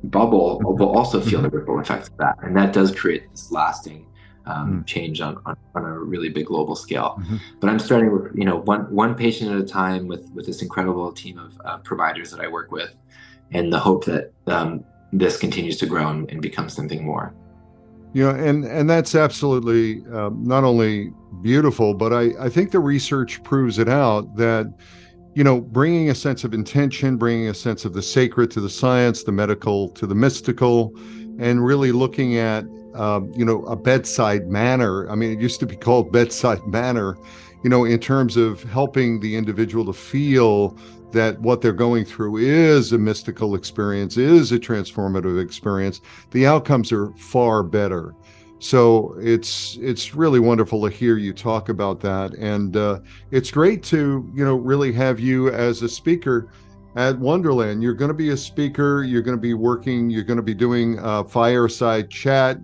bubble 0.04 0.60
mm-hmm. 0.60 0.80
will 0.80 0.98
also 0.98 1.20
feel 1.20 1.42
the 1.42 1.48
mm-hmm. 1.48 1.58
ripple 1.58 1.80
effects 1.80 2.08
of 2.10 2.18
that, 2.18 2.38
and 2.44 2.56
that 2.56 2.74
does 2.74 2.96
create 2.96 3.30
this 3.32 3.52
lasting 3.52 4.08
um, 4.46 4.82
mm. 4.82 4.88
change 4.88 5.20
on, 5.20 5.38
on, 5.46 5.58
on 5.76 5.84
a 5.84 6.00
really 6.00 6.30
big 6.30 6.46
global 6.46 6.76
scale. 6.76 7.18
Mm-hmm. 7.20 7.38
But 7.60 7.70
I'm 7.70 7.80
starting 7.80 8.12
with 8.12 8.32
you 8.36 8.46
know 8.46 8.58
one 8.58 8.90
one 8.94 9.14
patient 9.14 9.52
at 9.52 9.60
a 9.60 9.66
time 9.66 10.08
with 10.08 10.30
with 10.32 10.46
this 10.46 10.62
incredible 10.62 11.12
team 11.12 11.38
of 11.38 11.60
uh, 11.66 11.78
providers 11.80 12.32
that 12.32 12.40
I 12.40 12.48
work 12.48 12.72
with, 12.72 12.94
and 13.52 13.72
the 13.72 13.80
hope 13.80 14.06
that 14.06 14.32
um, 14.48 14.86
this 15.12 15.38
continues 15.38 15.78
to 15.78 15.86
grow 15.86 16.10
and, 16.10 16.30
and 16.32 16.42
become 16.42 16.70
something 16.70 17.04
more 17.04 17.34
you 18.14 18.24
know 18.24 18.32
and 18.32 18.66
and 18.66 18.90
that's 18.90 19.16
absolutely 19.16 20.06
um, 20.14 20.44
not 20.44 20.64
only 20.64 21.12
beautiful 21.42 21.94
but 21.94 22.14
I, 22.14 22.32
I 22.40 22.50
think 22.50 22.72
the 22.72 22.80
research 22.80 23.44
proves 23.44 23.80
it 23.80 23.90
out 23.90 24.36
that 24.38 24.74
you 25.38 25.44
know, 25.44 25.62
bringing 25.62 26.10
a 26.10 26.16
sense 26.16 26.44
of 26.44 26.56
intention, 26.56 27.16
bringing 27.16 27.48
a 27.48 27.54
sense 27.54 27.86
of 27.86 27.94
the 27.94 28.02
sacred 28.02 28.50
to 28.50 28.60
the 28.60 28.72
science, 28.72 29.22
the 29.22 29.32
medical 29.32 29.88
to 29.90 30.08
the 30.08 30.16
mystical, 30.16 30.92
and 31.38 31.64
really 31.64 31.92
looking 31.92 32.38
at, 32.38 32.66
um, 32.96 33.32
you 33.36 33.46
know, 33.46 33.64
a 33.66 33.76
bedside 33.76 34.48
manner. 34.48 35.08
I 35.12 35.14
mean, 35.14 35.32
it 35.32 35.40
used 35.40 35.60
to 35.60 35.68
be 35.68 35.76
called 35.76 36.12
bedside 36.12 36.66
manner, 36.66 37.16
you 37.64 37.70
know, 37.70 37.86
in 37.86 38.00
terms 38.00 38.36
of 38.36 38.64
helping 38.64 39.20
the 39.20 39.36
individual 39.36 39.86
to 39.86 39.94
feel 39.94 40.76
that 41.12 41.40
what 41.40 41.62
they're 41.62 41.74
going 41.74 42.06
through 42.06 42.38
is 42.38 42.92
a 42.92 42.98
mystical 42.98 43.56
experience, 43.56 44.18
is 44.18 44.52
a 44.52 44.60
transformative 44.60 45.42
experience. 45.42 46.02
The 46.32 46.46
outcomes 46.46 46.92
are 46.92 47.12
far 47.18 47.64
better. 47.64 48.14
So 48.60 49.16
it's 49.20 49.78
it's 49.82 50.16
really 50.16 50.40
wonderful 50.40 50.82
to 50.84 50.96
hear 50.96 51.18
you 51.18 51.32
talk 51.32 51.70
about 51.70 52.00
that, 52.02 52.34
and 52.34 52.76
uh, 52.76 53.00
it's 53.30 53.52
great 53.52 53.84
to 53.84 54.30
you 54.34 54.44
know 54.44 54.56
really 54.56 54.92
have 54.94 55.20
you 55.20 55.50
as 55.50 55.84
a 55.84 55.90
speaker 55.90 56.50
at 56.96 57.18
Wonderland. 57.20 57.84
You're 57.84 57.94
going 57.94 58.10
to 58.10 58.16
be 58.16 58.30
a 58.30 58.38
speaker. 58.38 59.04
You're 59.04 59.22
going 59.22 59.38
to 59.38 59.42
be 59.42 59.54
working. 59.54 60.10
You're 60.10 60.24
going 60.24 60.38
to 60.38 60.44
be 60.44 60.56
doing 60.56 60.98
fireside 61.28 62.10
chat. 62.10 62.58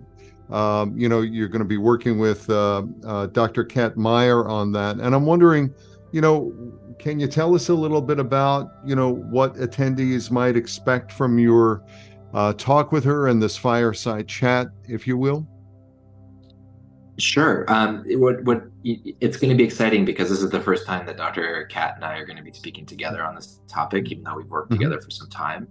Um, 0.50 0.98
you 0.98 1.08
know, 1.08 1.20
you're 1.20 1.48
going 1.48 1.62
to 1.62 1.68
be 1.68 1.78
working 1.78 2.18
with 2.18 2.48
uh, 2.50 2.82
uh, 3.06 3.26
Dr. 3.28 3.64
Kat 3.64 3.96
Meyer 3.96 4.46
on 4.46 4.72
that, 4.72 4.96
and 4.96 5.14
I'm 5.14 5.24
wondering, 5.24 5.72
you 6.12 6.20
know, 6.20 6.52
can 7.04 7.20
you 7.20 7.26
tell 7.26 7.54
us 7.54 7.68
a 7.68 7.74
little 7.74 8.00
bit 8.00 8.18
about 8.18 8.76
you 8.82 8.96
know 8.96 9.10
what 9.10 9.54
attendees 9.56 10.30
might 10.30 10.56
expect 10.56 11.12
from 11.12 11.38
your 11.38 11.84
uh, 12.32 12.54
talk 12.54 12.92
with 12.92 13.04
her 13.04 13.28
and 13.28 13.42
this 13.42 13.58
fireside 13.58 14.26
chat, 14.26 14.68
if 14.88 15.06
you 15.06 15.18
will? 15.18 15.46
Sure. 17.18 17.70
Um, 17.70 18.04
what 18.18 18.42
what 18.44 18.64
it's 18.82 19.36
going 19.36 19.50
to 19.50 19.54
be 19.54 19.64
exciting 19.64 20.06
because 20.06 20.30
this 20.30 20.40
is 20.40 20.48
the 20.48 20.62
first 20.62 20.86
time 20.86 21.04
that 21.04 21.18
Dr. 21.18 21.66
Kat 21.66 21.92
and 21.96 22.06
I 22.06 22.16
are 22.16 22.24
going 22.24 22.38
to 22.38 22.42
be 22.42 22.52
speaking 22.52 22.86
together 22.86 23.22
on 23.22 23.34
this 23.34 23.60
topic, 23.68 24.10
even 24.10 24.24
though 24.24 24.36
we've 24.36 24.46
worked 24.46 24.70
mm-hmm. 24.70 24.80
together 24.80 24.98
for 24.98 25.10
some 25.10 25.28
time. 25.28 25.68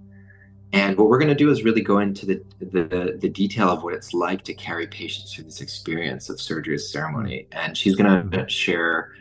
And 0.72 0.96
what 0.96 1.10
we're 1.10 1.20
going 1.20 1.30
to 1.30 1.36
do 1.36 1.50
is 1.50 1.64
really 1.64 1.82
go 1.82 1.98
into 1.98 2.28
the, 2.28 2.44
the 2.60 3.18
the 3.20 3.30
detail 3.30 3.72
of 3.72 3.82
what 3.82 3.96
it's 3.96 4.14
like 4.14 4.44
to 4.44 4.54
carry 4.54 4.86
patients 4.86 5.34
through 5.34 5.46
this 5.46 5.62
experience 5.62 6.30
of 6.30 6.40
surgery 6.40 6.76
as 6.76 6.92
ceremony. 6.92 7.48
And 7.54 7.76
she's 7.76 7.96
going 7.96 8.30
to 8.30 8.48
share 8.48 9.14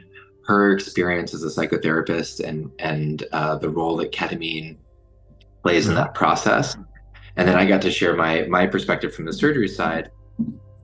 her 0.47 0.73
experience 0.73 1.35
as 1.35 1.45
a 1.45 1.49
psychotherapist 1.49 2.41
and 2.41 2.71
and 2.79 3.25
uh, 3.33 3.57
the 3.57 3.69
role 3.69 3.97
that 3.97 4.13
ketamine 4.13 4.77
plays 5.63 5.87
in 5.87 5.95
mm-hmm. 5.95 6.03
that 6.03 6.15
process. 6.15 6.77
And 7.37 7.49
then 7.49 7.57
I 7.57 7.65
got 7.65 7.83
to 7.83 7.91
share 7.91 8.15
my 8.15 8.43
my 8.49 8.67
perspective 8.67 9.15
from 9.15 9.25
the 9.25 9.33
surgery 9.33 9.69
side 9.69 10.11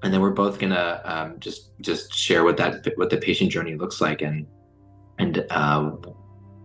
and 0.03 0.13
then 0.13 0.21
we're 0.21 0.31
both 0.31 0.59
gonna 0.59 1.01
um, 1.05 1.41
just 1.41 1.71
just 1.81 2.15
share 2.15 2.45
what 2.45 2.57
that 2.57 2.87
what 2.97 3.11
the 3.11 3.17
patient 3.17 3.51
journey 3.51 3.75
looks 3.75 4.01
like 4.01 4.23
and 4.23 4.47
and 5.19 5.45
uh, 5.51 5.91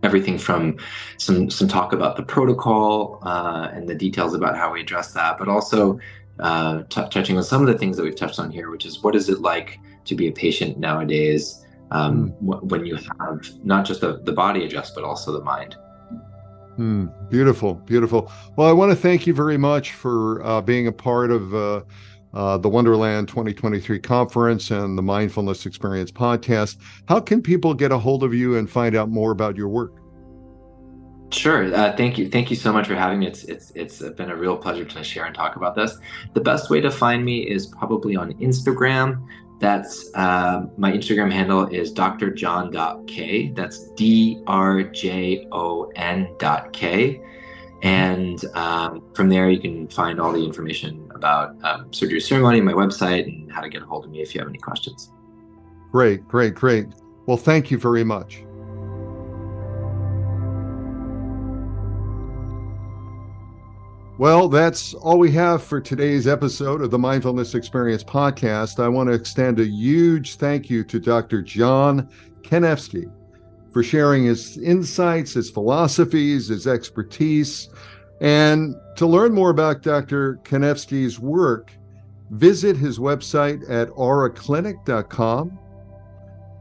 everything 0.02 0.38
from 0.38 0.76
some 1.18 1.50
some 1.50 1.66
talk 1.66 1.92
about 1.92 2.16
the 2.16 2.22
protocol 2.22 3.18
uh, 3.22 3.68
and 3.72 3.88
the 3.88 3.94
details 3.94 4.34
about 4.34 4.56
how 4.56 4.72
we 4.72 4.80
address 4.80 5.12
that, 5.12 5.38
but 5.38 5.48
also 5.48 5.98
uh, 6.40 6.82
touching 6.88 7.36
on 7.36 7.44
some 7.44 7.60
of 7.60 7.68
the 7.68 7.78
things 7.78 7.96
that 7.96 8.02
we've 8.02 8.16
touched 8.16 8.38
on 8.38 8.50
here, 8.50 8.70
which 8.70 8.86
is 8.86 9.02
what 9.02 9.16
is 9.16 9.28
it 9.28 9.40
like 9.40 9.80
to 10.04 10.14
be 10.14 10.28
a 10.28 10.32
patient 10.32 10.78
nowadays 10.78 11.63
um, 11.90 12.32
mm. 12.32 12.46
w- 12.46 12.66
when 12.66 12.86
you 12.86 12.96
have 12.96 13.46
not 13.64 13.84
just 13.84 14.00
the, 14.00 14.20
the 14.24 14.32
body 14.32 14.64
adjust, 14.64 14.94
but 14.94 15.04
also 15.04 15.32
the 15.32 15.42
mind. 15.42 15.76
Mm, 16.78 17.30
beautiful, 17.30 17.74
beautiful. 17.74 18.32
Well, 18.56 18.68
I 18.68 18.72
want 18.72 18.90
to 18.90 18.96
thank 18.96 19.26
you 19.26 19.34
very 19.34 19.56
much 19.56 19.92
for 19.92 20.44
uh, 20.44 20.60
being 20.60 20.88
a 20.88 20.92
part 20.92 21.30
of 21.30 21.54
uh, 21.54 21.82
uh, 22.34 22.58
the 22.58 22.68
Wonderland 22.68 23.28
2023 23.28 24.00
conference 24.00 24.70
and 24.70 24.98
the 24.98 25.02
Mindfulness 25.02 25.66
Experience 25.66 26.10
podcast. 26.10 26.78
How 27.06 27.20
can 27.20 27.42
people 27.42 27.74
get 27.74 27.92
a 27.92 27.98
hold 27.98 28.24
of 28.24 28.34
you 28.34 28.56
and 28.56 28.68
find 28.68 28.96
out 28.96 29.08
more 29.08 29.30
about 29.30 29.56
your 29.56 29.68
work? 29.68 29.92
Sure. 31.34 31.74
Uh, 31.74 31.96
thank 31.96 32.16
you. 32.16 32.28
Thank 32.28 32.50
you 32.50 32.56
so 32.56 32.72
much 32.72 32.86
for 32.86 32.94
having 32.94 33.18
me. 33.18 33.26
It's 33.26 33.44
it's 33.44 33.72
it's 33.72 33.98
been 34.00 34.30
a 34.30 34.36
real 34.36 34.56
pleasure 34.56 34.84
to 34.84 35.04
share 35.04 35.24
and 35.24 35.34
talk 35.34 35.56
about 35.56 35.74
this. 35.74 35.98
The 36.32 36.40
best 36.40 36.70
way 36.70 36.80
to 36.80 36.90
find 36.90 37.24
me 37.24 37.40
is 37.40 37.66
probably 37.66 38.14
on 38.14 38.32
Instagram. 38.34 39.26
That's 39.58 40.10
uh, 40.14 40.66
my 40.76 40.92
Instagram 40.92 41.32
handle 41.32 41.66
is 41.66 41.92
drjon.k. 41.92 43.52
That's 43.52 43.90
D 43.92 44.42
R 44.46 44.84
J 44.84 45.48
O 45.50 45.90
N 45.96 46.28
dot 46.38 46.72
K. 46.72 47.20
And 47.82 48.42
um, 48.54 49.02
from 49.14 49.28
there, 49.28 49.50
you 49.50 49.60
can 49.60 49.88
find 49.88 50.20
all 50.20 50.32
the 50.32 50.44
information 50.44 51.10
about 51.14 51.56
um, 51.64 51.92
surgery 51.92 52.20
ceremony, 52.20 52.60
my 52.60 52.72
website, 52.72 53.24
and 53.24 53.52
how 53.52 53.60
to 53.60 53.68
get 53.68 53.82
a 53.82 53.86
hold 53.86 54.04
of 54.04 54.10
me 54.10 54.22
if 54.22 54.34
you 54.34 54.40
have 54.40 54.48
any 54.48 54.58
questions. 54.58 55.10
Great, 55.92 56.26
great, 56.26 56.54
great. 56.54 56.86
Well, 57.26 57.36
thank 57.36 57.70
you 57.70 57.78
very 57.78 58.04
much. 58.04 58.42
Well, 64.16 64.48
that's 64.48 64.94
all 64.94 65.18
we 65.18 65.32
have 65.32 65.60
for 65.60 65.80
today's 65.80 66.28
episode 66.28 66.82
of 66.82 66.92
the 66.92 66.98
Mindfulness 66.98 67.56
Experience 67.56 68.04
podcast. 68.04 68.78
I 68.78 68.86
want 68.86 69.08
to 69.08 69.12
extend 69.12 69.58
a 69.58 69.66
huge 69.66 70.36
thank 70.36 70.70
you 70.70 70.84
to 70.84 71.00
Dr. 71.00 71.42
John 71.42 72.08
Kanevsky 72.42 73.10
for 73.72 73.82
sharing 73.82 74.22
his 74.24 74.56
insights, 74.58 75.32
his 75.32 75.50
philosophies, 75.50 76.46
his 76.46 76.68
expertise. 76.68 77.70
And 78.20 78.76
to 78.94 79.04
learn 79.04 79.34
more 79.34 79.50
about 79.50 79.82
Dr. 79.82 80.36
Kanevsky's 80.44 81.18
work, 81.18 81.72
visit 82.30 82.76
his 82.76 83.00
website 83.00 83.68
at 83.68 83.88
auraclinic.com. 83.88 85.58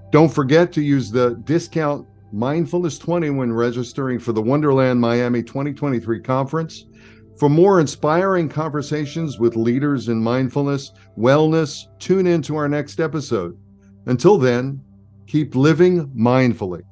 Don't 0.10 0.34
forget 0.34 0.72
to 0.74 0.82
use 0.82 1.12
the 1.12 1.36
discount 1.44 2.08
Mindfulness 2.32 2.98
20 2.98 3.30
when 3.30 3.54
registering 3.54 4.18
for 4.18 4.32
the 4.32 4.42
Wonderland 4.42 5.00
Miami 5.00 5.44
2023 5.44 6.20
conference. 6.20 6.86
For 7.38 7.50
more 7.50 7.80
inspiring 7.80 8.48
conversations 8.48 9.40
with 9.40 9.56
leaders 9.56 10.08
in 10.08 10.22
mindfulness, 10.22 10.92
wellness, 11.18 11.86
tune 12.00 12.28
in 12.28 12.42
to 12.44 12.56
our 12.56 12.70
next 12.70 13.00
episode. 13.00 13.58
Until 14.06 14.38
then, 14.38 14.82
keep 15.26 15.56
living 15.56 16.08
mindfully. 16.10 16.84